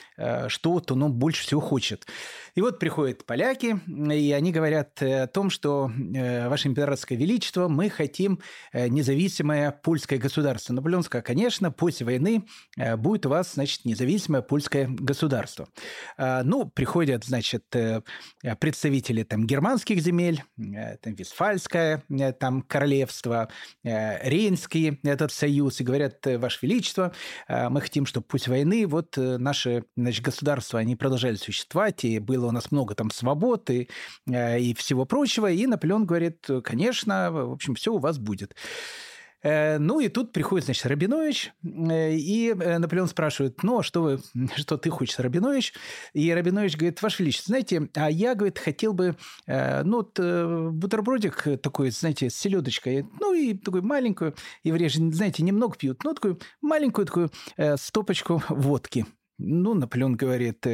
что-то, 0.48 0.94
он 0.94 1.12
больше 1.12 1.42
всего 1.42 1.60
хочет. 1.60 2.06
И 2.54 2.60
вот 2.60 2.78
приходят 2.78 3.24
поляки, 3.24 3.80
и 3.86 4.32
они 4.32 4.52
говорят 4.52 5.02
о 5.02 5.26
том, 5.26 5.50
что 5.50 5.90
Ваше 5.90 6.68
Императорское 6.68 7.18
Величество, 7.18 7.68
мы 7.68 7.90
хотим 7.90 8.40
независимое 8.72 9.70
польское 9.70 10.18
государство. 10.18 10.72
Наполеон 10.72 11.02
сказал, 11.02 11.24
конечно, 11.24 11.70
после 11.70 12.06
войны 12.06 12.44
будет 12.96 13.26
у 13.26 13.30
вас, 13.30 13.54
значит, 13.54 13.84
независимое 13.84 14.42
польское 14.42 14.88
государство. 14.88 15.68
Ну, 16.18 16.66
приходят, 16.66 17.24
значит, 17.24 17.64
Э, 17.79 17.79
представители 18.58 19.22
там 19.22 19.46
германских 19.46 20.00
земель, 20.00 20.42
э, 20.58 20.96
там 20.98 21.14
Вестфальское 21.14 22.02
э, 22.08 22.32
там 22.32 22.62
королевство, 22.62 23.48
Рейнский 23.82 25.00
этот 25.02 25.32
союз, 25.32 25.80
и 25.80 25.84
говорят, 25.84 26.24
Ваше 26.24 26.58
Величество, 26.62 27.12
мы 27.48 27.80
хотим, 27.80 28.06
чтобы 28.06 28.26
пусть 28.26 28.48
войны, 28.48 28.86
вот 28.86 29.16
наши 29.16 29.84
значит, 29.96 30.24
государства, 30.24 30.78
они 30.78 30.96
продолжали 30.96 31.36
существовать, 31.36 32.04
и 32.04 32.18
было 32.18 32.46
у 32.46 32.50
нас 32.50 32.70
много 32.70 32.94
там 32.94 33.10
свобод 33.10 33.70
и, 33.70 33.88
и 34.28 34.74
всего 34.76 35.04
прочего, 35.04 35.50
и 35.50 35.66
Наполеон 35.66 36.06
говорит, 36.06 36.46
конечно, 36.64 37.30
в 37.30 37.52
общем, 37.52 37.74
все 37.74 37.92
у 37.92 37.98
вас 37.98 38.18
будет. 38.18 38.54
Э, 39.42 39.78
ну 39.78 40.00
и 40.00 40.08
тут 40.08 40.32
приходит, 40.32 40.66
значит, 40.66 40.86
Рабинович, 40.86 41.52
э, 41.62 42.14
и 42.14 42.50
э, 42.50 42.78
Наполеон 42.78 43.08
спрашивает, 43.08 43.62
ну, 43.62 43.78
а 43.78 43.82
что, 43.82 44.02
вы, 44.02 44.20
что 44.56 44.76
ты 44.76 44.90
хочешь, 44.90 45.18
Рабинович? 45.18 45.74
И 46.12 46.32
Рабинович 46.32 46.76
говорит, 46.76 47.02
Ваше 47.02 47.22
Величество, 47.22 47.52
знаете, 47.52 47.88
а 47.94 48.10
я, 48.10 48.34
говорит, 48.34 48.58
хотел 48.58 48.92
бы, 48.92 49.16
ну, 49.46 49.96
вот, 49.96 50.18
бутербродик 50.18 51.60
такой, 51.62 51.90
знаете, 51.90 52.30
с 52.30 52.36
селедочкой, 52.36 53.06
ну, 53.20 53.34
и 53.34 53.54
такой 53.54 53.82
маленькую, 53.82 54.34
евреи 54.64 54.88
же, 54.88 55.10
знаете, 55.12 55.42
немного 55.42 55.76
пьют, 55.76 56.04
ну, 56.04 56.14
такую 56.14 56.40
маленькую 56.60 57.06
такую 57.06 57.30
стопочку 57.76 58.42
водки. 58.48 59.06
Ну, 59.42 59.74
Наполеон 59.74 60.16
говорит, 60.16 60.66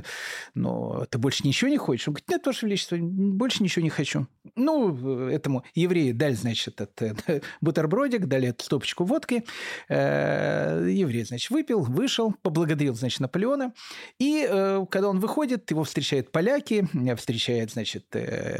ну, 0.54 1.06
ты 1.10 1.18
больше 1.18 1.46
ничего 1.46 1.70
не 1.70 1.76
хочешь? 1.76 2.08
Он 2.08 2.14
говорит, 2.14 2.28
нет, 2.28 2.46
Ваше 2.46 2.66
Величество, 2.66 2.96
больше 2.96 3.62
ничего 3.62 3.82
не 3.82 3.90
хочу. 3.90 4.26
Ну, 4.56 5.28
этому 5.28 5.64
еврею 5.74 6.14
дали, 6.14 6.34
значит, 6.34 6.80
этот 6.80 7.22
э, 7.28 7.40
бутербродик, 7.60 8.26
дали 8.26 8.48
эту 8.48 8.64
стопочку 8.64 9.04
водки. 9.04 9.44
Э, 9.88 10.86
еврей, 10.90 11.24
значит, 11.24 11.50
выпил, 11.50 11.80
вышел, 11.80 12.34
поблагодарил, 12.42 12.94
значит, 12.94 13.20
Наполеона. 13.20 13.72
И 14.18 14.44
когда 14.90 15.08
он 15.08 15.20
выходит, 15.20 15.70
его 15.70 15.84
встречают 15.84 16.32
поляки, 16.32 16.86
встречают, 17.16 17.72
значит, 17.72 18.06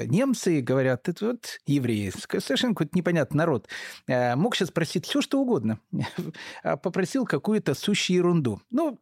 немцы, 0.07 0.61
говорят, 0.61 1.09
это 1.09 1.27
вот 1.27 1.61
евреи, 1.67 2.13
совершенно 2.39 2.75
какой-то 2.75 2.97
непонятный 2.97 3.39
народ. 3.39 3.69
Мог 4.09 4.57
сейчас 4.57 4.69
спросить 4.69 5.07
все, 5.07 5.21
что 5.21 5.41
угодно. 5.41 5.79
А 6.63 6.77
попросил 6.77 7.25
какую-то 7.25 7.75
сущую 7.75 8.19
ерунду. 8.19 8.61
Ну, 8.71 8.99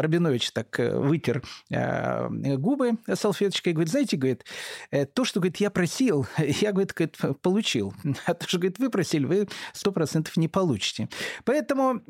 Рабинович 0.00 0.52
так 0.52 0.78
э, 0.78 0.98
вытер 0.98 1.42
э, 1.70 2.28
губы 2.56 2.92
салфеточкой 3.12 3.72
и 3.72 3.74
говорит, 3.74 3.90
знаете, 3.90 4.16
говорит, 4.16 4.44
«э, 4.90 5.06
то, 5.06 5.24
что, 5.24 5.40
говорит, 5.40 5.58
я 5.58 5.70
просил, 5.70 6.26
я, 6.38 6.72
говорит, 6.72 6.94
получил. 7.42 7.94
А 8.26 8.34
то, 8.34 8.48
что, 8.48 8.58
говорит, 8.58 8.78
вы 8.78 8.90
просили, 8.90 9.24
вы 9.24 9.48
сто 9.72 9.92
процентов 9.92 10.36
не 10.36 10.48
получите. 10.48 11.08
Поэтому 11.44 12.00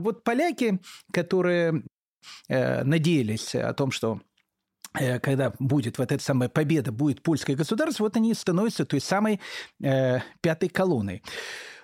вот 0.00 0.24
поляки, 0.24 0.80
которые 1.12 1.82
надеялись 2.48 3.54
о 3.54 3.72
том, 3.74 3.90
что 3.90 4.20
когда 4.92 5.52
будет 5.58 5.98
вот 5.98 6.10
эта 6.12 6.22
самая 6.22 6.48
победа, 6.48 6.92
будет 6.92 7.22
польское 7.22 7.56
государство, 7.56 8.04
вот 8.04 8.16
они 8.16 8.32
становятся 8.34 8.84
той 8.84 9.00
самой 9.00 9.40
э, 9.82 10.20
пятой 10.40 10.68
колонной. 10.68 11.22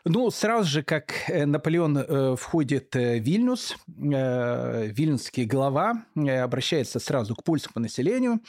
Ну, 0.05 0.30
сразу 0.30 0.68
же, 0.68 0.82
как 0.82 1.12
э, 1.28 1.46
Наполеон 1.46 1.98
э, 1.98 2.36
входит 2.36 2.96
э, 2.96 3.20
в 3.20 3.22
Вильнюс, 3.22 3.76
вильнюсский 3.86 5.44
глава 5.44 6.05
обращается 6.16 6.98
сразу 6.98 7.36
к 7.36 7.44
польскому 7.44 7.82
населению. 7.82 8.40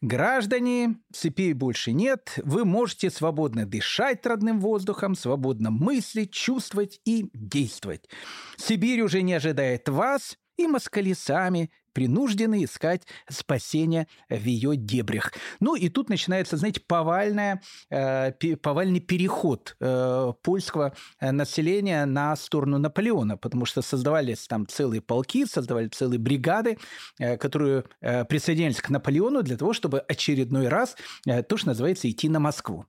Граждане, 0.00 0.96
цепей 1.12 1.52
больше 1.52 1.92
нет, 1.92 2.38
вы 2.44 2.64
можете 2.64 3.10
свободно 3.10 3.66
дышать 3.66 4.26
родным 4.26 4.60
воздухом, 4.60 5.14
свободно 5.14 5.70
мыслить, 5.70 6.32
чувствовать 6.32 7.00
и 7.04 7.30
действовать. 7.32 8.08
Сибирь 8.56 9.02
уже 9.02 9.22
не 9.22 9.34
ожидает 9.34 9.88
вас, 9.88 10.38
и 10.64 10.66
москали 10.66 11.12
сами 11.12 11.70
принуждены 11.92 12.64
искать 12.64 13.02
спасения 13.28 14.06
в 14.28 14.44
ее 14.44 14.76
дебрях. 14.76 15.32
Ну 15.60 15.74
и 15.74 15.88
тут 15.88 16.08
начинается, 16.08 16.56
знаете, 16.56 16.80
повальная, 16.80 17.62
э, 17.90 18.32
повальный 18.56 19.00
переход 19.00 19.76
э, 19.80 20.32
польского 20.42 20.94
э, 21.20 21.30
населения 21.30 22.04
на 22.06 22.34
сторону 22.36 22.78
Наполеона, 22.78 23.36
потому 23.36 23.64
что 23.66 23.82
создавались 23.82 24.46
там 24.46 24.66
целые 24.66 25.00
полки, 25.00 25.44
создавали 25.46 25.88
целые 25.88 26.18
бригады, 26.18 26.78
э, 27.18 27.36
которые 27.36 27.84
э, 28.00 28.24
присоединялись 28.24 28.80
к 28.80 28.90
Наполеону 28.90 29.42
для 29.42 29.56
того, 29.56 29.72
чтобы 29.72 30.00
очередной 30.00 30.68
раз, 30.68 30.96
э, 31.26 31.42
то, 31.42 31.56
что 31.56 31.68
называется, 31.68 32.10
идти 32.10 32.28
на 32.28 32.40
Москву. 32.40 32.86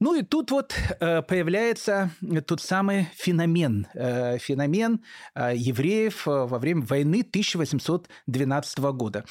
Ну 0.00 0.14
и 0.14 0.22
тут 0.22 0.52
вот 0.52 0.74
э, 1.00 1.22
появляется 1.22 2.10
тот 2.46 2.60
самый 2.60 3.08
феномен, 3.16 3.88
э, 3.94 4.38
феномен 4.38 5.02
э, 5.34 5.54
евреев 5.56 6.26
во 6.26 6.58
время 6.58 6.82
войны 6.82 7.20
1812 7.20 8.78
года. 8.78 9.24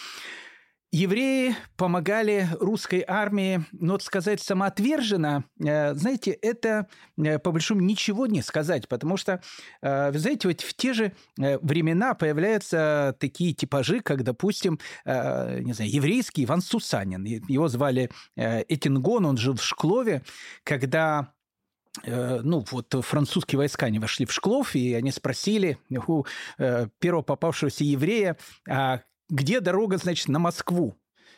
Евреи 0.92 1.54
помогали 1.76 2.48
русской 2.62 3.04
армии, 3.06 3.66
вот 3.74 4.04
сказать 4.04 4.40
самоотверженно, 4.42 5.44
э, 5.60 5.94
знаете, 5.96 6.32
это 6.32 6.88
э, 7.18 7.40
по 7.40 7.52
большому 7.52 7.82
ничего 7.82 8.26
не 8.26 8.42
сказать, 8.42 8.88
потому 8.88 9.18
что, 9.18 9.42
э, 9.82 10.12
вы 10.12 10.18
знаете, 10.18 10.48
вот 10.48 10.62
в 10.62 10.74
те 10.76 10.94
же 10.94 11.12
времена 11.36 12.14
появляются 12.14 13.18
такие 13.20 13.54
типажи, 13.54 14.00
как, 14.00 14.24
допустим, 14.24 14.80
не 15.06 15.74
знаю, 15.74 15.92
еврейский 15.92 16.46
Иван 16.46 16.62
Сусанин. 16.62 17.24
Его 17.24 17.68
звали 17.68 18.10
Этингон, 18.36 19.26
он 19.26 19.38
жил 19.38 19.56
в 19.56 19.64
Шклове, 19.64 20.24
когда 20.64 21.34
ну, 22.06 22.64
вот 22.72 22.94
французские 23.02 23.58
войска, 23.58 23.88
они 23.88 24.00
вошли 24.00 24.26
в 24.26 24.32
Шклов, 24.32 24.76
и 24.76 24.94
они 24.94 25.12
спросили 25.12 25.80
у 26.08 26.26
первого 27.00 27.24
попавшегося 27.24 27.84
еврея, 27.84 28.38
а 28.70 29.02
где 29.30 29.60
дорога, 29.60 29.98
значит, 29.98 30.28
на 30.28 30.40
Москву? 30.40 30.96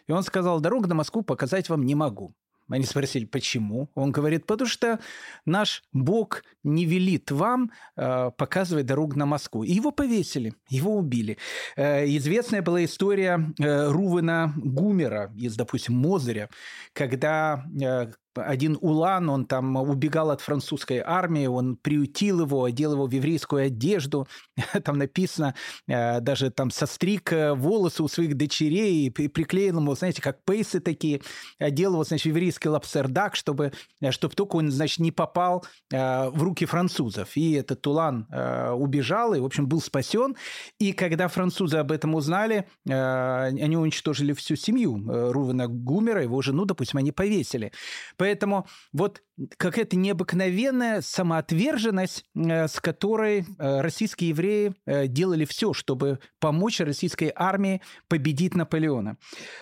И 0.08 0.12
он 0.12 0.24
сказал, 0.24 0.60
дорогу 0.60 0.88
на 0.88 0.96
Москву 0.96 1.22
показать 1.22 1.70
вам 1.70 1.86
не 1.86 1.96
могу. 1.96 2.34
Они 2.70 2.84
спросили, 2.84 3.26
почему? 3.26 3.90
Он 3.96 4.12
говорит, 4.12 4.46
потому 4.46 4.70
что 4.70 5.00
наш 5.46 5.84
Бог 5.92 6.44
не 6.64 6.86
велит 6.86 7.32
вам 7.32 7.72
э, 7.96 8.32
показывать 8.38 8.86
дорогу 8.86 9.18
на 9.18 9.26
Москву. 9.26 9.64
И 9.64 9.72
его 9.72 9.92
повесили, 9.92 10.54
его 10.70 10.96
убили. 10.96 11.38
Э, 11.76 12.06
известная 12.06 12.62
была 12.62 12.86
история 12.86 13.54
э, 13.60 13.88
Рувена 13.90 14.54
Гумера 14.56 15.32
из, 15.36 15.56
допустим, 15.56 15.96
Мозыря, 15.96 16.50
когда 16.94 17.66
э, 17.82 18.12
один 18.36 18.78
Улан, 18.82 19.30
он 19.30 19.46
там 19.46 19.76
убегал 19.76 20.32
от 20.32 20.42
французской 20.42 21.02
армии, 21.06 21.48
он 21.48 21.76
приютил 21.76 22.42
его, 22.42 22.64
одел 22.64 22.94
его 22.94 23.08
в 23.08 23.12
еврейскую 23.12 23.66
одежду. 23.66 24.28
Там 24.84 24.98
написано, 24.98 25.56
э, 25.88 26.20
даже 26.22 26.52
там 26.52 26.72
состриг 26.72 27.32
э, 27.34 27.54
волосы 27.54 28.04
у 28.04 28.08
своих 28.08 28.36
дочерей 28.36 29.08
и 29.08 29.10
приклеил 29.10 29.78
ему, 29.78 29.96
знаете, 29.96 30.22
как 30.22 30.44
пейсы 30.44 30.80
такие, 30.80 31.22
одел 31.60 31.94
его, 31.94 32.04
значит, 32.04 32.26
в 32.26 32.28
еврейский 32.28 32.70
лапсердак, 32.70 33.36
чтобы, 33.36 33.72
э, 34.02 34.12
чтобы 34.12 34.36
только 34.36 34.58
он, 34.58 34.72
значит, 34.72 35.00
не 35.00 35.12
попал 35.12 35.66
в 35.92 36.44
руки 36.44 36.66
французов. 36.66 37.36
И 37.36 37.54
этот 37.54 37.86
Улан 37.88 38.28
убежал 38.76 39.34
и, 39.34 39.40
в 39.40 39.46
общем, 39.46 39.68
был 39.68 39.82
спасен. 39.82 40.36
И 40.80 40.94
когда 40.94 41.28
французы 41.28 41.78
об 41.78 41.92
этом 41.92 42.16
узнали, 42.16 42.68
они 42.86 43.76
уничтожили 43.76 44.34
всю 44.34 44.56
семью 44.56 45.04
Рувена 45.08 45.68
Гумера, 45.68 46.22
его 46.22 46.42
жену, 46.42 46.66
допустим, 46.66 47.00
они 47.00 47.12
повесили. 47.12 47.72
Поэтому 48.20 48.68
вот 48.92 49.24
какая-то 49.58 49.96
необыкновенная 49.96 51.02
самоотверженность, 51.02 52.26
э, 52.36 52.68
с 52.68 52.80
которой 52.80 53.46
э, 53.58 53.82
российские 53.82 54.30
евреи 54.30 54.74
э, 54.86 55.08
делали 55.08 55.46
все, 55.46 55.74
чтобы 55.74 56.20
помочь 56.40 56.80
российской 56.80 57.32
армии 57.36 57.82
победить 58.08 58.56
Наполеона. 58.56 59.18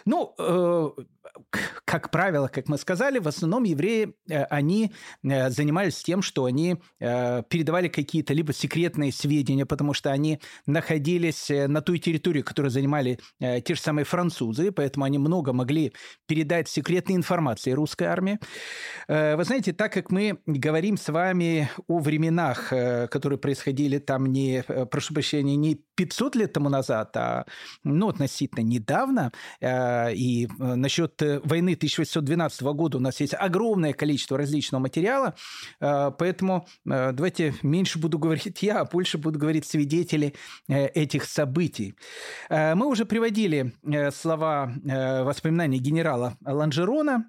Ну, 0.05 0.33
как 1.85 2.09
правило, 2.09 2.47
как 2.47 2.67
мы 2.67 2.77
сказали, 2.77 3.19
в 3.19 3.27
основном 3.27 3.63
евреи, 3.63 4.13
они 4.49 4.93
занимались 5.21 6.01
тем, 6.01 6.21
что 6.21 6.45
они 6.45 6.77
передавали 6.99 7.89
какие-то 7.89 8.33
либо 8.33 8.53
секретные 8.53 9.11
сведения, 9.11 9.65
потому 9.65 9.93
что 9.93 10.11
они 10.11 10.39
находились 10.65 11.49
на 11.49 11.81
той 11.81 11.99
территории, 11.99 12.41
которую 12.41 12.71
занимали 12.71 13.19
те 13.39 13.75
же 13.75 13.79
самые 13.79 14.05
французы, 14.05 14.71
поэтому 14.71 15.05
они 15.05 15.17
много 15.17 15.53
могли 15.53 15.93
передать 16.27 16.69
секретной 16.69 17.15
информации 17.15 17.71
русской 17.71 18.05
армии. 18.05 18.39
Вы 19.07 19.43
знаете, 19.43 19.66
знаете, 19.67 19.73
так 19.73 19.93
как 19.93 20.11
мы 20.11 20.39
говорим 20.45 20.97
с 20.97 21.09
вами 21.09 21.69
о 21.87 21.99
временах, 21.99 22.71
э, 22.71 23.07
которые 23.07 23.37
происходили 23.37 23.99
там 23.99 24.25
не, 24.25 24.63
э, 24.67 24.85
прошу 24.85 25.13
прощения, 25.13 25.57
не 25.57 25.75
500 25.95 26.35
лет 26.35 26.53
тому 26.53 26.69
назад, 26.69 27.17
а 27.17 27.45
ну, 27.83 28.07
относительно 28.07 28.63
недавно, 28.63 29.31
э, 29.59 30.13
и 30.13 30.47
насчет 30.57 31.21
войны 31.43 31.75
1812 31.75 32.73
года 32.73 32.97
у 32.97 33.01
нас 33.01 33.19
есть 33.19 33.33
огромное 33.33 33.93
количество 33.93 34.37
различного 34.37 34.81
материала, 34.81 35.33
поэтому 35.79 36.67
давайте 36.85 37.53
меньше 37.63 37.99
буду 37.99 38.19
говорить 38.19 38.63
я, 38.63 38.81
а 38.81 38.85
больше 38.85 39.17
буду 39.17 39.39
говорить 39.39 39.65
свидетели 39.65 40.33
этих 40.67 41.25
событий. 41.25 41.95
Мы 42.49 42.85
уже 42.85 43.05
приводили 43.05 43.73
слова 44.11 44.71
воспоминаний 45.23 45.79
генерала 45.79 46.37
Ланжерона, 46.45 47.25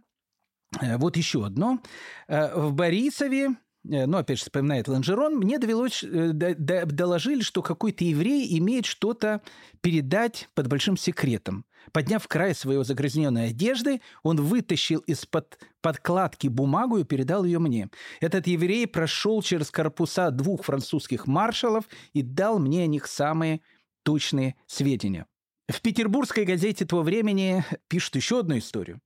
вот 0.98 1.16
еще 1.16 1.44
одно. 1.44 1.80
Э, 2.26 2.54
в 2.54 2.72
Борисове 2.72 3.56
э, 3.88 4.06
ну, 4.06 4.18
опять 4.18 4.38
же, 4.38 4.44
вспоминает 4.44 4.88
Ланжерон, 4.88 5.36
мне 5.36 5.58
довелось, 5.58 6.04
доложили, 6.04 7.40
что 7.40 7.62
какой-то 7.62 8.04
еврей 8.04 8.58
имеет 8.58 8.86
что-то 8.86 9.40
передать 9.80 10.48
под 10.54 10.68
большим 10.68 10.96
секретом. 10.96 11.64
Подняв 11.92 12.26
край 12.28 12.54
своего 12.54 12.84
загрязненной 12.84 13.48
одежды, 13.48 14.00
он 14.22 14.40
вытащил 14.40 14.98
из-под 15.00 15.58
подкладки 15.80 16.48
бумагу 16.48 16.98
и 16.98 17.04
передал 17.04 17.44
ее 17.44 17.58
мне. 17.58 17.88
Этот 18.20 18.46
еврей 18.46 18.86
прошел 18.86 19.42
через 19.42 19.70
корпуса 19.70 20.30
двух 20.30 20.64
французских 20.64 21.26
маршалов 21.26 21.84
и 22.12 22.22
дал 22.22 22.58
мне 22.58 22.84
о 22.84 22.86
них 22.86 23.06
самые 23.06 23.62
точные 24.02 24.56
сведения. 24.66 25.26
В 25.68 25.82
петербургской 25.82 26.44
газете 26.44 26.86
того 26.86 27.02
времени 27.02 27.62
пишут 27.88 28.16
еще 28.16 28.40
одну 28.40 28.56
историю. 28.56 29.00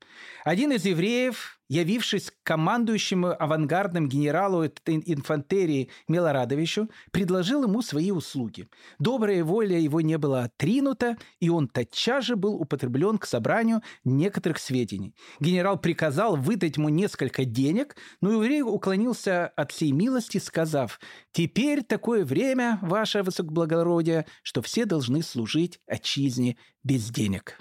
Один 0.45 0.71
из 0.71 0.85
евреев 0.85 1.59
явившись 1.73 2.31
командующему 2.43 3.35
авангардным 3.43 4.07
генералу 4.07 4.67
инфантерии 4.67 5.89
Милорадовичу, 6.07 6.91
предложил 7.13 7.63
ему 7.65 7.81
свои 7.81 8.11
услуги. 8.11 8.69
Добрая 8.99 9.43
воля 9.43 9.79
его 9.79 10.03
не 10.03 10.19
была 10.19 10.45
отринута, 10.45 11.17
и 11.41 11.49
он 11.49 11.69
тотчас 11.69 12.27
же 12.27 12.37
был 12.37 12.57
употреблен 12.57 13.17
к 13.17 13.25
собранию 13.25 13.81
некоторых 14.05 14.59
сведений. 14.59 15.15
Генерал 15.41 15.79
приказал 15.79 16.37
выдать 16.37 16.77
ему 16.77 16.91
несколько 16.91 17.47
денег, 17.47 17.97
но 18.21 18.33
еврей 18.33 18.61
уклонился 18.61 19.47
от 19.47 19.73
всей 19.73 19.93
милости, 19.93 20.37
сказав, 20.37 21.01
«Теперь 21.33 21.83
такое 21.83 22.27
время, 22.27 22.81
ваше 22.83 23.23
высокоблагородие, 23.23 24.27
что 24.43 24.61
все 24.61 24.85
должны 24.85 25.23
служить 25.23 25.81
отчизне 25.87 26.59
без 26.85 27.09
денег». 27.09 27.57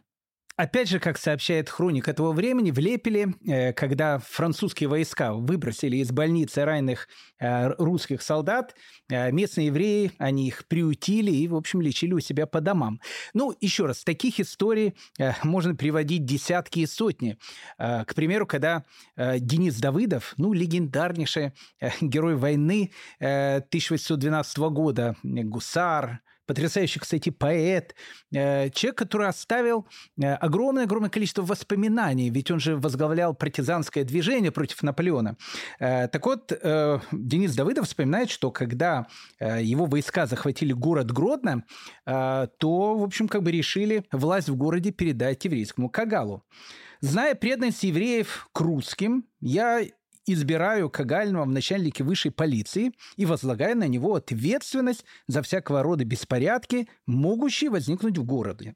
Опять 0.61 0.89
же, 0.89 0.99
как 0.99 1.17
сообщает 1.17 1.69
хроника 1.69 2.11
этого 2.11 2.33
времени, 2.33 2.69
в 2.69 2.77
Лепеле, 2.77 3.33
э, 3.47 3.73
когда 3.73 4.19
французские 4.19 4.89
войска 4.89 5.33
выбросили 5.33 5.97
из 5.97 6.11
больницы 6.11 6.63
раненых 6.63 7.07
э, 7.39 7.69
русских 7.79 8.21
солдат, 8.21 8.75
э, 9.09 9.31
местные 9.31 9.67
евреи, 9.67 10.11
они 10.19 10.47
их 10.47 10.67
приутили 10.67 11.31
и, 11.31 11.47
в 11.47 11.55
общем, 11.55 11.81
лечили 11.81 12.13
у 12.13 12.19
себя 12.19 12.45
по 12.45 12.61
домам. 12.61 13.01
Ну, 13.33 13.55
еще 13.59 13.87
раз, 13.87 14.03
таких 14.03 14.39
историй 14.39 14.93
можно 15.41 15.75
приводить 15.75 16.25
десятки 16.25 16.81
и 16.81 16.85
сотни. 16.85 17.39
К 17.79 18.13
примеру, 18.15 18.45
когда 18.45 18.85
Денис 19.17 19.79
Давыдов, 19.79 20.35
ну, 20.37 20.53
легендарнейший 20.53 21.53
герой 22.01 22.35
войны 22.35 22.91
1812 23.19 24.57
года, 24.69 25.15
гусар, 25.23 26.21
потрясающий, 26.45 26.99
кстати, 26.99 27.29
поэт, 27.29 27.95
э, 28.33 28.69
человек, 28.71 28.97
который 28.97 29.27
оставил 29.27 29.87
огромное-огромное 30.17 31.09
э, 31.09 31.11
количество 31.11 31.43
воспоминаний, 31.43 32.29
ведь 32.29 32.51
он 32.51 32.59
же 32.59 32.75
возглавлял 32.75 33.33
партизанское 33.33 34.03
движение 34.03 34.51
против 34.51 34.83
Наполеона. 34.83 35.37
Э, 35.79 36.07
так 36.07 36.25
вот, 36.25 36.51
Денис 37.11 37.55
Давыдов 37.55 37.87
вспоминает, 37.87 38.29
что 38.29 38.51
когда 38.51 39.07
его 39.39 39.85
войска 39.85 40.25
захватили 40.25 40.73
город 40.73 41.11
Гродно, 41.11 41.63
то, 42.05 42.49
в 42.97 43.03
общем, 43.03 43.27
как 43.27 43.43
бы 43.43 43.51
решили 43.51 44.05
власть 44.11 44.49
в 44.49 44.55
городе 44.55 44.91
передать 44.91 45.43
еврейскому 45.45 45.89
Кагалу. 45.89 46.43
Зная 47.01 47.35
преданность 47.35 47.83
евреев 47.83 48.49
к 48.53 48.59
русским, 48.61 49.25
я 49.39 49.81
избираю 50.25 50.89
Кагального 50.89 51.45
в 51.45 51.49
начальнике 51.49 52.03
высшей 52.03 52.31
полиции 52.31 52.91
и 53.17 53.25
возлагаю 53.25 53.77
на 53.77 53.87
него 53.87 54.15
ответственность 54.15 55.05
за 55.27 55.41
всякого 55.41 55.83
рода 55.83 56.05
беспорядки, 56.05 56.87
могущие 57.05 57.69
возникнуть 57.69 58.17
в 58.17 58.23
городе. 58.23 58.75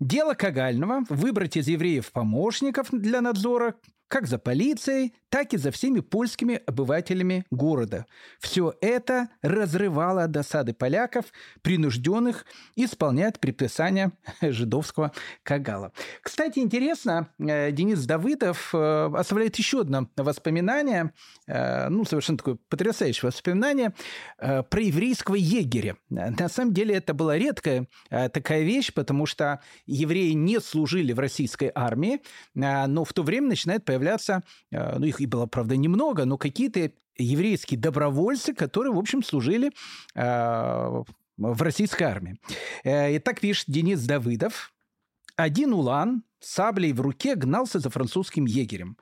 Дело 0.00 0.34
Кагального– 0.34 1.04
выбрать 1.08 1.56
из 1.56 1.68
евреев 1.68 2.10
помощников 2.12 2.88
для 2.90 3.20
надзора 3.20 3.74
как 4.08 4.26
за 4.26 4.38
полицией, 4.38 5.14
так 5.34 5.52
и 5.52 5.56
за 5.56 5.72
всеми 5.72 5.98
польскими 5.98 6.60
обывателями 6.64 7.44
города. 7.50 8.06
Все 8.38 8.72
это 8.80 9.30
разрывало 9.42 10.28
досады 10.28 10.74
поляков, 10.74 11.24
принужденных 11.62 12.46
исполнять 12.76 13.40
предписания 13.40 14.12
жидовского 14.40 15.10
кагала. 15.42 15.92
Кстати, 16.22 16.60
интересно, 16.60 17.30
э, 17.40 17.72
Денис 17.72 18.04
Давыдов 18.06 18.70
э, 18.72 19.10
оставляет 19.12 19.56
еще 19.56 19.80
одно 19.80 20.08
воспоминание, 20.16 21.12
э, 21.48 21.88
ну, 21.88 22.04
совершенно 22.04 22.38
такое 22.38 22.58
потрясающее 22.68 23.28
воспоминание 23.28 23.92
про 24.38 24.80
еврейского 24.80 25.34
егеря. 25.34 25.96
На 26.10 26.48
самом 26.48 26.74
деле 26.74 26.94
это 26.94 27.14
была 27.14 27.36
редкая 27.36 27.88
такая 28.10 28.62
вещь, 28.62 28.92
потому 28.92 29.26
что 29.26 29.60
евреи 29.86 30.32
не 30.32 30.60
служили 30.60 31.12
в 31.12 31.18
российской 31.18 31.72
армии, 31.74 32.20
но 32.54 33.04
в 33.04 33.12
то 33.12 33.22
время 33.22 33.48
начинает 33.48 33.84
появляться, 33.84 33.93
ну, 34.70 35.04
их 35.06 35.20
и 35.20 35.26
было, 35.26 35.46
правда, 35.46 35.76
немного, 35.76 36.24
но 36.24 36.38
какие-то 36.38 36.90
еврейские 37.16 37.78
добровольцы, 37.78 38.54
которые, 38.54 38.92
в 38.92 38.98
общем, 38.98 39.22
служили 39.22 39.72
э, 40.14 41.02
в 41.36 41.62
российской 41.62 42.04
армии. 42.04 42.36
Э, 42.82 43.14
и 43.14 43.18
так 43.18 43.40
пишет 43.40 43.66
Денис 43.68 44.04
Давыдов. 44.04 44.72
Один 45.36 45.72
улан 45.72 46.22
саблей 46.40 46.92
в 46.92 47.00
руке 47.00 47.34
гнался 47.34 47.78
за 47.78 47.90
французским 47.90 48.44
егерем. 48.44 48.96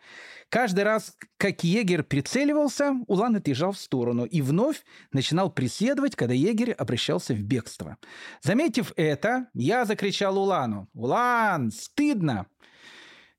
Каждый 0.49 0.84
раз, 0.84 1.16
как 1.38 1.64
егерь 1.64 2.03
прицеливался, 2.03 2.95
улан 3.07 3.36
отъезжал 3.36 3.72
в 3.72 3.78
сторону 3.78 4.24
и 4.26 4.43
вновь 4.43 4.82
начинал 5.11 5.51
преследовать, 5.51 6.14
когда 6.14 6.34
егерь 6.34 6.72
обращался 6.72 7.34
в 7.34 7.43
бегство. 7.43 7.97
Заметив 8.43 8.93
это, 8.97 9.49
я 9.55 9.84
закричал 9.86 10.38
улану. 10.38 10.88
«Улан, 10.93 11.70
стыдно!» 11.70 12.47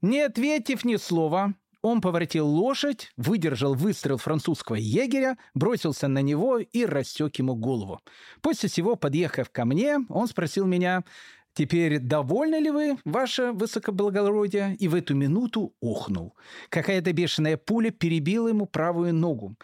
Не 0.04 0.20
ответив 0.20 0.84
ни 0.84 0.98
слова, 0.98 1.54
он 1.82 2.02
поворотил 2.02 2.46
лошадь, 2.46 3.10
выдержал 3.16 3.74
выстрел 3.74 4.18
французского 4.18 4.76
егеря, 4.76 5.38
бросился 5.54 6.10
на 6.10 6.20
него 6.20 6.58
и 6.60 6.86
рассек 6.86 7.38
ему 7.38 7.56
голову. 7.56 8.02
После 8.42 8.68
всего, 8.68 8.98
подъехав 8.98 9.50
ко 9.50 9.64
мне, 9.64 10.00
он 10.10 10.28
спросил 10.28 10.66
меня, 10.66 11.04
Теперь 11.56 12.00
довольны 12.00 12.56
ли 12.56 12.72
вы, 12.72 12.98
ваше 13.06 13.52
высокоблагородие?» 13.52 14.76
И 14.80 14.88
в 14.88 14.96
эту 14.96 15.14
минуту 15.14 15.76
охнул. 15.82 16.36
Какая-то 16.70 17.14
бешеная 17.14 17.58
пуля 17.58 17.92
перебила 17.92 18.48
ему 18.48 18.66
правую 18.66 19.14
ногу. 19.14 19.56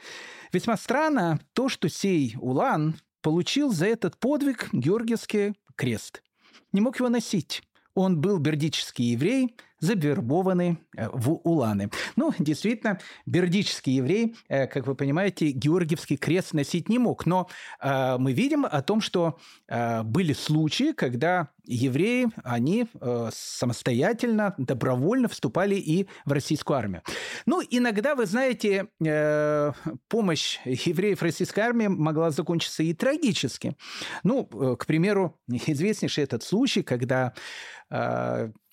Весьма 0.53 0.77
странно 0.77 1.39
то, 1.53 1.67
что 1.67 1.89
сей 1.89 2.35
Улан 2.39 2.95
получил 3.21 3.73
за 3.73 3.87
этот 3.87 4.17
подвиг 4.17 4.69
Георгиевский 4.71 5.55
крест. 5.75 6.21
Не 6.73 6.81
мог 6.81 6.99
его 6.99 7.09
носить. 7.09 7.63
Он 7.95 8.21
был 8.21 8.37
бердический 8.37 9.13
еврей, 9.13 9.55
завербованы 9.79 10.79
э, 10.95 11.07
в 11.11 11.31
Уланы. 11.43 11.89
Ну, 12.15 12.33
действительно, 12.37 12.99
бердический 13.25 13.93
еврей, 13.93 14.35
э, 14.47 14.67
как 14.67 14.87
вы 14.87 14.95
понимаете, 14.95 15.51
Георгиевский 15.51 16.17
крест 16.17 16.53
носить 16.53 16.89
не 16.89 16.99
мог. 16.99 17.25
Но 17.25 17.49
э, 17.81 18.17
мы 18.17 18.33
видим 18.33 18.65
о 18.65 18.81
том, 18.81 19.01
что 19.01 19.39
были 20.03 20.33
случаи, 20.33 20.91
когда 20.93 21.49
евреи, 21.65 22.27
они 22.43 22.87
самостоятельно, 23.31 24.55
добровольно 24.57 25.27
вступали 25.27 25.75
и 25.75 26.07
в 26.25 26.31
российскую 26.31 26.77
армию. 26.77 27.03
Ну, 27.45 27.61
иногда, 27.69 28.15
вы 28.15 28.25
знаете, 28.25 28.87
помощь 30.07 30.59
евреев 30.65 31.21
российской 31.21 31.59
армии 31.59 31.87
могла 31.87 32.31
закончиться 32.31 32.83
и 32.83 32.93
трагически. 32.93 33.77
Ну, 34.23 34.45
к 34.45 34.85
примеру, 34.85 35.39
известнейший 35.47 36.23
этот 36.23 36.43
случай, 36.43 36.81
когда 36.81 37.33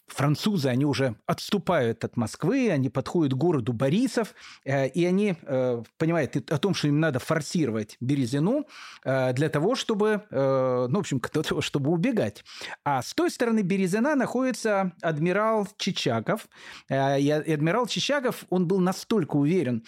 французы, 0.07 0.68
они 0.68 0.84
уже 0.84 1.16
отступают 1.26 2.04
от 2.04 2.16
Москвы, 2.16 2.70
они 2.70 2.88
подходят 2.88 3.34
к 3.34 3.36
городу 3.36 3.72
Борисов, 3.72 4.34
э, 4.64 4.88
и 4.88 5.04
они 5.04 5.36
э, 5.42 5.82
понимают 5.98 6.36
о 6.50 6.59
том, 6.59 6.74
что 6.74 6.88
им 6.88 7.00
надо 7.00 7.18
форсировать 7.18 7.96
Березину 8.00 8.66
э, 9.04 9.32
для 9.32 9.48
того, 9.48 9.74
чтобы, 9.74 10.22
ну, 10.30 10.88
в 10.88 10.98
общем, 10.98 11.20
для 11.20 11.42
того, 11.42 11.61
чтобы 11.66 11.90
убегать. 11.90 12.44
А 12.84 13.02
с 13.02 13.14
той 13.14 13.30
стороны 13.30 13.61
Березина 13.61 14.14
находится 14.14 14.92
адмирал 15.02 15.68
Чичагов. 15.76 16.48
И 16.88 16.94
адмирал 16.94 17.86
Чичагов, 17.86 18.44
он 18.50 18.66
был 18.66 18.78
настолько 18.78 19.36
уверен, 19.36 19.84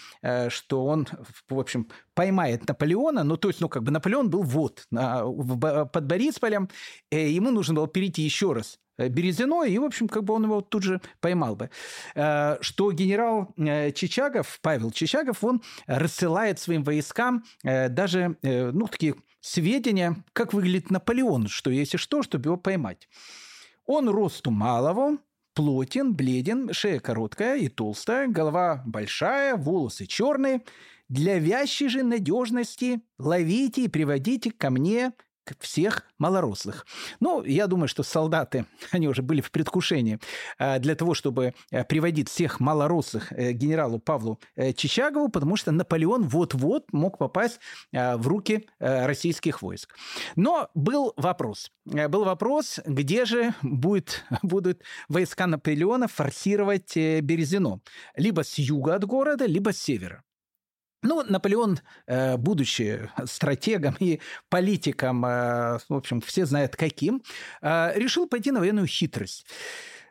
что 0.49 0.85
он, 0.85 1.07
в 1.49 1.59
общем, 1.59 1.89
поймает 2.15 2.67
Наполеона, 2.67 3.25
ну, 3.25 3.37
то 3.37 3.49
есть, 3.49 3.61
ну, 3.61 3.69
как 3.69 3.83
бы 3.83 3.91
Наполеон 3.91 4.31
был 4.31 4.43
вот, 4.43 4.87
под 4.91 6.07
Борисполем, 6.07 6.69
ему 7.11 7.51
нужно 7.51 7.75
было 7.75 7.89
перейти 7.89 8.23
еще 8.23 8.53
раз 8.53 8.79
Э, 8.99 9.09
Березино, 9.09 9.65
и, 9.65 9.79
в 9.79 9.85
общем, 9.85 10.09
как 10.09 10.25
бы 10.25 10.35
он 10.35 10.45
его 10.45 10.61
тут 10.61 10.83
же 10.83 11.01
поймал 11.21 11.57
бы. 11.57 11.71
Э, 12.15 12.59
что 12.61 12.93
генерал 12.93 13.55
э, 13.57 13.93
Чичагов, 13.93 14.59
Павел 14.61 14.91
Чичагов, 14.91 15.43
он 15.43 15.63
рассылает 15.87 16.59
своим 16.59 16.83
войскам 16.83 17.45
даже, 17.63 18.37
ну, 18.43 18.87
такие 18.89 19.15
сведения, 19.41 20.17
как 20.33 20.53
выглядит 20.53 20.91
Наполеон, 20.91 21.49
что 21.49 21.71
если 21.71 21.97
что, 21.97 22.23
чтобы 22.23 22.49
его 22.49 22.57
поймать. 22.57 23.09
Он 23.87 24.09
росту 24.09 24.51
малого, 24.51 25.19
плотен, 25.55 26.15
бледен, 26.15 26.73
шея 26.73 27.01
короткая 27.01 27.59
и 27.59 27.69
толстая, 27.69 28.27
голова 28.29 28.83
большая, 28.87 29.57
волосы 29.57 30.07
черные. 30.07 30.63
Для 31.09 31.39
вящей 31.39 31.89
же 31.89 32.03
надежности 32.03 33.01
ловите 33.19 33.85
и 33.85 33.89
приводите 33.89 34.51
ко 34.51 34.71
мне 34.71 35.13
всех 35.61 36.05
малорослых. 36.19 36.87
Ну, 37.21 37.43
я 37.45 37.67
думаю, 37.67 37.89
что 37.89 38.03
солдаты, 38.03 38.67
они 38.91 39.09
уже 39.09 39.23
были 39.23 39.41
в 39.41 39.51
предвкушении 39.51 40.19
э, 40.59 40.79
для 40.79 40.95
того, 40.95 41.15
чтобы 41.15 41.55
э, 41.71 41.85
приводить 41.85 42.29
всех 42.29 42.61
малорослых 42.61 43.33
э, 43.33 43.53
генералу 43.53 43.99
Павлу 43.99 44.41
Чичагову, 44.77 45.29
потому 45.29 45.57
что 45.57 45.73
Наполеон 45.73 46.29
вот-вот 46.29 46.93
мог 46.93 47.19
попасть 47.19 47.61
в 47.93 48.27
руки 48.27 48.69
российских 48.79 49.63
войск. 49.63 49.95
Но 50.37 50.69
был 50.75 51.13
вопрос. 51.17 51.71
Был 51.85 52.25
вопрос, 52.25 52.81
где 52.85 53.25
же 53.25 53.55
будет, 53.63 54.25
будут 54.43 54.83
войска 55.09 55.47
Наполеона 55.47 56.09
форсировать 56.09 56.97
Березино. 56.97 57.81
Либо 58.17 58.43
с 58.43 58.59
юга 58.59 58.95
от 58.95 59.05
города, 59.05 59.47
либо 59.47 59.73
с 59.73 59.79
севера. 59.79 60.23
Ну, 61.03 61.23
Наполеон, 61.23 61.79
э, 62.07 62.37
будучи 62.37 63.09
стратегом 63.25 63.97
и 64.01 64.21
политиком, 64.49 65.25
э, 65.25 65.79
в 65.89 65.95
общем, 65.95 66.21
все 66.21 66.45
знают 66.45 66.77
каким, 66.77 67.23
э, 67.63 67.93
решил 67.95 68.27
пойти 68.27 68.51
на 68.51 68.61
военную 68.61 68.87
хитрость. 68.87 69.47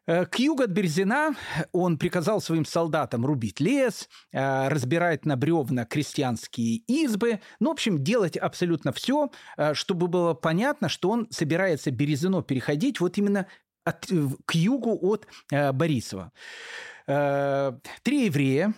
К 0.05 0.39
югу 0.39 0.63
от 0.63 0.69
Березина 0.69 1.35
он 1.73 1.97
приказал 1.97 2.39
своим 2.39 2.63
солдатам 2.63 3.25
рубить 3.25 3.59
лес, 3.59 4.07
разбирать 4.31 5.25
на 5.25 5.35
бревна 5.35 5.83
крестьянские 5.83 6.77
избы, 6.87 7.41
ну, 7.59 7.71
в 7.71 7.73
общем, 7.73 8.01
делать 8.01 8.37
абсолютно 8.37 8.93
все, 8.93 9.29
чтобы 9.73 10.07
было 10.07 10.33
понятно, 10.33 10.87
что 10.87 11.09
он 11.09 11.27
собирается 11.29 11.91
Березино 11.91 12.41
переходить 12.41 13.01
вот 13.01 13.17
именно 13.17 13.47
от, 13.83 14.05
к 14.45 14.55
югу 14.55 14.97
от 15.01 15.27
Борисова. 15.51 16.31
Три 17.05 18.25
еврея, 18.27 18.73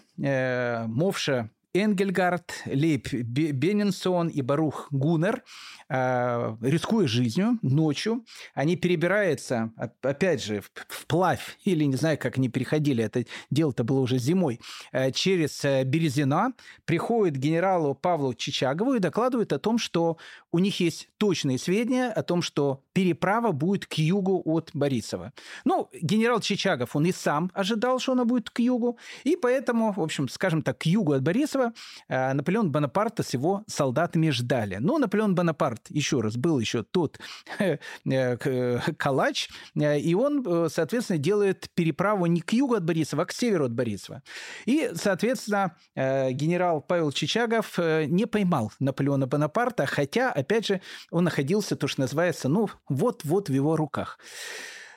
Мовша, 0.88 1.52
Энгельгард, 1.74 2.64
Лейб 2.66 3.14
Беннинсон 3.14 4.28
и 4.28 4.42
Барух 4.42 4.88
Гуннер, 4.92 5.44
а, 5.88 6.58
рискуя 6.62 7.08
жизнью 7.08 7.60
ночью, 7.62 8.26
они 8.54 8.76
перебираются, 8.76 9.72
опять 10.02 10.44
же, 10.44 10.64
вплавь, 10.88 11.58
или 11.64 11.84
не 11.84 11.96
знаю, 11.96 12.18
как 12.18 12.38
они 12.38 12.50
переходили, 12.50 13.04
это 13.04 13.26
дело-то 13.52 13.84
было 13.84 14.00
уже 14.00 14.18
зимой, 14.18 14.60
э, 14.92 15.12
через 15.12 15.64
э, 15.64 15.84
Березина, 15.84 16.54
приходят 16.86 17.36
к 17.36 17.40
генералу 17.40 17.94
Павлу 17.94 18.34
Чичагову 18.34 18.96
и 18.96 19.00
докладывают 19.00 19.54
о 19.54 19.60
том, 19.60 19.78
что 19.78 20.18
у 20.52 20.60
них 20.60 20.80
есть 20.80 21.10
точные 21.18 21.60
сведения 21.60 22.08
о 22.08 22.24
том, 22.24 22.42
что 22.42 22.84
переправа 22.94 23.52
будет 23.52 23.86
к 23.86 23.94
югу 23.96 24.42
от 24.46 24.72
Борисова. 24.74 25.34
Ну, 25.66 25.90
генерал 26.02 26.40
Чичагов, 26.40 26.96
он 26.96 27.06
и 27.06 27.12
сам 27.12 27.52
ожидал, 27.54 28.00
что 28.00 28.14
она 28.14 28.26
будет 28.26 28.50
к 28.50 28.60
югу, 28.60 28.98
и 29.24 29.36
поэтому, 29.36 29.94
в 29.94 30.02
общем, 30.02 30.28
скажем 30.28 30.62
так, 30.64 30.80
к 30.80 30.86
югу 30.86 31.14
от 31.14 31.22
Борисова 31.22 31.59
Борисова 31.60 31.74
э, 32.08 32.34
Наполеон 32.34 32.72
Бонапарта 32.72 33.24
с 33.24 33.34
его 33.34 33.64
солдатами 33.68 34.30
ждали. 34.30 34.78
Но 34.80 34.98
Наполеон 34.98 35.36
Бонапарт, 35.36 35.90
еще 35.90 36.22
раз, 36.22 36.38
был 36.38 36.60
еще 36.60 36.84
тот 36.84 37.20
э, 37.60 37.78
э, 38.06 38.80
калач, 38.98 39.50
и 39.76 40.16
он, 40.16 40.70
соответственно, 40.70 41.20
делает 41.20 41.70
переправу 41.74 42.26
не 42.26 42.42
к 42.42 42.54
югу 42.54 42.76
от 42.76 42.84
Борисова, 42.84 43.24
а 43.24 43.26
к 43.26 43.32
северу 43.32 43.66
от 43.66 43.74
Борисова. 43.74 44.22
И, 44.66 44.92
соответственно, 44.96 45.76
генерал 45.96 46.82
Павел 46.82 47.12
Чичагов 47.12 47.78
не 47.78 48.26
поймал 48.26 48.72
Наполеона 48.80 49.28
Бонапарта, 49.28 49.86
хотя, 49.86 50.32
опять 50.32 50.68
же, 50.68 50.82
он 51.12 51.24
находился, 51.26 51.76
то, 51.76 51.88
что 51.88 52.02
называется, 52.02 52.50
ну, 52.50 52.70
вот-вот 52.88 53.50
в 53.50 53.54
его 53.54 53.76
руках. 53.76 54.20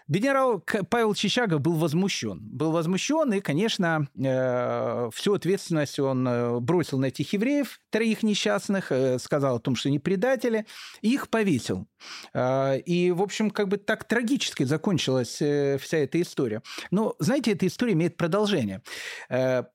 Генерал 0.09 0.63
Павел 0.89 1.15
Чичагов 1.15 1.61
был 1.61 1.75
возмущен. 1.75 2.41
Был 2.43 2.73
возмущен, 2.73 3.33
и, 3.33 3.41
конечно, 3.41 4.09
э, 4.17 5.11
всю 5.13 5.35
ответственность 5.35 5.99
он 5.99 6.27
э, 6.27 6.61
бросил 6.61 6.99
на 6.99 7.07
этих 7.07 7.33
евреев, 7.33 7.81
троих 7.91 8.23
несчастных, 8.23 8.91
э, 8.91 9.19
сказал 9.19 9.57
о 9.57 9.61
том, 9.61 9.77
что 9.77 9.89
они 9.89 9.99
предатели, 9.99 10.67
и 11.01 11.15
их 11.15 11.29
повесил. 11.29 11.87
И, 12.35 13.13
в 13.15 13.23
общем, 13.23 13.51
как 13.51 13.69
бы 13.69 13.77
так 13.77 14.05
трагически 14.05 14.65
закончилась 14.65 15.35
вся 15.35 15.99
эта 15.99 16.21
история. 16.21 16.63
Но, 16.91 17.15
знаете, 17.21 17.53
эта 17.53 17.67
история 17.67 17.93
имеет 17.93 18.17
продолжение. 18.17 18.83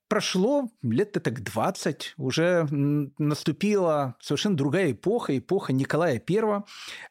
Прошло 0.07 0.69
лет 0.83 1.11
так 1.11 1.43
20, 1.43 2.13
уже 2.17 2.67
наступила 3.17 4.15
совершенно 4.21 4.55
другая 4.55 4.93
эпоха, 4.93 5.37
эпоха 5.37 5.73
Николая 5.73 6.21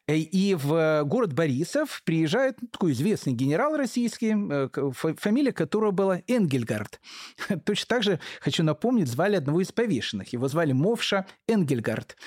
I, 0.07 0.19
и 0.21 0.55
в 0.55 1.03
город 1.03 1.33
Борисов 1.33 2.01
приезжает 2.05 2.57
такой 2.71 2.93
известный 2.93 3.33
генерал 3.33 3.77
российский, 3.77 4.33
э, 4.35 5.13
фамилия 5.17 5.51
которого 5.51 5.91
была 5.91 6.21
Энгельгард. 6.27 6.99
Точно 7.65 7.85
так 7.87 8.03
же, 8.03 8.19
хочу 8.39 8.63
напомнить, 8.63 9.07
звали 9.07 9.35
одного 9.35 9.61
из 9.61 9.71
повешенных. 9.71 10.33
Его 10.33 10.47
звали 10.47 10.71
Мовша 10.71 11.27
Энгельгард. 11.47 12.17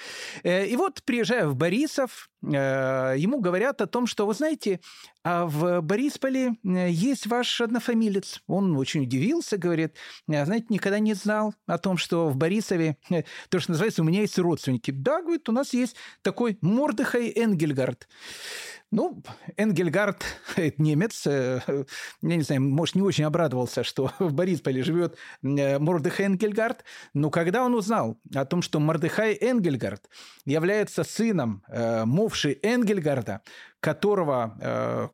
Э, 0.44 0.66
и 0.66 0.76
вот, 0.76 1.02
приезжая 1.04 1.46
в 1.46 1.56
Борисов, 1.56 2.30
э, 2.39 2.39
ему 2.42 3.40
говорят 3.40 3.80
о 3.82 3.86
том, 3.86 4.06
что, 4.06 4.26
вы 4.26 4.34
знаете, 4.34 4.80
а 5.22 5.44
в 5.44 5.82
Борисполе 5.82 6.54
есть 6.62 7.26
ваш 7.26 7.60
однофамилец. 7.60 8.40
Он 8.46 8.76
очень 8.76 9.02
удивился, 9.02 9.58
говорит, 9.58 9.96
знаете, 10.26 10.66
никогда 10.70 10.98
не 10.98 11.14
знал 11.14 11.54
о 11.66 11.76
том, 11.78 11.98
что 11.98 12.28
в 12.28 12.36
Борисове, 12.36 12.96
то, 13.50 13.60
что 13.60 13.72
называется, 13.72 14.02
у 14.02 14.04
меня 14.06 14.22
есть 14.22 14.38
родственники. 14.38 14.90
Да, 14.90 15.20
говорит, 15.20 15.48
у 15.48 15.52
нас 15.52 15.74
есть 15.74 15.96
такой 16.22 16.56
Мордыхай 16.62 17.30
Энгельгард. 17.36 18.08
Ну, 18.92 19.22
Энгельгард, 19.56 20.24
немец, 20.78 21.24
э, 21.24 21.60
я 22.22 22.36
не 22.36 22.42
знаю, 22.42 22.62
может, 22.62 22.96
не 22.96 23.02
очень 23.02 23.22
обрадовался, 23.22 23.84
что 23.84 24.10
в 24.18 24.32
Борисполе 24.32 24.82
живет 24.82 25.16
э, 25.42 25.78
Мордыхай 25.78 26.26
Энгельгард, 26.26 26.84
но 27.14 27.30
когда 27.30 27.64
он 27.64 27.74
узнал 27.74 28.18
о 28.34 28.44
том, 28.44 28.62
что 28.62 28.80
Мордыхай 28.80 29.34
Энгельгард 29.40 30.08
является 30.44 31.04
сыном 31.04 31.62
э, 31.68 32.04
Мовши 32.04 32.58
Энгельгарда, 32.64 33.42
которого 33.80 34.56
э, 34.60 35.08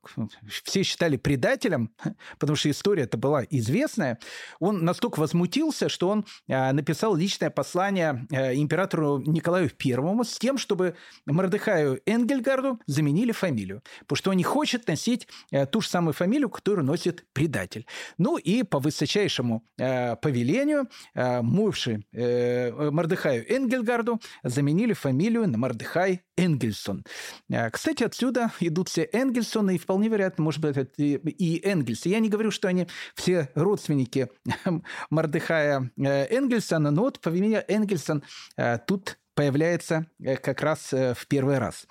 все 0.64 0.83
считали 0.83 1.17
предателем, 1.17 1.91
потому 2.39 2.57
что 2.57 2.71
история 2.71 3.05
это 3.05 3.17
была 3.17 3.45
известная, 3.45 4.19
он 4.59 4.85
настолько 4.85 5.21
возмутился, 5.21 5.89
что 5.89 6.09
он 6.09 6.27
э, 6.49 6.73
написал 6.73 7.14
личное 7.14 7.51
послание 7.51 8.27
э, 8.31 8.55
императору 8.57 9.19
Николаю 9.19 9.71
I 9.85 10.25
с 10.25 10.39
тем, 10.39 10.59
чтобы 10.59 10.97
Мордыхаю 11.27 12.01
Энгельгарду 12.07 12.81
заменили 12.87 13.33
фамилию, 13.33 13.83
потому 14.01 14.17
что 14.17 14.31
он 14.31 14.37
не 14.37 14.45
хочет 14.45 14.89
носить 14.89 15.29
э, 15.53 15.67
ту 15.67 15.81
же 15.81 15.89
самую 15.89 16.12
фамилию, 16.12 16.51
которую 16.51 16.85
носит 16.85 17.25
предатель. 17.33 17.87
Ну 18.19 18.37
и 18.37 18.64
по 18.64 18.81
высочайшему 18.81 19.64
э, 19.79 20.17
повелению 20.17 20.89
э, 21.14 21.41
Мувши 21.41 22.05
э, 22.12 22.91
Мордыхаю 22.91 23.45
Энгельгарду 23.49 24.21
заменили 24.43 24.93
фамилию 24.93 25.49
на 25.49 25.57
Мордыхай 25.57 26.23
Энгельсон. 26.37 27.05
Э, 27.49 27.71
кстати, 27.71 28.03
отсюда 28.03 28.51
идут 28.61 28.88
все 28.88 29.09
Энгельсоны, 29.12 29.76
и 29.76 29.78
вполне 29.78 30.09
вероятно, 30.09 30.44
может 30.44 30.61
быть, 30.61 30.76
это 30.76 31.02
и 31.02 31.68
Энгельсы. 31.68 32.09
Я 32.09 32.20
не 32.20 32.28
говорю, 32.28 32.50
что 32.50 32.68
они 32.68 32.86
все 33.14 33.50
родственники 33.54 34.28
Мордыхая 35.11 35.90
э, 35.96 36.26
Энгельсона, 36.36 36.90
но 36.90 37.02
вот 37.02 37.18
фамилия 37.22 37.64
Энгельсон 37.68 38.22
э, 38.57 38.78
тут 38.86 39.18
появляется 39.34 40.07
как 40.42 40.62
раз 40.62 40.92
в 40.92 41.26
первый 41.28 41.59
раз. 41.59 41.86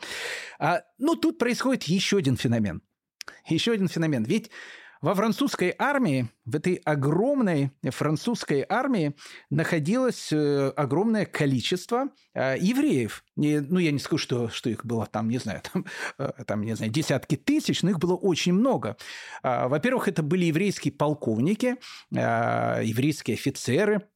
А, 0.57 0.81
ну, 0.97 1.15
тут 1.15 1.37
происходит 1.37 1.83
еще 1.83 2.17
один 2.17 2.37
феномен. 2.37 2.81
Еще 3.47 3.73
один 3.73 3.87
феномен. 3.87 4.23
Ведь 4.23 4.49
во 5.05 5.13
французской 5.13 5.75
армии, 5.77 6.29
в 6.45 6.55
этой 6.55 6.81
огромной 6.83 7.69
французской 7.91 8.65
армии 8.67 9.15
находилось 9.51 10.33
э, 10.33 10.69
огромное 10.69 11.27
количество 11.27 12.07
э, 12.33 12.55
евреев. 12.59 13.23
ну, 13.35 13.77
я 13.77 13.91
не 13.91 13.99
скажу, 13.99 14.17
что, 14.17 14.49
что 14.49 14.71
их 14.71 14.83
было 14.83 15.05
там, 15.05 15.29
не 15.29 15.37
знаю, 15.37 15.61
там, 15.71 15.85
э, 16.17 16.31
там, 16.47 16.63
не 16.63 16.75
знаю, 16.75 16.91
десятки 16.91 17.35
тысяч, 17.35 17.83
но 17.83 17.91
их 17.91 17.99
было 17.99 18.15
очень 18.15 18.53
много. 18.53 18.97
А, 19.43 19.67
во-первых, 19.67 20.07
это 20.07 20.23
были 20.23 20.45
еврейские 20.45 20.91
полковники, 20.91 21.75
еврейские 22.09 23.35
офицеры. 23.35 24.07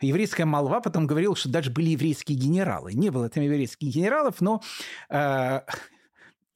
Еврейская 0.00 0.46
молва 0.46 0.80
потом 0.80 1.06
говорила, 1.06 1.36
что 1.36 1.50
даже 1.50 1.70
были 1.70 1.90
еврейские 1.90 2.38
генералы. 2.38 2.94
Не 2.94 3.10
было 3.10 3.28
там 3.28 3.44
еврейских 3.44 3.88
генералов, 3.88 4.40
но 4.40 4.62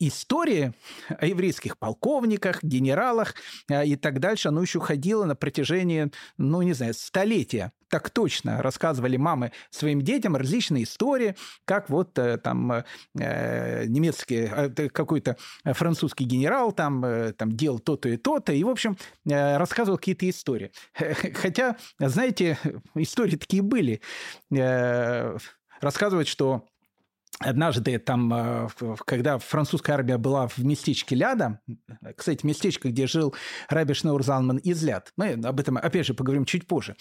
история 0.01 0.75
о 1.09 1.27
еврейских 1.27 1.79
полковниках, 1.79 2.65
генералах 2.65 3.35
а, 3.71 3.85
и 3.85 3.95
так 3.97 4.19
дальше, 4.19 4.49
оно 4.49 4.63
еще 4.63 4.81
ходило 4.81 5.25
на 5.25 5.37
протяжении, 5.37 6.11
ну, 6.39 6.63
не 6.63 6.73
знаю, 6.73 6.95
столетия. 6.95 7.73
Так 7.89 8.09
точно 8.11 8.63
рассказывали 8.63 9.17
мамы 9.17 9.53
своим 9.71 10.01
детям 10.01 10.37
различные 10.37 10.85
истории, 10.85 11.35
как 11.65 11.91
вот 11.91 12.17
э, 12.19 12.39
там 12.39 12.73
э, 12.73 12.85
немецкий, 13.87 14.49
э, 14.49 14.89
какой-то 14.89 15.37
французский 15.65 16.25
генерал 16.25 16.73
там, 16.73 17.05
там 17.37 17.53
делал 17.53 17.81
то-то 17.81 18.09
и 18.09 18.17
то-то, 18.17 18.53
и, 18.53 18.63
в 18.63 18.69
общем, 18.69 18.97
рассказывал 19.27 19.99
какие-то 19.99 20.29
истории. 20.31 20.71
Хотя, 21.35 21.77
знаете, 21.99 22.59
истории 22.95 23.37
такие 23.37 23.63
были. 23.63 24.01
Рассказывать, 25.81 26.29
что 26.29 26.67
Однажды 27.43 27.99
там, 27.99 28.31
э, 28.35 28.69
когда 29.07 29.39
французская 29.39 29.95
армия 29.95 30.19
была 30.19 30.47
в 30.47 30.59
местечке 30.59 31.15
Ляда, 31.17 31.59
кстати, 32.15 32.45
местечко, 32.45 32.91
где 32.91 33.07
жил 33.07 33.35
Раби 33.71 33.95
Шнаур 33.95 34.23
Залман 34.23 34.59
из 34.59 34.83
Ляд, 34.85 35.15
мы 35.17 35.33
об 35.33 35.59
этом, 35.59 35.79
опять 35.79 36.07
же, 36.07 36.13
поговорим 36.13 36.45
чуть 36.45 36.67
позже. 36.67 36.97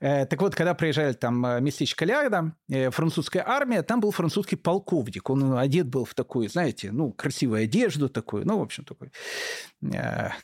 Э, 0.00 0.24
так 0.24 0.40
вот, 0.40 0.54
когда 0.54 0.72
приезжали 0.72 1.12
там 1.12 1.44
э, 1.44 1.60
местечко 1.60 2.06
Ляда, 2.06 2.54
французская 2.90 3.44
армия, 3.46 3.82
там 3.82 4.00
был 4.00 4.12
французский 4.12 4.56
полковник. 4.56 5.28
Он 5.28 5.58
одет 5.58 5.88
был 5.88 6.06
в 6.06 6.14
такую, 6.14 6.48
знаете, 6.48 6.90
ну, 6.90 7.12
красивую 7.12 7.64
одежду 7.64 8.08
такую, 8.08 8.46
ну, 8.46 8.60
в 8.60 8.62
общем, 8.62 8.84
такой, 8.84 9.12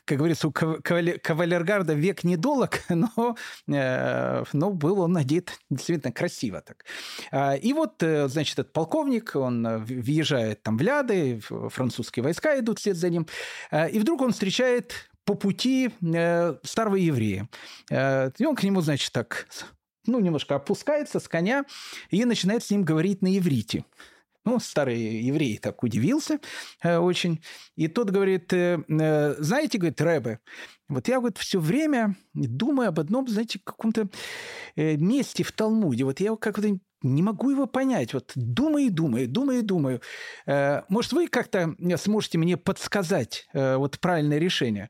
как 0.05 0.17
говорится, 0.17 0.47
у 0.47 0.51
кавалергарда 0.51 1.93
век 1.93 2.23
недолог, 2.23 2.81
но, 2.89 3.35
но 3.65 4.69
был 4.69 5.01
он 5.01 5.17
одет 5.17 5.57
действительно 5.71 6.11
красиво 6.13 6.61
так. 6.61 6.85
И 7.63 7.73
вот, 7.73 7.95
значит, 7.99 8.59
этот 8.59 8.73
полковник, 8.73 9.38
он 9.39 9.65
э, 9.65 9.77
въезжает 9.77 10.63
там 10.63 10.77
в 10.77 10.81
Ляды, 10.81 11.41
французские 11.69 12.23
войска 12.23 12.59
идут 12.59 12.79
вслед 12.79 12.97
за 12.97 13.09
ним, 13.09 13.27
э, 13.71 13.89
и 13.89 13.99
вдруг 13.99 14.21
он 14.21 14.31
встречает 14.31 14.93
по 15.25 15.35
пути 15.35 15.91
э, 16.01 16.55
старого 16.63 16.95
еврея. 16.95 17.49
И 17.91 18.45
он 18.45 18.55
к 18.55 18.63
нему, 18.63 18.81
значит, 18.81 19.11
так, 19.11 19.47
ну, 20.05 20.19
немножко 20.19 20.55
опускается 20.55 21.19
с 21.19 21.27
коня 21.27 21.65
и 22.09 22.25
начинает 22.25 22.63
с 22.63 22.71
ним 22.71 22.83
говорить 22.83 23.21
на 23.21 23.37
иврите. 23.37 23.85
Ну, 24.49 24.59
старый 24.59 24.99
еврей 24.99 25.57
так 25.57 25.83
удивился 25.83 26.39
очень. 26.83 27.41
И 27.75 27.87
тот 27.87 28.09
говорит, 28.09 28.51
знаете, 28.51 29.77
говорит, 29.77 30.01
Рэбе, 30.01 30.39
вот 30.87 31.07
я 31.07 31.19
вот 31.19 31.37
все 31.37 31.59
время 31.59 32.15
думаю 32.33 32.89
об 32.89 32.99
одном, 32.99 33.27
знаете, 33.27 33.59
каком-то 33.63 34.09
месте 34.75 35.43
в 35.43 35.51
Талмуде. 35.51 36.03
Вот 36.03 36.19
я 36.19 36.35
как-то 36.35 36.79
не 37.01 37.21
могу 37.21 37.49
его 37.49 37.65
понять. 37.65 38.13
Вот 38.13 38.31
думаю 38.35 38.91
думаю, 38.91 39.27
думаю 39.27 39.63
думаю. 39.63 40.01
Э, 40.45 40.81
может, 40.89 41.13
вы 41.13 41.27
как-то 41.27 41.75
сможете 41.97 42.37
мне 42.37 42.57
подсказать 42.57 43.47
э, 43.53 43.75
вот 43.75 43.99
правильное 43.99 44.37
решение? 44.37 44.89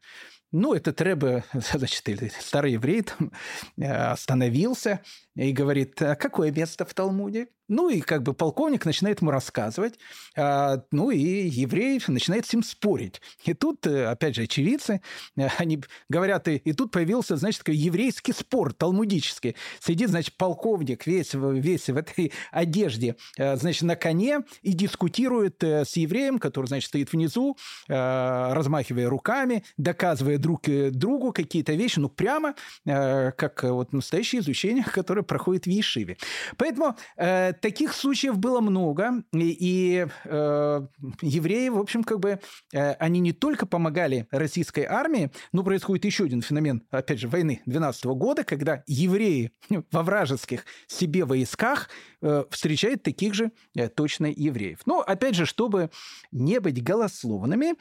Ну, 0.51 0.73
этот 0.73 0.99
Рэбе, 1.01 1.43
значит, 1.53 2.03
старый 2.39 2.73
еврей 2.73 3.03
там 3.03 3.31
э, 3.77 3.85
остановился 3.85 5.01
и 5.35 5.51
говорит, 5.51 6.01
а 6.01 6.15
какое 6.15 6.51
место 6.51 6.85
в 6.85 6.93
Талмуде? 6.93 7.47
Ну, 7.69 7.89
и 7.89 8.01
как 8.01 8.23
бы 8.23 8.33
полковник 8.33 8.85
начинает 8.85 9.21
ему 9.21 9.29
рассказывать, 9.31 9.99
а, 10.35 10.83
ну, 10.91 11.11
и 11.11 11.19
еврей 11.19 12.01
начинает 12.07 12.47
с 12.47 12.53
ним 12.53 12.63
спорить. 12.63 13.21
И 13.45 13.53
тут, 13.53 13.85
э, 13.85 14.05
опять 14.07 14.35
же, 14.35 14.41
очевидцы, 14.43 15.01
э, 15.37 15.47
они 15.57 15.81
говорят, 16.09 16.47
и, 16.47 16.55
и 16.57 16.73
тут 16.73 16.91
появился, 16.91 17.37
значит, 17.37 17.59
такой 17.59 17.75
еврейский 17.75 18.33
спор 18.33 18.73
талмудический. 18.73 19.55
Сидит, 19.79 20.09
значит, 20.09 20.35
полковник 20.35 21.05
весь, 21.05 21.33
весь 21.33 21.89
в 21.89 21.97
этой 21.97 22.31
одежде, 22.51 23.15
значит, 23.37 23.83
на 23.83 23.95
коне 23.95 24.39
и 24.63 24.73
дискутирует 24.73 25.63
с 25.63 25.95
евреем, 25.95 26.39
который, 26.39 26.65
значит, 26.65 26.89
стоит 26.89 27.11
внизу, 27.11 27.55
размахивая 27.87 29.09
руками, 29.09 29.63
доказывая 29.77 30.37
друг 30.37 30.63
другу 30.91 31.31
какие-то 31.33 31.73
вещи, 31.73 31.99
ну, 31.99 32.09
прямо 32.09 32.55
как 32.85 33.63
вот 33.63 33.93
настоящее 33.93 34.41
изучение, 34.41 34.83
которое 34.93 35.23
проходит 35.23 35.65
в 35.65 35.69
Ешиве. 35.69 36.17
Поэтому 36.57 36.95
э, 37.17 37.53
таких 37.61 37.93
случаев 37.93 38.37
было 38.37 38.61
много, 38.61 39.23
и, 39.33 39.57
и 39.59 40.07
э, 40.25 40.87
евреи, 41.21 41.69
в 41.69 41.77
общем, 41.77 42.03
как 42.03 42.19
бы, 42.19 42.39
э, 42.73 42.91
они 42.93 43.19
не 43.19 43.33
только 43.33 43.65
помогали 43.65 44.27
российской 44.31 44.85
армии, 44.85 45.31
но 45.51 45.63
происходит 45.63 46.05
еще 46.05 46.25
один 46.25 46.41
феномен, 46.41 46.83
опять 46.91 47.19
же, 47.19 47.27
войны 47.27 47.61
12 47.65 48.05
года, 48.05 48.43
когда 48.43 48.83
евреи 48.87 49.51
во 49.91 50.03
вражеских 50.03 50.65
себе 50.87 51.25
войсках 51.25 51.89
э, 52.21 52.43
встречают 52.49 53.03
таких 53.03 53.33
же 53.33 53.51
э, 53.75 53.89
точно 53.89 54.27
евреев. 54.27 54.79
Но, 54.85 55.01
опять 55.01 55.35
же, 55.35 55.45
чтобы 55.45 55.89
не 56.31 56.59
быть 56.59 56.83
голословными, 56.83 57.75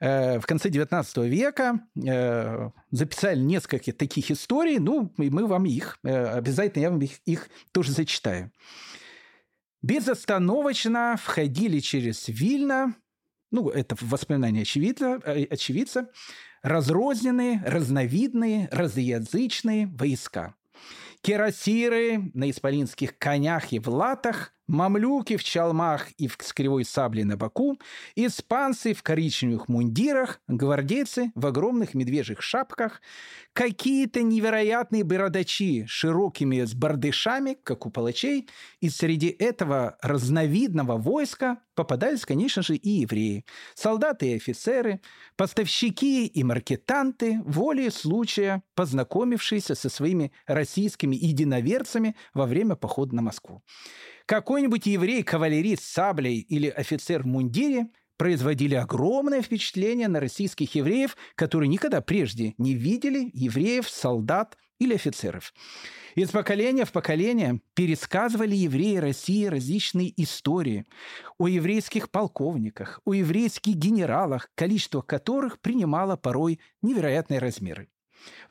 э, 0.00 0.38
в 0.40 0.46
конце 0.46 0.68
19 0.68 1.16
века 1.18 1.80
э, 1.96 2.70
записали 2.90 3.40
несколько 3.40 3.92
таких 3.92 4.30
историй, 4.30 4.78
ну, 4.78 5.12
и 5.18 5.30
мы 5.30 5.46
вам 5.46 5.64
их 5.64 5.98
э, 6.04 6.24
обязательно, 6.26 6.82
я 6.82 6.90
вам 6.90 7.00
их, 7.00 7.18
их 7.24 7.48
тоже 7.72 7.92
зачитаю. 7.92 8.50
Безостановочно 9.82 11.16
входили 11.20 11.80
через 11.80 12.28
Вильно, 12.28 12.94
ну, 13.50 13.68
это 13.68 13.96
воспоминания 14.00 14.62
очевидца, 14.62 15.20
э, 15.24 15.44
очевидца 15.44 16.08
разрозненные, 16.62 17.62
разновидные, 17.66 18.68
разноязычные 18.70 19.88
войска. 19.88 20.54
Кирасиры 21.20 22.30
на 22.34 22.50
исполинских 22.50 23.18
конях 23.18 23.72
и 23.72 23.80
в 23.80 23.88
латах, 23.88 24.54
мамлюки 24.66 25.36
в 25.36 25.44
чалмах 25.44 26.10
и 26.12 26.28
в, 26.28 26.36
с 26.40 26.52
кривой 26.52 26.84
саблей 26.84 27.24
на 27.24 27.36
боку, 27.36 27.78
испанцы 28.14 28.94
в 28.94 29.02
коричневых 29.02 29.68
мундирах, 29.68 30.40
гвардейцы 30.48 31.32
в 31.34 31.46
огромных 31.46 31.94
медвежьих 31.94 32.42
шапках, 32.42 33.00
какие-то 33.52 34.22
невероятные 34.22 35.04
бородачи 35.04 35.84
широкими 35.86 36.62
с 36.62 36.74
бардышами, 36.74 37.56
как 37.62 37.86
у 37.86 37.90
палачей, 37.90 38.48
и 38.80 38.88
среди 38.88 39.28
этого 39.28 39.96
разновидного 40.02 40.96
войска 40.96 41.58
попадались, 41.74 42.24
конечно 42.24 42.62
же, 42.62 42.76
и 42.76 42.90
евреи, 42.90 43.44
солдаты 43.74 44.30
и 44.30 44.36
офицеры, 44.36 45.00
поставщики 45.36 46.26
и 46.26 46.44
маркетанты, 46.44 47.40
волей 47.44 47.90
случая 47.90 48.62
познакомившиеся 48.74 49.74
со 49.74 49.88
своими 49.88 50.32
российскими 50.46 51.16
единоверцами 51.16 52.16
во 52.34 52.46
время 52.46 52.76
похода 52.76 53.14
на 53.14 53.22
Москву. 53.22 53.62
Какой-нибудь 54.26 54.86
еврей-кавалерист 54.86 55.82
с 55.82 55.92
саблей 55.92 56.38
или 56.38 56.68
офицер 56.68 57.22
в 57.22 57.26
мундире 57.26 57.88
производили 58.16 58.74
огромное 58.74 59.42
впечатление 59.42 60.08
на 60.08 60.20
российских 60.20 60.74
евреев, 60.74 61.16
которые 61.34 61.68
никогда 61.68 62.00
прежде 62.00 62.54
не 62.58 62.74
видели 62.74 63.30
евреев, 63.32 63.88
солдат 63.88 64.56
или 64.78 64.94
офицеров. 64.94 65.52
Из 66.14 66.30
поколения 66.30 66.84
в 66.84 66.92
поколение 66.92 67.60
пересказывали 67.74 68.54
евреи 68.54 68.96
России 68.96 69.46
различные 69.46 70.12
истории 70.22 70.84
о 71.38 71.48
еврейских 71.48 72.10
полковниках, 72.10 73.00
о 73.04 73.14
еврейских 73.14 73.74
генералах, 73.74 74.50
количество 74.54 75.00
которых 75.00 75.60
принимало 75.60 76.16
порой 76.16 76.60
невероятные 76.82 77.38
размеры. 77.38 77.88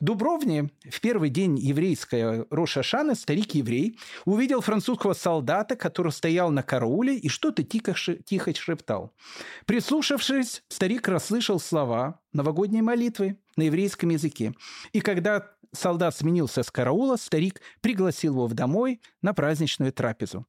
Дубровне 0.00 0.70
в 0.90 1.00
первый 1.00 1.30
день 1.30 1.58
еврейской 1.58 2.46
Рошашаны 2.50 3.14
старик-еврей 3.14 3.98
увидел 4.24 4.60
французского 4.60 5.12
солдата, 5.14 5.76
который 5.76 6.12
стоял 6.12 6.50
на 6.50 6.62
карауле 6.62 7.16
и 7.16 7.28
что-то 7.28 7.62
тихо, 7.62 7.94
тихо 8.24 8.54
шептал. 8.54 9.14
Прислушавшись, 9.66 10.62
старик 10.68 11.08
расслышал 11.08 11.60
слова 11.60 12.20
новогодней 12.32 12.82
молитвы 12.82 13.38
на 13.56 13.62
еврейском 13.62 14.10
языке. 14.10 14.54
И 14.92 15.00
когда 15.00 15.50
солдат 15.72 16.16
сменился 16.16 16.62
с 16.62 16.70
караула, 16.70 17.16
старик 17.16 17.60
пригласил 17.80 18.34
его 18.34 18.48
домой 18.48 19.00
на 19.22 19.34
праздничную 19.34 19.92
трапезу. 19.92 20.46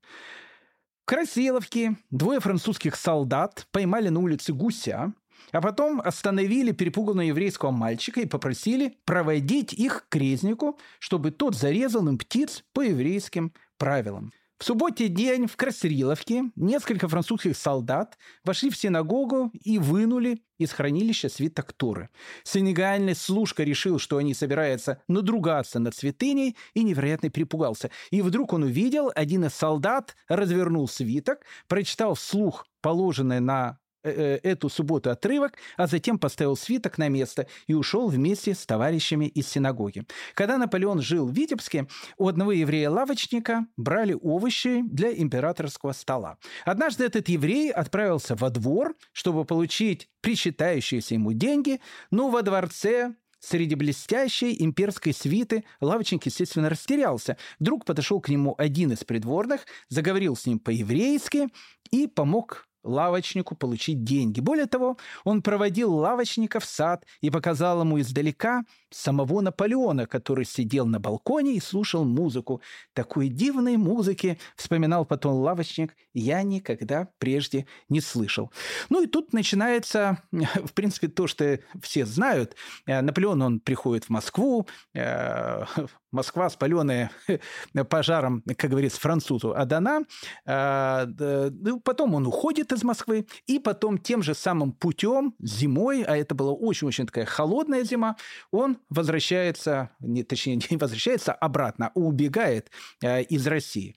В 1.03 1.05
Красиловке 1.05 1.97
двое 2.11 2.39
французских 2.39 2.95
солдат 2.95 3.67
поймали 3.71 4.07
на 4.07 4.21
улице 4.21 4.53
гуся, 4.53 5.13
а 5.52 5.62
потом 5.62 6.02
остановили 6.02 6.72
перепуганного 6.72 7.28
еврейского 7.28 7.72
мальчика 7.72 8.22
и 8.22 8.26
попросили 8.26 8.98
проводить 9.06 9.74
их 9.74 10.06
к 10.10 10.16
резнику, 10.16 10.80
чтобы 11.00 11.32
тот 11.32 11.56
зарезал 11.56 12.08
им 12.08 12.18
птиц 12.18 12.64
по 12.74 12.82
еврейским 12.82 13.54
правилам. 13.78 14.32
В 14.64 14.66
субботний 14.66 15.10
день 15.10 15.48
в 15.48 15.58
Красриловке 15.58 16.46
несколько 16.56 17.10
французских 17.10 17.58
солдат 17.58 18.18
вошли 18.46 18.70
в 18.70 18.78
синагогу 18.78 19.52
и 19.62 19.78
вынули 19.78 20.41
из 20.58 20.72
хранилища 20.72 21.28
свиток 21.28 21.74
Торы. 21.74 22.10
Сенегальный 22.46 23.14
служка 23.14 23.64
решил, 23.64 24.00
что 24.00 24.16
они 24.16 24.34
собираются 24.34 25.02
надругаться 25.10 25.80
над 25.80 25.96
святыней 25.96 26.56
и 26.76 26.84
невероятно 26.84 27.30
перепугался. 27.30 27.91
И 28.10 28.22
вдруг 28.22 28.54
он 28.54 28.64
увидел, 28.64 29.12
один 29.14 29.44
из 29.44 29.54
солдат 29.54 30.16
развернул 30.30 30.88
свиток, 30.88 31.39
прочитал 31.68 32.16
вслух 32.16 32.66
положенное 32.80 33.41
на 33.41 33.80
эту 34.10 34.70
субботу 34.70 35.10
отрывок, 35.10 35.58
а 35.78 35.88
затем 35.88 36.20
поставил 36.20 36.56
свиток 36.56 36.97
на 36.97 37.10
место 37.10 37.47
и 37.68 37.74
ушел 37.74 38.08
вместе 38.08 38.54
с 38.54 38.66
товарищами 38.66 39.26
из 39.26 39.47
синагоги. 39.47 40.06
Когда 40.34 40.58
Наполеон 40.58 41.01
жил 41.01 41.28
в 41.28 41.34
Витебске, 41.34 41.88
у 42.18 42.28
одного 42.28 42.51
еврея-лавочника 42.51 43.66
брали 43.78 44.18
овощи 44.20 44.82
для 44.84 45.14
императорского 45.14 45.93
стола. 45.93 46.38
Однажды 46.66 47.06
этот 47.06 47.30
еврей 47.30 47.72
отправился 47.72 48.36
во 48.36 48.49
двор, 48.49 48.95
чтобы 49.12 49.45
получить 49.45 50.10
причитающиеся 50.22 51.16
ему 51.16 51.34
деньги, 51.34 51.80
но 52.12 52.30
во 52.30 52.41
дворце 52.41 53.14
Среди 53.45 53.76
блестящей 53.76 54.56
имперской 54.64 55.14
свиты 55.14 55.66
лавочник, 55.82 56.26
естественно, 56.26 56.70
растерялся. 56.70 57.36
Вдруг 57.60 57.84
подошел 57.84 58.22
к 58.22 58.30
нему 58.30 58.56
один 58.58 58.93
из 58.93 59.04
придворных, 59.04 59.66
заговорил 59.89 60.38
с 60.38 60.45
ним 60.45 60.60
по-еврейски 60.60 61.49
и 61.91 62.08
помог 62.08 62.70
лавочнику 62.84 63.55
получить 63.55 64.03
деньги. 64.03 64.39
Более 64.39 64.65
того, 64.65 64.97
он 65.23 65.41
проводил 65.41 65.93
лавочника 65.93 66.59
в 66.59 66.65
сад 66.65 67.05
и 67.21 67.29
показал 67.29 67.81
ему 67.81 67.99
издалека 67.99 68.63
самого 68.89 69.41
Наполеона, 69.41 70.05
который 70.05 70.45
сидел 70.45 70.86
на 70.86 70.99
балконе 70.99 71.55
и 71.55 71.59
слушал 71.59 72.05
музыку. 72.05 72.61
Такой 72.93 73.29
дивной 73.29 73.77
музыки, 73.77 74.39
вспоминал 74.55 75.05
потом 75.05 75.36
лавочник, 75.36 75.95
я 76.13 76.43
никогда 76.43 77.09
прежде 77.17 77.65
не 77.89 78.01
слышал. 78.01 78.51
Ну 78.89 79.03
и 79.03 79.07
тут 79.07 79.34
начинается, 79.34 80.21
в 80.31 80.73
принципе, 80.73 81.07
то, 81.07 81.27
что 81.27 81.59
все 81.81 82.05
знают. 82.05 82.55
Э, 82.86 83.01
Наполеон, 83.01 83.41
он 83.41 83.59
приходит 83.59 84.05
в 84.05 84.09
Москву, 84.09 84.67
э, 84.93 85.65
Москва, 86.14 86.49
спаленная 86.49 87.11
пожаром, 87.89 88.43
как 88.57 88.70
говорится, 88.70 88.99
французу 88.99 89.55
Адана. 89.55 90.03
Э, 90.45 91.05
ну, 91.05 91.80
потом 91.80 92.16
он 92.16 92.28
уходит 92.28 92.72
из 92.72 92.84
Москвы, 92.84 93.28
и 93.47 93.59
потом 93.59 93.97
тем 93.97 94.24
же 94.24 94.34
самым 94.34 94.72
путем 94.72 95.36
зимой, 95.39 96.03
а 96.03 96.16
это 96.16 96.36
была 96.36 96.53
очень-очень 96.53 97.05
такая 97.05 97.26
холодная 97.26 97.84
зима, 97.84 98.16
он 98.51 98.78
возвращается, 98.89 99.89
не, 99.99 100.24
точнее, 100.24 100.59
не 100.70 100.78
возвращается 100.78 101.34
обратно, 101.34 101.91
а 101.93 101.99
убегает 101.99 102.70
э, 103.01 103.24
из 103.24 103.45
России. 103.47 103.95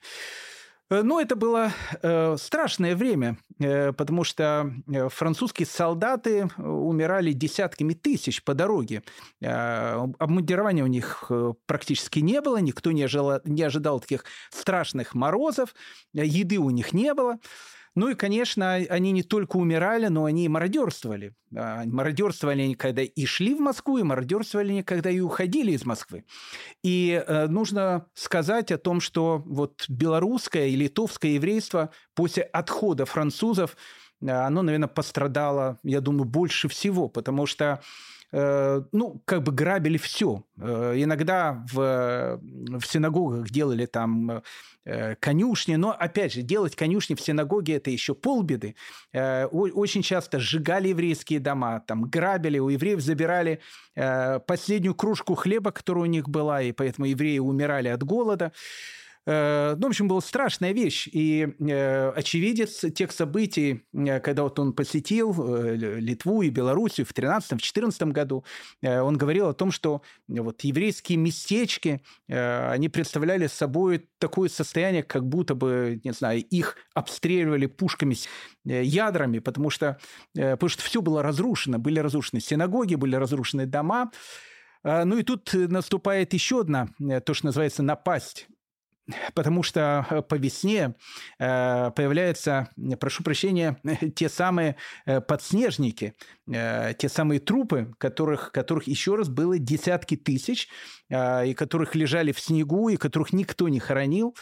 Э, 0.89 1.01
ну, 1.01 1.19
это 1.19 1.35
было 1.35 1.71
э, 2.01 2.37
страшное 2.37 2.95
время, 2.95 3.37
э, 3.59 3.91
потому 3.93 4.23
что 4.23 4.71
э, 4.87 5.09
французские 5.09 5.65
солдаты 5.65 6.49
умирали 6.57 7.33
десятками 7.33 7.93
тысяч 7.93 8.43
по 8.43 8.53
дороге. 8.53 9.03
Э, 9.41 10.07
обмундирования 10.19 10.83
у 10.83 10.87
них 10.87 11.25
э, 11.29 11.53
практически 11.65 12.19
не 12.19 12.41
было, 12.41 12.57
никто 12.57 12.91
не 12.91 13.03
ожидал, 13.03 13.41
не 13.43 13.63
ожидал 13.63 13.99
таких 13.99 14.25
страшных 14.49 15.13
морозов, 15.13 15.75
еды 16.13 16.57
у 16.57 16.69
них 16.69 16.93
не 16.93 17.13
было. 17.13 17.37
Ну 17.97 18.09
и, 18.09 18.13
конечно, 18.13 18.75
они 18.75 19.11
не 19.11 19.23
только 19.23 19.57
умирали, 19.57 20.05
но 20.05 20.25
они 20.25 20.45
и 20.45 20.47
мародерствовали. 20.47 21.33
А, 21.55 21.83
мародерствовали 21.83 22.61
они, 22.61 22.75
когда 22.75 23.01
и 23.01 23.25
шли 23.25 23.55
в 23.55 23.59
Москву, 23.59 23.97
и 23.97 24.03
мародерствовали 24.03 24.69
они, 24.69 24.83
когда 24.83 25.09
и 25.09 25.19
уходили 25.19 25.71
из 25.71 25.83
Москвы. 25.83 26.23
И 26.83 27.23
э, 27.25 27.47
нужно 27.47 28.05
сказать 28.13 28.71
о 28.71 28.77
том, 28.77 29.01
что 29.01 29.41
вот 29.43 29.85
белорусское 29.89 30.67
и 30.67 30.75
литовское 30.75 31.31
еврейство 31.31 31.89
после 32.13 32.43
отхода 32.43 33.07
французов, 33.07 33.75
э, 34.21 34.29
оно, 34.29 34.61
наверное, 34.61 34.87
пострадало, 34.87 35.79
я 35.81 35.99
думаю, 35.99 36.25
больше 36.25 36.67
всего, 36.67 37.09
потому 37.09 37.47
что 37.47 37.81
Э, 38.33 38.81
ну, 38.91 39.21
как 39.25 39.43
бы 39.43 39.51
грабили 39.51 39.97
все. 39.97 40.43
Э, 40.57 40.93
иногда 40.97 41.65
в, 41.71 42.39
в 42.41 42.85
синагогах 42.85 43.49
делали 43.49 43.85
там 43.85 44.43
э, 44.83 45.15
конюшни, 45.15 45.75
но, 45.75 45.95
опять 45.97 46.33
же, 46.33 46.41
делать 46.41 46.75
конюшни 46.75 47.15
в 47.15 47.21
синагоге– 47.21 47.75
это 47.77 47.89
еще 47.89 48.13
полбеды. 48.15 48.75
Очень 49.13 50.01
часто 50.01 50.39
сжигали 50.39 50.89
еврейские 50.89 51.39
дома, 51.39 51.79
там 51.79 52.03
грабили, 52.03 52.59
у 52.59 52.69
евреев 52.69 53.01
забирали 53.01 53.59
последнюю 53.95 54.93
кружку 54.93 55.35
хлеба, 55.35 55.71
которая 55.71 56.03
у 56.03 56.07
них 56.07 56.29
была, 56.29 56.61
и 56.61 56.71
поэтому 56.71 57.07
евреи 57.07 57.39
умирали 57.39 57.87
от 57.87 58.03
голода. 58.03 58.45
Э, 58.45 58.51
ну, 59.27 59.33
в 59.33 59.85
общем, 59.87 60.07
была 60.07 60.21
страшная 60.21 60.71
вещь. 60.71 61.09
И 61.11 61.45
э, 61.59 62.09
очевидец 62.11 62.85
тех 62.95 63.11
событий, 63.11 63.83
э, 63.93 64.21
когда 64.21 64.43
вот 64.43 64.57
он 64.57 64.71
посетил 64.71 65.35
Литву 65.73 66.43
и 66.43 66.49
Белоруссию 66.49 67.05
в 67.05 67.11
13-14 67.11 68.11
году, 68.11 68.45
он 68.81 69.17
говорил 69.17 69.49
о 69.49 69.53
том, 69.53 69.71
что 69.71 70.01
вот 70.29 70.61
еврейские 70.61 71.17
местечки, 71.17 72.01
они 72.27 72.87
представляли 72.87 73.47
собой 73.47 74.07
такое 74.17 74.47
состояние, 74.47 75.03
как 75.03 75.27
будто 75.27 75.55
бы, 75.55 75.99
не 76.03 76.13
знаю, 76.13 76.39
их 76.39 76.77
обстреливали 76.93 77.65
пушками, 77.65 78.15
ядрами, 78.63 79.39
потому 79.39 79.69
что, 79.69 79.99
потому 80.33 80.69
что 80.69 80.83
все 80.83 81.01
было 81.01 81.21
разрушено. 81.21 81.79
Были 81.79 81.99
разрушены 81.99 82.39
синагоги, 82.39 82.95
были 82.95 83.15
разрушены 83.15 83.65
дома. 83.65 84.11
Ну 84.83 85.17
и 85.17 85.23
тут 85.23 85.51
наступает 85.53 86.33
еще 86.33 86.61
одна, 86.61 86.89
то, 87.25 87.33
что 87.33 87.47
называется, 87.47 87.83
напасть 87.83 88.47
потому 89.33 89.63
что 89.63 90.05
э, 90.09 90.21
по 90.21 90.35
весне 90.35 90.95
э, 91.39 91.91
появляются, 91.95 92.69
прошу 92.99 93.23
прощения, 93.23 93.77
те 94.15 94.29
самые 94.29 94.75
э, 95.05 95.21
подснежники, 95.21 96.13
те 96.47 97.09
самые 97.09 97.41
трупы, 97.41 97.93
которых, 97.97 98.53
которых 98.53 98.87
еще 98.87 99.15
раз 99.15 99.27
было 99.27 99.59
десятки 99.59 100.15
тысяч, 100.15 100.69
и 101.09 101.53
которых 101.57 101.93
лежали 101.93 102.31
в 102.31 102.39
снегу, 102.39 102.87
и 102.87 102.95
которых 102.95 103.33
никто 103.33 103.67
не 103.67 103.81
хоронил. 103.81 104.33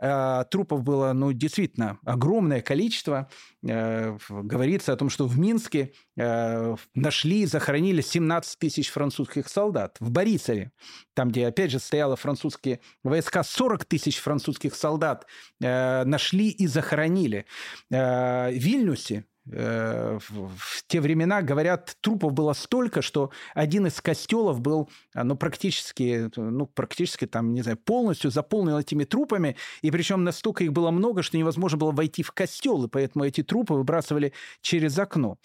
Э, 0.00 0.44
трупов 0.50 0.82
было, 0.82 1.12
ну, 1.12 1.32
действительно 1.32 1.98
огромное 2.04 2.60
количество. 2.60 3.28
Э, 3.66 4.16
говорится 4.28 4.92
о 4.92 4.96
том, 4.96 5.10
что 5.10 5.26
в 5.26 5.38
Минске 5.38 5.92
э, 6.16 6.76
нашли 6.94 7.42
и 7.42 7.46
захоронили 7.46 8.00
17 8.00 8.58
тысяч 8.58 8.90
французских 8.90 9.48
солдат. 9.48 9.96
В 10.00 10.10
Борисове, 10.10 10.72
там, 11.14 11.30
где, 11.30 11.46
опять 11.46 11.70
же, 11.70 11.78
стояло 11.78 12.16
французские 12.16 12.80
войска, 13.02 13.42
40 13.42 13.84
тысяч 13.84 14.18
французских 14.18 14.74
солдат 14.74 15.26
нашли 15.60 16.48
и 16.48 16.66
захоронили. 16.66 17.46
В 17.90 18.50
Вильнюсе 18.52 19.24
Э, 19.50 20.18
в 20.20 20.84
те 20.86 21.00
времена, 21.00 21.42
говорят, 21.42 21.96
трупов 22.00 22.32
было 22.32 22.54
столько, 22.54 23.02
что 23.02 23.30
один 23.54 23.86
из 23.86 24.00
костелов 24.00 24.60
был 24.60 24.88
ну, 25.14 25.36
практически, 25.36 26.30
ну, 26.36 26.66
практически 26.66 27.26
там, 27.26 27.52
не 27.52 27.60
знаю, 27.60 27.76
полностью 27.76 28.30
заполнен 28.30 28.76
этими 28.76 29.04
трупами, 29.04 29.56
и 29.82 29.90
причем 29.90 30.24
настолько 30.24 30.64
их 30.64 30.72
было 30.72 30.90
много, 30.90 31.22
что 31.22 31.36
невозможно 31.36 31.76
было 31.76 31.92
войти 31.92 32.22
в 32.22 32.32
костел, 32.32 32.84
и 32.84 32.88
поэтому 32.88 33.26
эти 33.26 33.42
трупы 33.42 33.74
выбрасывали 33.74 34.32
через 34.62 34.98
окно. 34.98 35.38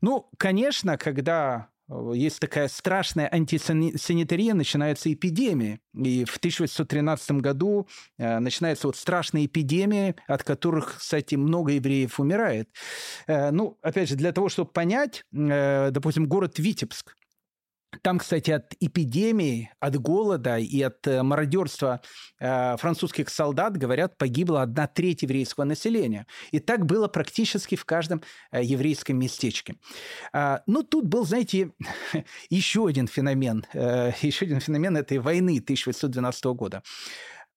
Ну, 0.00 0.28
конечно, 0.36 0.98
когда 0.98 1.68
есть 2.12 2.40
такая 2.40 2.68
страшная 2.68 3.28
антисанитария, 3.32 4.54
начинается 4.54 5.12
эпидемия. 5.12 5.80
И 5.94 6.24
в 6.24 6.36
1813 6.36 7.32
году 7.32 7.88
э, 8.18 8.38
начинается 8.38 8.88
вот 8.88 8.96
страшная 8.96 9.46
эпидемия, 9.46 10.14
от 10.26 10.42
которых, 10.42 10.96
кстати, 10.98 11.34
много 11.34 11.72
евреев 11.72 12.20
умирает. 12.20 12.68
Э, 13.26 13.50
ну, 13.50 13.78
опять 13.82 14.08
же, 14.08 14.16
для 14.16 14.32
того, 14.32 14.48
чтобы 14.48 14.70
понять, 14.70 15.24
допустим, 15.32 16.26
город 16.26 16.58
Витебск, 16.58 17.14
там, 18.02 18.18
кстати, 18.18 18.50
от 18.50 18.74
эпидемии, 18.80 19.70
от 19.80 19.96
голода 19.96 20.58
и 20.58 20.82
от 20.82 21.06
э, 21.06 21.22
мародерства 21.22 22.00
э, 22.38 22.76
французских 22.76 23.30
солдат, 23.30 23.76
говорят, 23.76 24.18
погибла 24.18 24.62
одна 24.62 24.86
треть 24.86 25.22
еврейского 25.22 25.64
населения. 25.64 26.26
И 26.50 26.58
так 26.58 26.84
было 26.84 27.08
практически 27.08 27.76
в 27.76 27.84
каждом 27.84 28.22
э, 28.52 28.62
еврейском 28.62 29.18
местечке. 29.18 29.76
Э, 30.34 30.58
ну, 30.66 30.82
тут 30.82 31.06
был, 31.06 31.24
знаете, 31.24 31.72
еще 32.50 32.86
один 32.86 33.06
феномен, 33.06 33.64
еще 33.74 34.44
один 34.44 34.60
феномен 34.60 34.96
этой 34.96 35.18
войны 35.18 35.58
1812 35.58 36.44
года. 36.46 36.82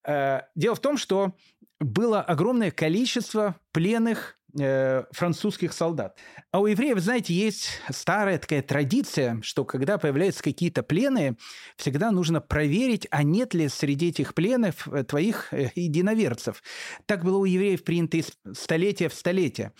Дело 0.04 0.76
в 0.76 0.80
том, 0.80 0.98
что 0.98 1.36
было 1.80 2.22
огромное 2.22 2.72
количество 2.72 3.56
пленных 3.72 4.40
Э, 4.60 5.06
французских 5.12 5.72
солдат. 5.72 6.18
А 6.52 6.60
у 6.60 6.66
евреев, 6.66 7.00
знаете, 7.00 7.34
есть 7.34 7.80
старая 7.90 8.38
такая 8.38 8.62
традиция, 8.62 9.40
что 9.44 9.64
когда 9.64 9.98
появляются 9.98 10.44
какие-то 10.44 10.84
плены, 10.84 11.38
всегда 11.78 12.12
нужно 12.12 12.42
проверить, 12.42 13.08
а 13.12 13.24
нет 13.24 13.54
ли 13.54 13.70
среди 13.70 14.10
этих 14.10 14.34
пленов 14.34 14.90
э, 14.90 15.06
твоих 15.06 15.54
э, 15.54 15.70
единоверцев. 15.76 16.64
Так 17.06 17.24
было 17.24 17.38
у 17.38 17.46
евреев 17.46 17.86
принято 17.86 18.18
из 18.18 18.34
столетия 18.52 19.08
в 19.08 19.14
столетие. 19.14 19.72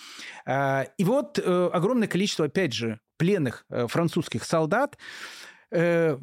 А, 0.46 0.88
и 0.98 1.04
вот 1.04 1.38
огромное 1.38 2.08
количество, 2.08 2.46
опять 2.46 2.74
же, 2.74 3.00
пленных 3.18 3.66
французских 3.70 4.44
солдат 4.46 4.98
Э, 5.72 6.18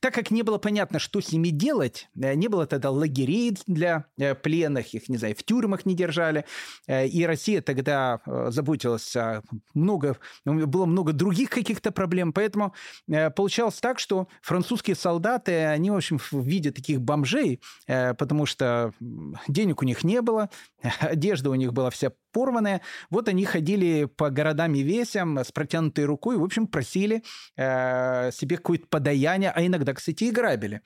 так 0.00 0.14
как 0.14 0.30
не 0.32 0.42
было 0.42 0.58
понятно, 0.58 0.98
что 0.98 1.20
с 1.20 1.30
ними 1.30 1.50
делать, 1.50 2.08
э, 2.20 2.34
не 2.34 2.48
было 2.48 2.66
тогда 2.66 2.90
лагерей 2.90 3.56
для 3.66 4.06
э, 4.18 4.34
пленных, 4.34 4.94
их, 4.94 5.08
не 5.08 5.16
знаю, 5.16 5.36
в 5.36 5.44
тюрьмах 5.44 5.86
не 5.86 5.94
держали, 5.94 6.44
и 6.88 7.24
Россия 7.26 7.62
тогда 7.62 8.20
заботилась 8.48 9.14
о 9.16 9.42
много, 9.74 10.16
было 10.44 10.86
много 10.86 11.12
других 11.12 11.50
каких-то 11.50 11.92
проблем, 11.92 12.32
поэтому 12.32 12.74
получалось 13.36 13.80
так, 13.80 13.98
что 13.98 14.28
французские 14.42 14.96
солдаты, 14.96 15.64
они, 15.64 15.90
в 15.90 15.96
общем, 15.96 16.18
в 16.18 16.32
виде 16.32 16.70
таких 16.70 17.00
бомжей, 17.00 17.60
потому 17.86 18.46
что 18.46 18.92
денег 19.48 19.82
у 19.82 19.84
них 19.84 20.04
не 20.04 20.20
было, 20.22 20.50
одежда 21.00 21.50
у 21.50 21.54
них 21.54 21.72
была 21.72 21.90
вся 21.90 22.12
порванная. 22.32 22.80
Вот 23.10 23.28
они 23.28 23.44
ходили 23.44 24.04
по 24.04 24.30
городам 24.30 24.74
и 24.74 24.82
весям 24.82 25.38
с 25.38 25.52
протянутой 25.52 26.04
рукой, 26.04 26.36
в 26.36 26.44
общем, 26.44 26.66
просили 26.66 27.22
э, 27.56 28.30
себе 28.32 28.56
какое-то 28.56 28.86
подаяние, 28.88 29.50
а 29.50 29.64
иногда, 29.64 29.94
кстати, 29.94 30.24
и 30.24 30.30
грабили. 30.30 30.82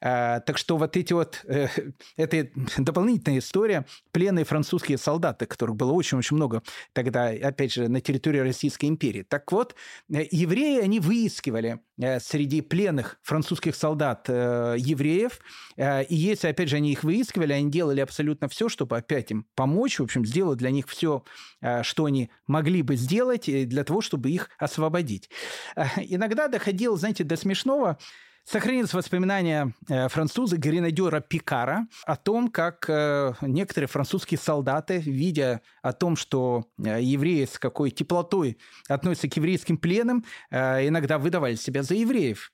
Э, 0.00 0.40
так 0.46 0.58
что 0.58 0.76
вот 0.76 0.96
эти 0.96 1.12
вот, 1.12 1.44
э, 1.44 1.68
это 2.16 2.48
дополнительная 2.76 3.38
история, 3.38 3.86
пленные 4.12 4.44
французские 4.44 4.98
солдаты, 4.98 5.46
которых 5.46 5.76
было 5.76 5.92
очень-очень 5.92 6.36
много 6.36 6.62
тогда, 6.92 7.28
опять 7.28 7.72
же, 7.72 7.88
на 7.88 8.00
территории 8.00 8.40
Российской 8.40 8.86
империи. 8.86 9.22
Так 9.22 9.50
вот, 9.52 9.74
э, 10.12 10.24
евреи, 10.30 10.80
они 10.80 11.00
выискивали 11.00 11.80
среди 12.20 12.60
пленных 12.60 13.18
французских 13.22 13.74
солдат 13.74 14.26
э, 14.28 14.76
евреев, 14.78 15.40
э, 15.76 16.04
и 16.04 16.14
если, 16.14 16.48
опять 16.48 16.68
же, 16.68 16.76
они 16.76 16.92
их 16.92 17.02
выискивали, 17.02 17.52
они 17.52 17.70
делали 17.70 18.00
абсолютно 18.00 18.48
все, 18.48 18.68
чтобы 18.68 18.96
опять 18.96 19.30
им 19.30 19.46
помочь, 19.54 19.98
в 19.98 20.04
общем, 20.04 20.24
сделать 20.24 20.58
для 20.58 20.70
них 20.70 20.88
все, 20.88 21.24
э, 21.60 21.82
что 21.82 22.04
они 22.04 22.30
могли 22.46 22.82
бы 22.82 22.96
сделать 22.96 23.48
э, 23.48 23.64
для 23.64 23.84
того, 23.84 24.00
чтобы 24.00 24.30
их 24.30 24.50
освободить. 24.58 25.28
Э, 25.76 25.86
иногда 25.96 26.48
доходило, 26.48 26.96
знаете, 26.96 27.24
до 27.24 27.36
смешного. 27.36 27.98
Сохранилось 28.50 28.94
воспоминание 28.94 29.74
француза 30.08 30.56
гренадера 30.56 31.20
Пикара 31.20 31.86
о 32.06 32.16
том, 32.16 32.48
как 32.48 32.88
некоторые 33.42 33.88
французские 33.88 34.38
солдаты, 34.38 34.96
видя 35.00 35.60
о 35.82 35.92
том, 35.92 36.16
что 36.16 36.64
евреи 36.78 37.44
с 37.44 37.58
какой 37.58 37.90
теплотой 37.90 38.56
относятся 38.88 39.28
к 39.28 39.36
еврейским 39.36 39.76
пленам, 39.76 40.24
иногда 40.50 41.18
выдавали 41.18 41.56
себя 41.56 41.82
за 41.82 41.94
евреев. 41.96 42.50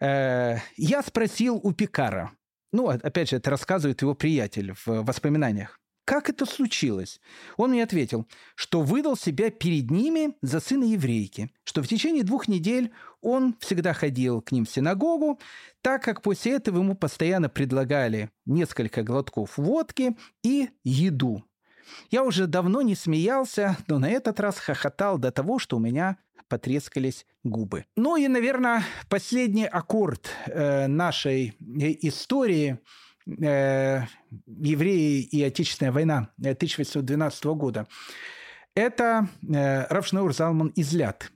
Я 0.00 1.02
спросил 1.06 1.60
у 1.62 1.72
Пикара, 1.72 2.32
ну, 2.72 2.88
опять 2.88 3.30
же, 3.30 3.36
это 3.36 3.50
рассказывает 3.50 4.02
его 4.02 4.14
приятель 4.14 4.72
в 4.84 5.04
воспоминаниях. 5.04 5.78
Как 6.06 6.30
это 6.30 6.46
случилось? 6.46 7.20
Он 7.56 7.70
мне 7.70 7.82
ответил, 7.82 8.28
что 8.54 8.80
выдал 8.82 9.16
себя 9.16 9.50
перед 9.50 9.90
ними 9.90 10.36
за 10.40 10.60
сына 10.60 10.84
еврейки, 10.84 11.50
что 11.64 11.82
в 11.82 11.88
течение 11.88 12.22
двух 12.22 12.46
недель 12.46 12.92
он 13.20 13.56
всегда 13.58 13.92
ходил 13.92 14.40
к 14.40 14.52
ним 14.52 14.66
в 14.66 14.70
синагогу, 14.70 15.40
так 15.82 16.04
как 16.04 16.22
после 16.22 16.52
этого 16.52 16.78
ему 16.78 16.94
постоянно 16.94 17.48
предлагали 17.48 18.30
несколько 18.46 19.02
глотков 19.02 19.58
водки 19.58 20.16
и 20.44 20.70
еду. 20.84 21.42
Я 22.12 22.22
уже 22.22 22.46
давно 22.46 22.82
не 22.82 22.94
смеялся, 22.94 23.76
но 23.88 23.98
на 23.98 24.08
этот 24.08 24.38
раз 24.38 24.60
хохотал 24.60 25.18
до 25.18 25.32
того, 25.32 25.58
что 25.58 25.76
у 25.76 25.80
меня 25.80 26.18
потрескались 26.46 27.26
губы. 27.42 27.84
Ну 27.96 28.16
и, 28.16 28.28
наверное, 28.28 28.84
последний 29.08 29.66
аккорд 29.66 30.28
э, 30.46 30.86
нашей 30.86 31.56
э, 31.58 31.96
истории– 32.00 32.78
э, 33.26 34.02
евреи 34.46 35.22
и 35.22 35.42
Отечественная 35.42 35.92
война 35.92 36.30
1812 36.38 37.44
э, 37.44 37.54
года, 37.54 37.86
это 38.74 39.28
э, 39.42 39.86
Равшнаур 39.86 40.34
Залман 40.34 40.72
Излят. 40.76 41.30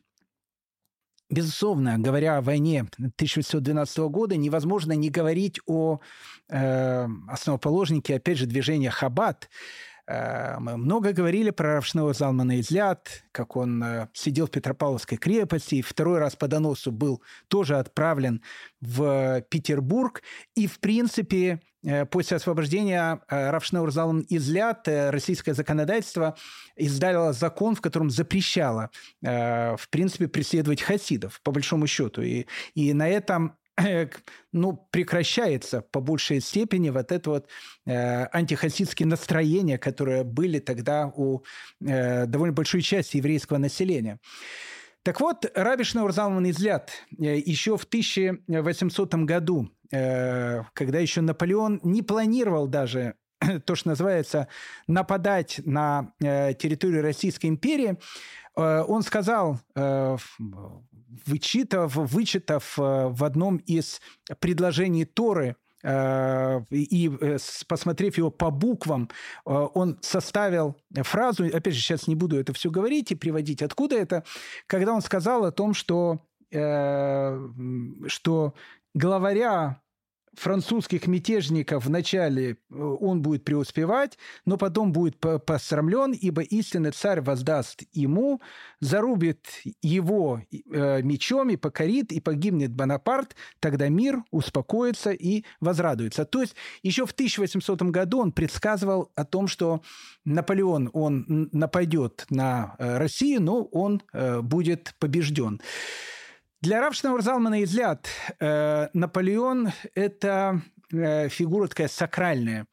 Безусловно, 1.31 1.97
говоря 1.97 2.39
о 2.39 2.43
войне 2.43 2.81
1812 2.81 3.99
года, 4.11 4.37
невозможно 4.37 4.93
не 4.93 5.11
говорить 5.11 5.61
о 5.67 6.01
э, 6.49 7.07
основоположнике, 7.29 8.17
опять 8.17 8.39
же, 8.39 8.47
движения 8.47 8.91
Хаббат, 8.91 9.49
мы 10.59 10.77
много 10.77 11.13
говорили 11.13 11.51
про 11.51 11.75
Равшного 11.75 12.13
Залмана 12.13 12.61
Излят, 12.61 13.23
как 13.33 13.57
он 13.57 13.83
э, 13.83 14.09
сидел 14.13 14.47
в 14.47 14.51
Петропавловской 14.51 15.19
крепости, 15.19 15.77
и 15.77 15.83
второй 15.83 16.19
раз 16.19 16.35
по 16.35 16.49
доносу 16.49 16.91
был 16.91 17.23
тоже 17.49 17.79
отправлен 17.79 18.43
в 18.81 19.43
Петербург. 19.49 20.23
И, 20.57 20.67
в 20.67 20.81
принципе, 20.81 21.61
э, 21.85 22.07
после 22.07 22.39
освобождения 22.39 23.21
Равшнаур 23.29 23.93
Залман 23.93 24.27
Излят 24.29 24.89
российское 24.89 25.55
законодательство 25.55 26.37
издало 26.77 27.33
закон, 27.33 27.77
в 27.77 27.81
котором 27.81 28.11
запрещало, 28.11 28.91
в 29.23 29.89
принципе, 29.91 30.29
преследовать 30.29 30.83
хасидов, 30.83 31.41
по 31.43 31.53
большому 31.53 31.87
счету. 31.87 32.23
И, 32.23 32.47
и 32.75 32.93
на 32.93 33.09
этом 33.09 33.60
ну, 34.53 34.89
прекращается 34.91 35.81
по 35.81 36.01
большей 36.01 36.41
степени 36.41 36.91
вот 36.91 37.13
это 37.13 37.31
вот 37.31 37.49
э, 37.87 38.25
антихасидские 38.33 39.07
настроения, 39.07 39.79
которые 39.79 40.25
были 40.25 40.59
тогда 40.59 41.13
у 41.15 41.43
э, 41.81 42.27
довольно 42.27 42.53
большой 42.53 42.83
части 42.83 43.19
еврейского 43.19 43.59
населения. 43.59 44.19
Так 45.03 45.21
вот, 45.21 45.51
Раби 45.55 45.85
Шнаур 45.85 46.13
Залман 46.13 46.51
Излят 46.51 46.91
э, 47.19 47.39
еще 47.39 47.77
в 47.77 47.85
1800 47.85 49.15
году, 49.15 49.71
э, 49.91 50.63
когда 50.75 50.99
еще 50.99 51.23
Наполеон 51.23 51.81
не 51.83 52.03
планировал 52.03 52.67
даже 52.67 53.15
то, 53.65 53.75
что 53.75 53.89
называется, 53.89 54.49
нападать 54.87 55.61
на 55.65 56.13
э, 56.21 56.55
территорию 56.55 57.03
Российской 57.03 57.47
империи, 57.47 57.93
э, 57.93 57.97
он 58.55 59.03
сказал, 59.03 59.59
э, 59.75 60.17
вычитав, 61.27 61.97
вычитав 61.97 62.77
в 62.77 63.25
одном 63.25 63.57
из 63.59 64.01
предложений 64.39 65.07
Торы, 65.07 65.57
и 65.83 67.11
посмотрев 67.69 68.19
его 68.19 68.31
по 68.31 68.51
буквам, 68.51 69.09
он 69.47 69.99
составил 70.03 70.77
фразу, 70.95 71.47
опять 71.47 71.73
же, 71.73 71.81
сейчас 71.81 72.07
не 72.07 72.15
буду 72.15 72.39
это 72.39 72.53
все 72.53 72.71
говорить 72.71 73.13
и 73.13 73.15
приводить, 73.15 73.63
откуда 73.63 73.97
это, 73.97 74.23
когда 74.67 74.93
он 74.93 75.01
сказал 75.01 75.47
о 75.47 75.53
том, 75.53 75.73
что, 75.73 76.21
что 76.51 78.55
главаря 78.93 79.81
французских 80.35 81.07
мятежников 81.07 81.87
вначале 81.87 82.53
э, 82.53 82.55
он 82.75 83.23
будет 83.23 83.45
преуспевать, 83.45 84.19
но 84.45 84.57
потом 84.57 84.93
будет 84.93 85.19
посрамлен, 85.19 86.13
ибо 86.13 86.43
истинный 86.43 86.93
царь 86.93 87.21
воздаст 87.21 87.83
ему, 87.93 88.41
зарубит 88.81 89.47
его 89.83 90.43
э, 90.51 91.03
мечом 91.03 91.51
и 91.51 91.57
покорит, 91.57 92.13
и 92.13 92.21
погибнет 92.21 92.73
Бонапарт, 92.73 93.35
тогда 93.59 93.89
мир 93.89 94.23
успокоится 94.31 95.11
и 95.11 95.45
возрадуется. 95.61 96.25
То 96.25 96.43
есть 96.43 96.55
еще 96.83 97.07
в 97.07 97.13
1800 97.13 97.83
году 97.83 98.21
он 98.21 98.33
предсказывал 98.33 99.11
о 99.15 99.25
том, 99.25 99.49
что 99.49 99.83
Наполеон, 100.25 100.91
он 100.93 101.49
нападет 101.53 102.27
на 102.31 102.77
э, 102.79 102.99
Россию, 102.99 103.43
но 103.43 103.65
он 103.65 104.03
будет 104.43 104.95
побежден. 104.99 105.61
Для 106.63 106.81
Равшина 106.81 107.21
Залмана 107.21 107.63
Излят 107.65 108.09
э, 108.39 108.89
Наполеон– 108.93 109.71
это 109.95 110.61
э, 110.93 111.29
фигура 111.29 111.69
такая 111.69 111.89
сакральная. 111.89 112.67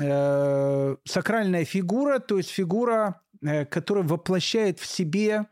Э, 0.00 0.96
сакральная 1.04 1.64
фигура, 1.64 2.18
то 2.18 2.38
есть 2.38 2.50
фигура, 2.50 3.20
э, 3.42 3.66
которая 3.66 4.04
воплощает 4.04 4.78
в 4.78 4.86
себе, 4.86 5.46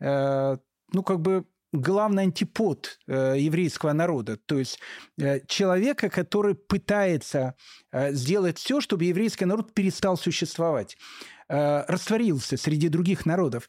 ну, 0.00 1.02
как 1.02 1.20
бы 1.20 1.46
главный 1.74 2.24
антипод 2.24 2.98
э, 3.06 3.34
еврейского 3.38 3.92
народа, 3.92 4.36
то 4.36 4.58
есть 4.58 4.78
э, 5.18 5.40
человека, 5.46 6.08
который 6.08 6.54
пытается 6.54 7.54
э, 7.92 8.12
сделать 8.12 8.58
все, 8.58 8.80
чтобы 8.80 9.04
еврейский 9.04 9.44
народ 9.44 9.74
перестал 9.74 10.16
существовать, 10.16 10.96
э, 11.48 11.84
растворился 11.86 12.56
среди 12.56 12.88
других 12.88 13.26
народов. 13.26 13.68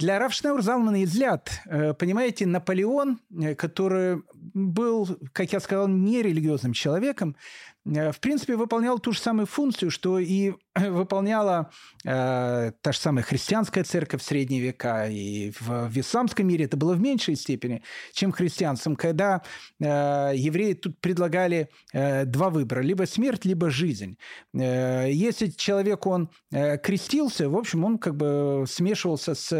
Для 0.00 0.18
Рафшнаур 0.18 0.62
Залмана 0.62 0.96
взгляд, 1.04 1.60
э, 1.66 1.92
понимаете, 1.92 2.46
Наполеон, 2.46 3.20
э, 3.38 3.54
который 3.54 4.22
был, 4.32 5.06
как 5.34 5.52
я 5.52 5.60
сказал, 5.60 5.88
нерелигиозным 5.88 6.72
человеком, 6.72 7.36
в 7.84 8.20
принципе, 8.20 8.56
выполнял 8.56 8.98
ту 8.98 9.12
же 9.12 9.18
самую 9.18 9.46
функцию, 9.46 9.90
что 9.90 10.18
и 10.18 10.52
выполняла 10.74 11.70
э, 12.04 12.72
та 12.80 12.92
же 12.92 12.98
самая 12.98 13.24
христианская 13.24 13.84
церковь 13.84 14.22
в 14.22 14.24
средние 14.24 14.60
века, 14.60 15.08
и 15.08 15.50
в, 15.58 15.88
в 15.88 15.98
исламском 15.98 16.46
мире 16.46 16.66
это 16.66 16.76
было 16.76 16.94
в 16.94 17.00
меньшей 17.00 17.36
степени, 17.36 17.82
чем 18.12 18.32
христианством, 18.32 18.96
когда 18.96 19.42
э, 19.80 20.32
евреи 20.34 20.74
тут 20.74 21.00
предлагали 21.00 21.70
э, 21.92 22.26
два 22.26 22.50
выбора, 22.50 22.80
либо 22.80 23.04
смерть, 23.06 23.44
либо 23.44 23.70
жизнь. 23.70 24.18
Э, 24.54 25.10
если 25.10 25.48
человек, 25.48 26.06
он 26.06 26.30
э, 26.52 26.76
крестился, 26.78 27.48
в 27.48 27.56
общем, 27.56 27.84
он 27.84 27.98
как 27.98 28.16
бы 28.16 28.64
смешивался 28.68 29.34
с 29.34 29.52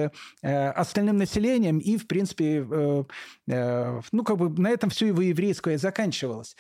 э, 0.42 0.68
остальным 0.68 1.16
населением, 1.16 1.78
и, 1.78 1.96
в 1.96 2.06
принципе, 2.06 2.66
э, 2.70 3.04
э, 3.48 4.00
ну, 4.12 4.24
как 4.24 4.36
бы 4.36 4.50
на 4.60 4.68
этом 4.68 4.90
все 4.90 5.06
его 5.06 5.22
еврейское 5.22 5.78
заканчивалось. 5.78 6.54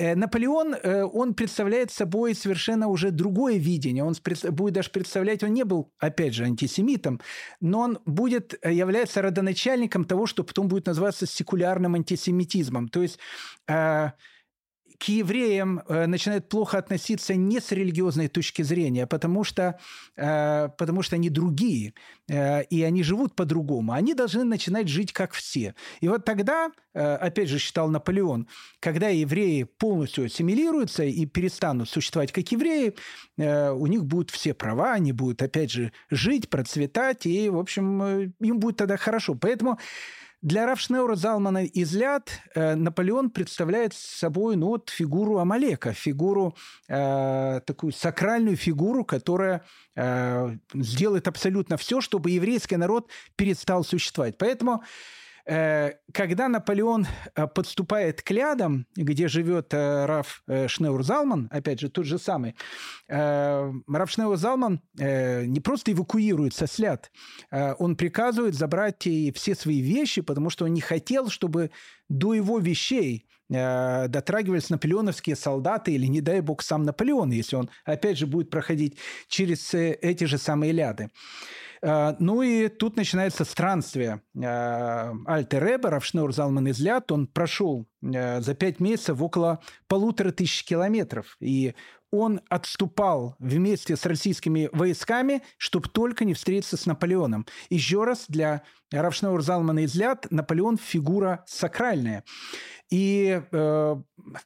Э, 0.00 0.14
Наполеон, 0.14 0.74
э, 0.74 1.02
он 1.02 1.34
представляет 1.34 1.90
собой 1.90 2.34
совершенно 2.34 2.88
уже 2.88 3.10
другое 3.10 3.58
видение. 3.58 4.02
Он 4.02 4.14
будет 4.50 4.72
даже 4.72 4.90
представлять, 4.90 5.42
он 5.42 5.52
не 5.52 5.62
был, 5.62 5.92
опять 5.98 6.32
же, 6.32 6.44
антисемитом, 6.44 7.20
но 7.60 7.80
он 7.80 7.98
будет 8.06 8.58
э, 8.62 8.72
являться 8.72 9.20
родоначальником 9.20 10.06
того, 10.06 10.24
что 10.24 10.42
потом 10.42 10.68
будет 10.68 10.86
называться 10.86 11.26
секулярным 11.26 11.96
антисемитизмом. 11.96 12.88
То 12.88 13.02
есть 13.02 13.18
к 15.00 15.04
евреям 15.04 15.80
э, 15.88 16.06
начинают 16.06 16.50
плохо 16.50 16.76
относиться 16.76 17.34
не 17.34 17.58
с 17.58 17.72
религиозной 17.72 18.28
точки 18.28 18.60
зрения, 18.60 19.06
потому 19.06 19.44
что, 19.44 19.78
э, 20.16 20.68
потому 20.76 21.00
что 21.00 21.16
они 21.16 21.30
другие, 21.30 21.94
э, 22.28 22.64
и 22.64 22.82
они 22.82 23.02
живут 23.02 23.34
по-другому. 23.34 23.92
Они 23.92 24.12
должны 24.12 24.44
начинать 24.44 24.88
жить 24.88 25.14
как 25.14 25.32
все. 25.32 25.74
И 26.02 26.08
вот 26.08 26.26
тогда, 26.26 26.70
опять 26.92 27.48
же, 27.48 27.58
считал 27.58 27.88
Наполеон, 27.88 28.46
когда 28.78 29.08
евреи 29.08 29.62
полностью 29.62 30.26
ассимилируются 30.26 31.04
и 31.04 31.24
перестанут 31.24 31.88
существовать 31.88 32.32
как 32.32 32.52
евреи, 32.52 32.94
у 33.38 33.86
них 33.86 34.04
будут 34.04 34.30
все 34.30 34.52
права, 34.52 34.92
они 34.92 35.12
будут, 35.12 35.40
опять 35.40 35.70
же, 35.70 35.92
жить, 36.10 36.50
процветать, 36.50 37.26
и, 37.26 37.48
в 37.48 37.58
общем, 37.58 38.34
им 38.40 38.58
будет 38.58 38.76
тогда 38.76 38.96
хорошо. 38.96 39.34
Поэтому 39.34 39.78
для 40.42 40.66
Рафшнеура, 40.66 41.16
Залмана 41.16 41.64
и 41.64 41.84
Зляд 41.84 42.30
э, 42.54 42.74
Наполеон 42.74 43.30
представляет 43.30 43.92
собой 43.92 44.56
ну, 44.56 44.68
вот, 44.68 44.88
фигуру 44.88 45.38
Амалека, 45.38 45.92
фигуру, 45.92 46.56
э, 46.88 47.60
такую 47.66 47.92
сакральную 47.92 48.56
фигуру, 48.56 49.04
которая 49.04 49.64
э, 49.96 50.56
сделает 50.72 51.28
абсолютно 51.28 51.76
все, 51.76 52.00
чтобы 52.00 52.30
еврейский 52.30 52.76
народ 52.76 53.10
перестал 53.36 53.84
существовать. 53.84 54.38
Поэтому 54.38 54.82
когда 55.50 56.46
Наполеон 56.46 57.08
э, 57.34 57.48
подступает 57.48 58.22
к 58.22 58.30
лядам, 58.30 58.86
где 58.94 59.26
живет 59.26 59.74
э, 59.74 60.06
Раф 60.06 60.44
Шнеур-Залман, 60.46 61.48
опять 61.50 61.80
же, 61.80 61.90
тот 61.90 62.04
же 62.04 62.18
самый, 62.18 62.54
Раф 63.08 64.10
Шнеур-Залман 64.10 64.80
не 64.94 65.60
просто 65.60 65.90
эвакуируется 65.90 66.68
с 66.68 66.78
ляд, 66.78 67.10
он 67.50 67.96
приказывает 67.96 68.54
забрать 68.54 69.06
и 69.06 69.32
все 69.32 69.56
свои 69.56 69.80
вещи, 69.80 70.20
потому 70.20 70.50
что 70.50 70.66
он 70.66 70.74
не 70.74 70.80
хотел, 70.80 71.30
чтобы 71.30 71.72
до 72.08 72.34
его 72.34 72.58
вещей 72.58 73.26
дотрагивались 73.48 74.70
наполеоновские 74.70 75.34
солдаты 75.34 75.92
или, 75.92 76.06
не 76.06 76.20
дай 76.20 76.40
бог, 76.40 76.62
сам 76.62 76.84
Наполеон, 76.84 77.32
если 77.32 77.56
он, 77.56 77.70
опять 77.84 78.18
же, 78.18 78.28
будет 78.28 78.50
проходить 78.50 78.96
через 79.26 79.74
эти 79.74 80.24
же 80.24 80.38
самые 80.38 80.70
ляды. 80.70 81.10
Э, 81.82 82.14
ну 82.18 82.42
и 82.42 82.68
тут 82.68 82.96
начинается 82.96 83.44
странствие. 83.44 84.22
Э, 84.34 85.12
Альтер 85.26 85.64
Ребе, 85.64 85.88
Равшнур 85.88 86.32
Залман 86.32 86.70
Излят, 86.70 87.10
он 87.12 87.26
прошел 87.26 87.86
э, 88.02 88.40
за 88.40 88.54
пять 88.54 88.80
месяцев 88.80 89.20
около 89.20 89.60
полутора 89.86 90.30
тысяч 90.30 90.64
километров. 90.64 91.36
И 91.40 91.74
он 92.10 92.40
отступал 92.48 93.36
вместе 93.38 93.96
с 93.96 94.04
российскими 94.04 94.68
войсками, 94.72 95.42
чтобы 95.58 95.88
только 95.88 96.24
не 96.24 96.34
встретиться 96.34 96.76
с 96.76 96.86
Наполеоном. 96.86 97.46
Еще 97.68 98.04
раз, 98.04 98.24
для 98.28 98.62
Равшнаур 98.92 99.42
Залмана 99.42 99.84
Излят 99.84 100.26
Наполеон– 100.30 100.78
фигура 100.82 101.44
сакральная. 101.46 102.24
И 102.90 103.40
э, 103.52 103.96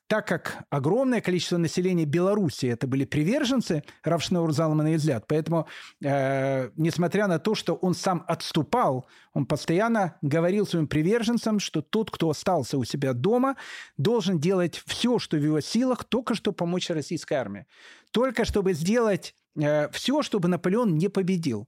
так 0.07 0.29
как 0.29 0.67
огромное 0.69 1.23
количество 1.23 1.57
населения 1.57 2.05
Беларуси 2.05 2.67
это 2.67 2.87
были 2.87 3.07
приверженцы 3.07 3.85
Равшнаур 4.03 4.53
Залмана 4.53 4.95
Излят, 4.97 5.25
поэтому, 5.27 5.67
э, 6.05 6.69
несмотря 6.77 7.27
на 7.27 7.39
то, 7.39 7.55
что 7.55 7.75
он 7.75 7.95
сам 7.95 8.23
отступал, 8.29 9.07
он 9.33 9.47
постоянно 9.47 10.19
говорил 10.21 10.67
своим 10.67 10.89
приверженцам, 10.89 11.59
что 11.59 11.81
тот, 11.81 12.11
кто 12.11 12.29
остался 12.29 12.77
у 12.77 12.85
себя 12.85 13.15
дома, 13.15 13.57
должен 13.97 14.39
делать 14.39 14.83
все, 14.87 15.19
что 15.19 15.39
в 15.39 15.43
его 15.43 15.61
силах, 15.61 16.05
только 16.05 16.35
что 16.35 16.53
помочь 16.53 16.91
российской 16.91 17.35
армии. 17.35 17.67
Только 18.11 18.45
чтобы 18.45 18.75
сделать 18.75 19.35
э, 19.59 19.89
все, 19.89 20.21
чтобы 20.21 20.49
Наполеон 20.49 20.99
не 20.99 21.09
победил. 21.09 21.67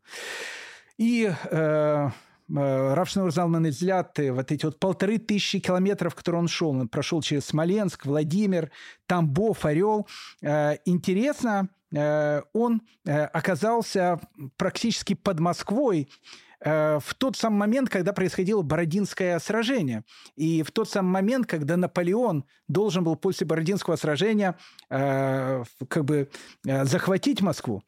И 0.98 1.32
э, 1.50 2.10
Э, 2.48 2.94
Равшнур 2.94 3.32
Залман 3.32 3.66
взгляд, 3.66 4.18
вот 4.18 4.52
эти 4.52 4.64
вот 4.64 4.78
полторы 4.78 5.18
тысячи 5.18 5.58
километров, 5.58 6.14
которые 6.14 6.40
он 6.40 6.48
шел, 6.48 6.70
он 6.70 6.88
прошел 6.88 7.20
через 7.20 7.46
Смоленск, 7.46 8.06
Владимир, 8.06 8.70
Тамбов, 9.06 9.64
Орел. 9.64 10.06
Э, 10.42 10.76
интересно, 10.84 11.68
э, 11.94 12.42
он 12.52 12.82
оказался 13.04 14.20
практически 14.56 15.14
под 15.14 15.40
Москвой 15.40 16.08
в 16.58 17.02
тот 17.18 17.36
самый 17.36 17.58
момент, 17.58 17.90
когда 17.90 18.12
происходило 18.14 18.62
Бородинское 18.62 19.38
сражение. 19.38 20.04
И 20.36 20.62
в 20.62 20.72
тот 20.72 20.88
самый 20.88 21.10
момент, 21.10 21.46
когда 21.46 21.76
Наполеон 21.76 22.44
должен 22.66 23.04
был 23.04 23.14
после 23.14 23.46
Бородинского 23.46 23.96
сражения 23.96 24.56
как 24.88 26.04
бы 26.04 26.30
захватить 26.64 27.42
Москву, 27.42 27.82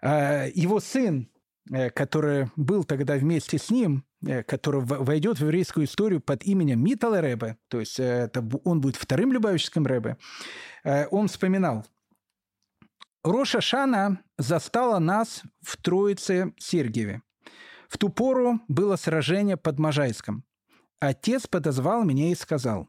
его 0.00 0.78
сын 0.78 1.28
Э, 1.30 1.39
который 1.94 2.50
был 2.56 2.84
тогда 2.84 3.14
вместе 3.14 3.58
с 3.58 3.70
ним, 3.70 4.04
э, 4.26 4.42
который 4.42 4.80
войдет 4.80 5.38
в 5.38 5.42
еврейскую 5.42 5.86
историю 5.86 6.20
под 6.20 6.44
именем 6.44 6.82
Митала 6.82 7.20
Рэбе, 7.20 7.58
то 7.68 7.80
есть 7.80 8.00
э, 8.00 8.04
это, 8.04 8.44
он 8.64 8.80
будет 8.80 8.96
вторым 8.96 9.32
Любавическим 9.32 9.86
Рэбе, 9.86 10.16
он 11.10 11.28
вспоминал, 11.28 11.84
Роша 13.22 13.60
Шана 13.60 14.22
застала 14.38 14.98
нас 14.98 15.42
в 15.60 15.76
Троице 15.76 16.54
Сергиеве. 16.58 17.20
В 17.88 17.98
ту 17.98 18.08
пору 18.08 18.60
было 18.66 18.96
сражение 18.96 19.58
под 19.58 19.78
Можайском. 19.78 20.44
Отец 21.00 21.46
подозвал 21.46 22.04
меня 22.04 22.30
и 22.30 22.34
сказал, 22.34 22.88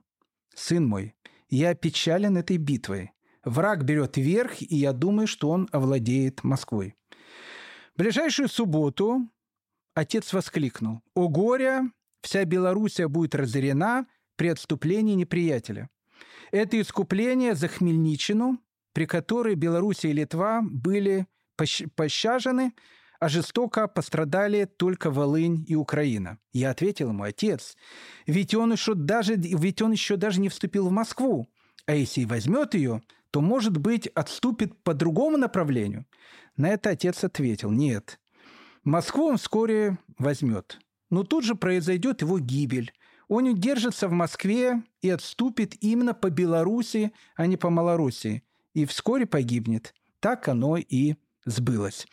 «Сын 0.56 0.85
мой, 0.85 1.15
я 1.49 1.76
печален 1.76 2.38
этой 2.38 2.56
битвой. 2.56 3.11
Враг 3.43 3.84
берет 3.84 4.15
верх, 4.15 4.61
и 4.61 4.76
я 4.76 4.93
думаю, 4.93 5.27
что 5.27 5.49
он 5.49 5.68
овладеет 5.73 6.45
Москвой 6.45 6.95
ближайшую 8.02 8.49
субботу 8.49 9.30
отец 9.94 10.34
воскликнул. 10.34 11.03
«О 11.14 11.28
горе! 11.28 11.84
Вся 12.23 12.45
Белоруссия 12.45 13.07
будет 13.07 13.36
разорена 13.36 14.07
при 14.38 14.48
отступлении 14.48 15.14
неприятеля. 15.14 15.88
Это 16.52 16.82
искупление 16.82 17.53
за 17.53 17.68
Хмельничину, 17.68 18.57
при 18.94 19.06
которой 19.06 19.53
Белоруссия 19.53 20.10
и 20.10 20.14
Литва 20.14 20.64
были 20.64 21.28
пощажены, 21.95 22.73
а 23.19 23.30
жестоко 23.30 23.88
пострадали 23.88 24.65
только 24.65 25.11
Волынь 25.11 25.64
и 25.68 25.76
Украина. 25.76 26.40
Я 26.53 26.72
ответил 26.72 27.10
ему, 27.10 27.22
отец, 27.22 27.78
ведь 28.26 28.56
он 28.56 28.72
еще 28.72 28.95
даже, 28.95 29.36
ведь 29.36 29.80
он 29.84 29.91
еще 29.91 30.18
даже 30.18 30.41
не 30.41 30.49
вступил 30.49 30.88
в 30.88 30.91
Москву. 30.91 31.48
А 31.86 31.94
если 31.94 32.22
и 32.22 32.26
возьмет 32.26 32.73
ее, 32.73 33.03
то, 33.30 33.41
может 33.41 33.78
быть, 33.78 34.07
отступит 34.07 34.84
по 34.84 34.95
другому 34.95 35.38
направлению. 35.38 36.06
На 36.57 36.69
это 36.69 36.91
отец 36.91 37.23
ответил, 37.23 37.72
нет, 37.72 38.19
Москву 38.84 39.28
он 39.28 39.38
вскоре 39.38 39.98
возьмет. 40.18 40.80
Но 41.10 41.23
тут 41.23 41.44
же 41.44 41.56
произойдет 41.56 42.22
его 42.22 42.40
гибель. 42.40 42.94
Он 43.28 43.45
удержится 43.45 44.07
в 44.07 44.11
Москве 44.11 44.82
и 45.02 45.10
отступит 45.10 45.76
именно 45.84 46.14
по 46.14 46.30
Белоруссии, 46.30 47.11
а 47.36 47.45
не 47.45 47.57
по 47.57 47.69
Малоруссии. 47.69 48.44
И 48.73 48.86
вскоре 48.86 49.26
погибнет. 49.26 49.94
Так 50.19 50.48
оно 50.48 50.78
и 50.78 51.15
сбылось. 51.45 52.07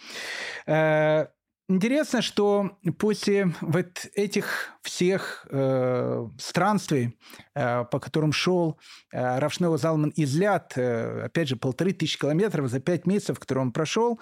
Э, 0.67 1.29
Интересно, 1.71 2.23
что 2.23 2.79
после 2.99 3.53
вот 3.61 4.07
этих 4.15 4.71
всех 4.81 5.47
э, 5.51 6.27
странствий, 6.39 7.19
э, 7.55 7.85
по 7.85 8.01
которым 8.01 8.33
шел 8.33 8.79
э, 9.13 9.39
Равшнео 9.39 9.77
Залман 9.77 10.11
Изляд, 10.17 10.73
э, 10.77 11.25
опять 11.27 11.49
же, 11.49 11.57
полторы 11.57 11.93
тысячи 11.93 12.19
километров 12.19 12.71
за 12.71 12.81
пять 12.81 13.07
месяцев, 13.07 13.39
которые 13.39 13.67
он 13.67 13.73
прошел, 13.73 14.19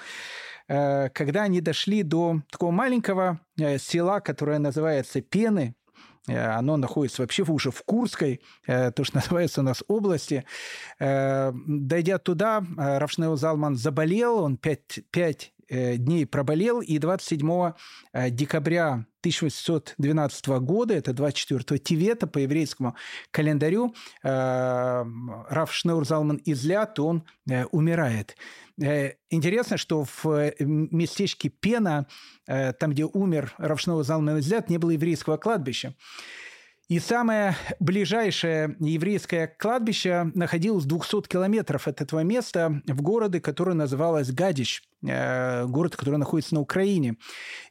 э, 0.67 1.09
когда 1.11 1.45
они 1.45 1.61
дошли 1.61 2.03
до 2.03 2.43
такого 2.51 2.73
маленького 2.73 3.39
э, 3.61 3.79
села, 3.79 4.19
которое 4.19 4.59
называется 4.59 5.21
Пены, 5.21 5.77
Э, 6.29 6.49
оно 6.51 6.77
находится 6.77 7.23
вообще 7.23 7.43
уже 7.45 7.71
в 7.71 7.83
Курской, 7.83 8.41
э, 8.67 8.91
то, 8.91 9.05
что 9.05 9.17
называется 9.19 9.61
у 9.61 9.65
нас 9.65 9.83
области. 9.89 10.45
Э, 10.99 11.53
дойдя 11.67 12.19
туда, 12.19 12.65
Равшнео 12.77 13.37
Залман 13.37 13.77
заболел, 13.77 14.39
он 14.39 14.57
пять, 14.57 15.01
пять 15.11 15.53
дней 15.69 16.27
проболел, 16.27 16.81
и 16.81 16.99
27 16.99 17.73
декабря 18.31 19.07
1812 19.21 20.47
года, 20.61 20.95
это 20.95 21.13
24 21.13 21.79
Тивета 21.79 22.27
по 22.27 22.39
еврейскому 22.39 22.97
календарю, 23.31 23.95
Раф 24.23 25.73
Шнеур 25.73 26.07
Залман 26.07 26.41
Излят, 26.45 26.99
он 27.01 27.25
умирает. 27.73 28.37
Интересно, 28.79 29.77
что 29.79 30.05
в 30.05 30.53
местечке 30.61 31.49
Пена, 31.49 32.07
там, 32.47 32.91
где 32.91 33.05
умер 33.05 33.55
Раф 33.59 33.81
Шнеур 33.81 34.05
Залман 34.05 34.39
Излят, 34.41 34.69
не 34.71 34.79
было 34.79 34.91
еврейского 34.91 35.37
кладбища. 35.39 35.95
И 36.89 37.01
самое 37.01 37.57
ближайшее 37.81 38.77
еврейское 38.79 39.49
кладбище 39.49 40.31
находилось 40.35 40.85
в 40.85 40.87
200 40.87 41.23
километров 41.23 41.89
от 41.89 42.01
этого 42.01 42.21
места 42.21 42.81
в 42.87 43.03
городе, 43.03 43.41
который 43.41 43.75
называлось 43.75 44.31
Гадич, 44.31 44.85
э, 45.05 45.67
город, 45.67 45.97
который 45.97 46.19
находится 46.19 46.55
на 46.55 46.61
Украине. 46.61 47.17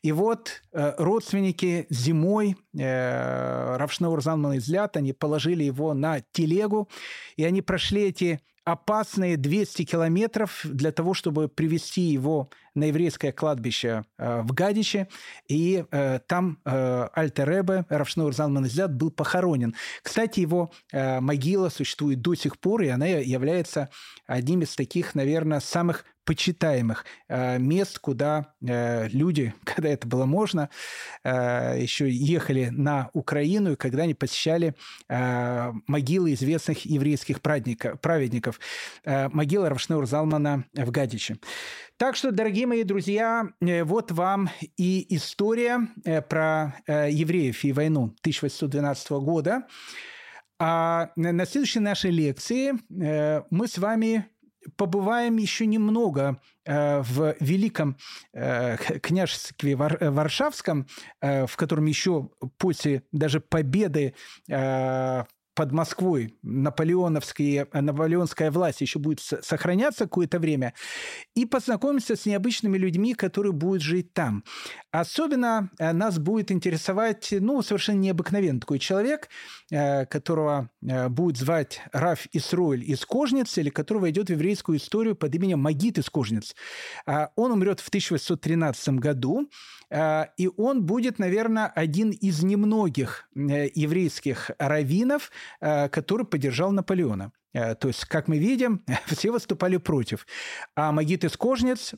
И 0.01 0.11
вот 0.11 0.61
э, 0.73 0.95
родственники 0.97 1.87
зимой 1.89 2.57
э, 2.77 3.77
Равшнаур 3.77 4.21
Залман 4.21 4.57
Излят, 4.57 4.97
они 4.97 5.13
положили 5.13 5.63
его 5.63 5.93
на 5.93 6.19
телегу, 6.33 6.89
и 7.37 7.45
они 7.45 7.61
прошли 7.61 8.09
эти 8.09 8.41
опасные 8.65 9.37
200 9.37 9.85
километров 9.85 10.61
для 10.63 10.91
того, 10.91 11.13
чтобы 11.13 11.47
привести 11.47 12.01
его 12.01 12.49
на 12.73 12.85
еврейское 12.85 13.31
кладбище 13.31 14.03
э, 14.17 14.41
в 14.41 14.51
Гадиче, 14.53 15.07
и 15.47 15.85
э, 15.89 16.19
там 16.27 16.59
э, 16.65 17.07
Альтеребе 17.13 17.85
Равшнур 17.89 18.33
Залман 18.33 18.65
Изят 18.65 18.93
был 18.93 19.11
похоронен. 19.11 19.75
Кстати, 20.01 20.39
его 20.41 20.71
могила 20.91 21.69
существует 21.69 22.21
до 22.21 22.33
сих 22.35 22.59
пор, 22.59 22.81
и 22.81 22.87
она 22.87 23.05
является 23.05 23.89
одним 24.25 24.61
из 24.63 24.75
таких, 24.75 25.13
наверное, 25.13 25.59
самых 25.59 26.03
почитаемых 26.25 27.05
э, 27.29 27.59
мест, 27.59 27.99
куда 27.99 28.53
э, 28.61 29.07
люди, 29.09 29.53
когда 29.63 29.89
это 29.89 30.07
было 30.07 30.25
можно, 30.25 30.69
э, 31.23 31.77
еще 31.79 32.09
ехали 32.09 32.69
на 32.71 33.09
Украину, 33.13 33.73
и 33.73 33.75
когда 33.75 34.03
они 34.03 34.13
посещали 34.13 34.75
могилы 35.07 36.33
известных 36.33 36.85
еврейских 36.85 37.41
праведников, 37.41 38.59
могила 39.05 39.69
Равшнур 39.69 40.05
Залмана 40.07 40.65
в 40.73 40.91
Гадиче. 40.91 41.37
Так 41.97 42.15
что, 42.15 42.31
дорогие 42.31 42.65
мои 42.65 42.83
друзья, 42.83 43.49
вот 43.61 44.11
вам 44.11 44.49
и 44.77 45.05
история 45.15 45.87
про 46.29 46.75
евреев 46.87 47.63
и 47.63 47.71
войну 47.71 48.15
1812 48.21 49.11
года. 49.11 49.67
А 50.57 51.11
на 51.15 51.45
следующей 51.45 51.79
нашей 51.79 52.11
лекции 52.11 52.73
мы 52.89 53.67
с 53.67 53.77
вами 53.77 54.25
побываем 54.75 55.37
еще 55.37 55.65
немного 55.65 56.39
э, 56.65 57.01
в 57.01 57.35
Великом 57.39 57.97
э, 58.33 58.77
княжестве 58.99 59.75
Варшавском, 59.75 60.87
э, 61.21 61.45
в 61.45 61.55
котором 61.55 61.85
еще 61.85 62.29
после 62.57 63.03
даже 63.11 63.39
победы 63.39 64.13
под 65.55 65.71
Москвой 65.71 66.35
наполеоновские, 66.43 67.67
наполеонская 67.73 68.51
власть 68.51 68.81
еще 68.81 68.99
будет 68.99 69.21
сохраняться 69.21 70.03
какое-то 70.03 70.37
время, 70.37 70.73
и 71.33 71.45
познакомиться 71.45 72.15
с 72.15 72.25
необычными 72.25 72.77
людьми, 72.77 73.13
которые 73.13 73.53
будут 73.53 73.81
жить 73.81 74.13
там. 74.13 74.43
Особенно 74.91 75.71
э, 75.79 75.93
нас 75.93 76.19
будет 76.19 76.51
интересовать, 76.51 77.29
ну, 77.31 77.61
совершенно 77.61 77.99
необыкновенный 77.99 78.59
такой 78.59 78.79
человек, 78.79 79.29
э, 79.71 80.05
которого 80.05 80.69
э, 80.81 81.09
будет 81.09 81.37
звать 81.37 81.81
Раф 81.91 82.27
Исруэль 82.33 82.83
из 82.89 83.05
Кожниц, 83.05 83.57
или 83.57 83.69
который 83.69 83.99
войдет 83.99 84.27
в 84.27 84.31
еврейскую 84.31 84.77
историю 84.77 85.15
под 85.15 85.33
именем 85.33 85.59
Магит 85.59 85.97
из 85.97 86.09
Кожниц. 86.09 86.55
А, 87.05 87.29
он 87.35 87.51
умрет 87.51 87.79
в 87.79 87.87
1813 87.87 88.89
году, 88.95 89.49
и 90.37 90.49
он 90.57 90.83
будет, 90.83 91.19
наверное, 91.19 91.67
один 91.67 92.09
из 92.09 92.41
немногих 92.41 93.29
еврейских 93.35 94.49
раввинов, 94.57 95.31
который 95.59 96.25
поддержал 96.25 96.71
Наполеона. 96.71 97.31
Э, 97.55 97.73
то 97.73 97.87
есть, 97.87 98.05
как 98.05 98.27
мы 98.27 98.37
видим, 98.37 98.83
все 99.07 99.31
выступали 99.31 99.77
против. 99.77 100.27
А 100.75 100.91
Магит 100.91 101.23
из 101.23 101.37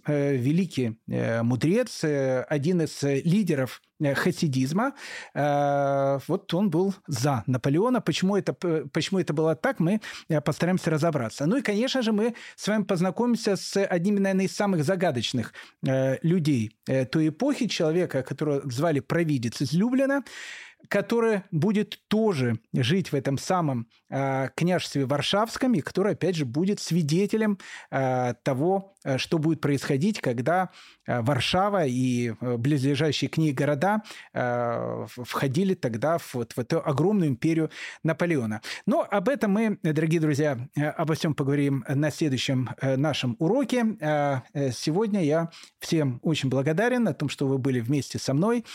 э, 0.05 0.35
великий 0.35 0.99
э, 1.07 1.41
мудрец, 1.41 2.03
один 2.03 2.81
из 2.81 3.01
лидеров 3.01 3.81
хасидизма, 3.99 4.93
вот 5.33 6.53
он 6.53 6.69
был 6.69 6.93
за 7.07 7.43
Наполеона. 7.47 7.99
Почему 7.99 8.37
это, 8.37 8.53
почему 8.53 9.19
это 9.19 9.33
было 9.33 9.55
так, 9.55 9.79
мы 9.79 10.01
постараемся 10.45 10.91
разобраться. 10.91 11.47
Ну 11.47 11.57
и, 11.57 11.63
конечно 11.63 12.03
же, 12.03 12.11
мы 12.11 12.35
с 12.55 12.67
вами 12.67 12.83
познакомимся 12.83 13.55
с 13.55 13.83
одним, 13.83 14.21
наверное, 14.21 14.45
из 14.45 14.55
самых 14.55 14.83
загадочных 14.83 15.51
людей 15.81 16.77
той 16.85 17.29
эпохи, 17.29 17.65
человека, 17.67 18.21
которого 18.21 18.61
звали 18.69 18.99
провидец 18.99 19.61
из 19.61 19.73
который 20.89 21.43
будет 21.51 21.99
тоже 22.07 22.59
жить 22.73 23.11
в 23.11 23.15
этом 23.15 23.37
самом 23.37 23.87
э, 24.09 24.49
княжестве 24.55 25.05
Варшавском, 25.05 25.73
и 25.73 25.81
который, 25.81 26.13
опять 26.13 26.35
же, 26.35 26.45
будет 26.45 26.79
свидетелем 26.79 27.59
э, 27.91 28.33
того, 28.43 28.95
э, 29.03 29.17
что 29.17 29.37
будет 29.37 29.61
происходить, 29.61 30.19
когда 30.19 30.69
Варшава 31.07 31.85
и 31.85 32.29
э, 32.29 32.57
близлежащие 32.57 33.29
к 33.29 33.37
ней 33.37 33.53
города 33.53 34.03
э, 34.33 35.05
входили 35.07 35.73
тогда 35.73 36.17
в, 36.17 36.35
вот, 36.35 36.53
в 36.53 36.59
эту 36.59 36.79
огромную 36.85 37.29
империю 37.29 37.71
Наполеона. 38.03 38.61
Но 38.85 39.07
об 39.09 39.29
этом 39.29 39.51
мы, 39.51 39.79
дорогие 39.83 40.19
друзья, 40.19 40.57
обо 40.75 41.13
всем 41.15 41.33
поговорим 41.33 41.85
на 41.87 42.11
следующем 42.11 42.69
нашем 42.81 43.35
уроке. 43.39 43.97
Сегодня 44.71 45.23
я 45.23 45.49
всем 45.79 46.19
очень 46.23 46.49
благодарен 46.49 47.07
о 47.07 47.13
том, 47.13 47.29
что 47.29 47.47
вы 47.47 47.57
были 47.57 47.79
вместе 47.79 48.19
со 48.19 48.33
мной. 48.33 48.65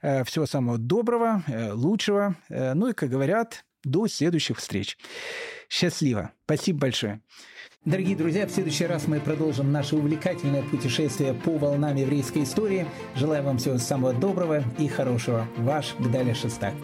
Всего 0.00 0.46
самого 0.46 0.78
доброго, 0.78 1.42
лучшего. 1.72 2.36
Ну 2.48 2.88
и, 2.88 2.92
как 2.92 3.10
говорят, 3.10 3.64
до 3.84 4.06
следующих 4.08 4.58
встреч. 4.58 4.98
Счастливо. 5.68 6.32
Спасибо 6.44 6.80
большое. 6.80 7.20
Дорогие 7.86 8.14
друзья, 8.14 8.46
в 8.46 8.50
следующий 8.50 8.84
раз 8.84 9.08
мы 9.08 9.20
продолжим 9.20 9.72
наше 9.72 9.96
увлекательное 9.96 10.60
путешествие 10.60 11.32
по 11.32 11.56
волнам 11.56 11.96
еврейской 11.96 12.42
истории. 12.42 12.84
Желаю 13.14 13.42
вам 13.42 13.56
всего 13.56 13.78
самого 13.78 14.12
доброго 14.12 14.62
и 14.78 14.86
хорошего. 14.86 15.48
Ваш 15.56 15.94
Гдаля 15.98 16.34
Шестак. 16.34 16.74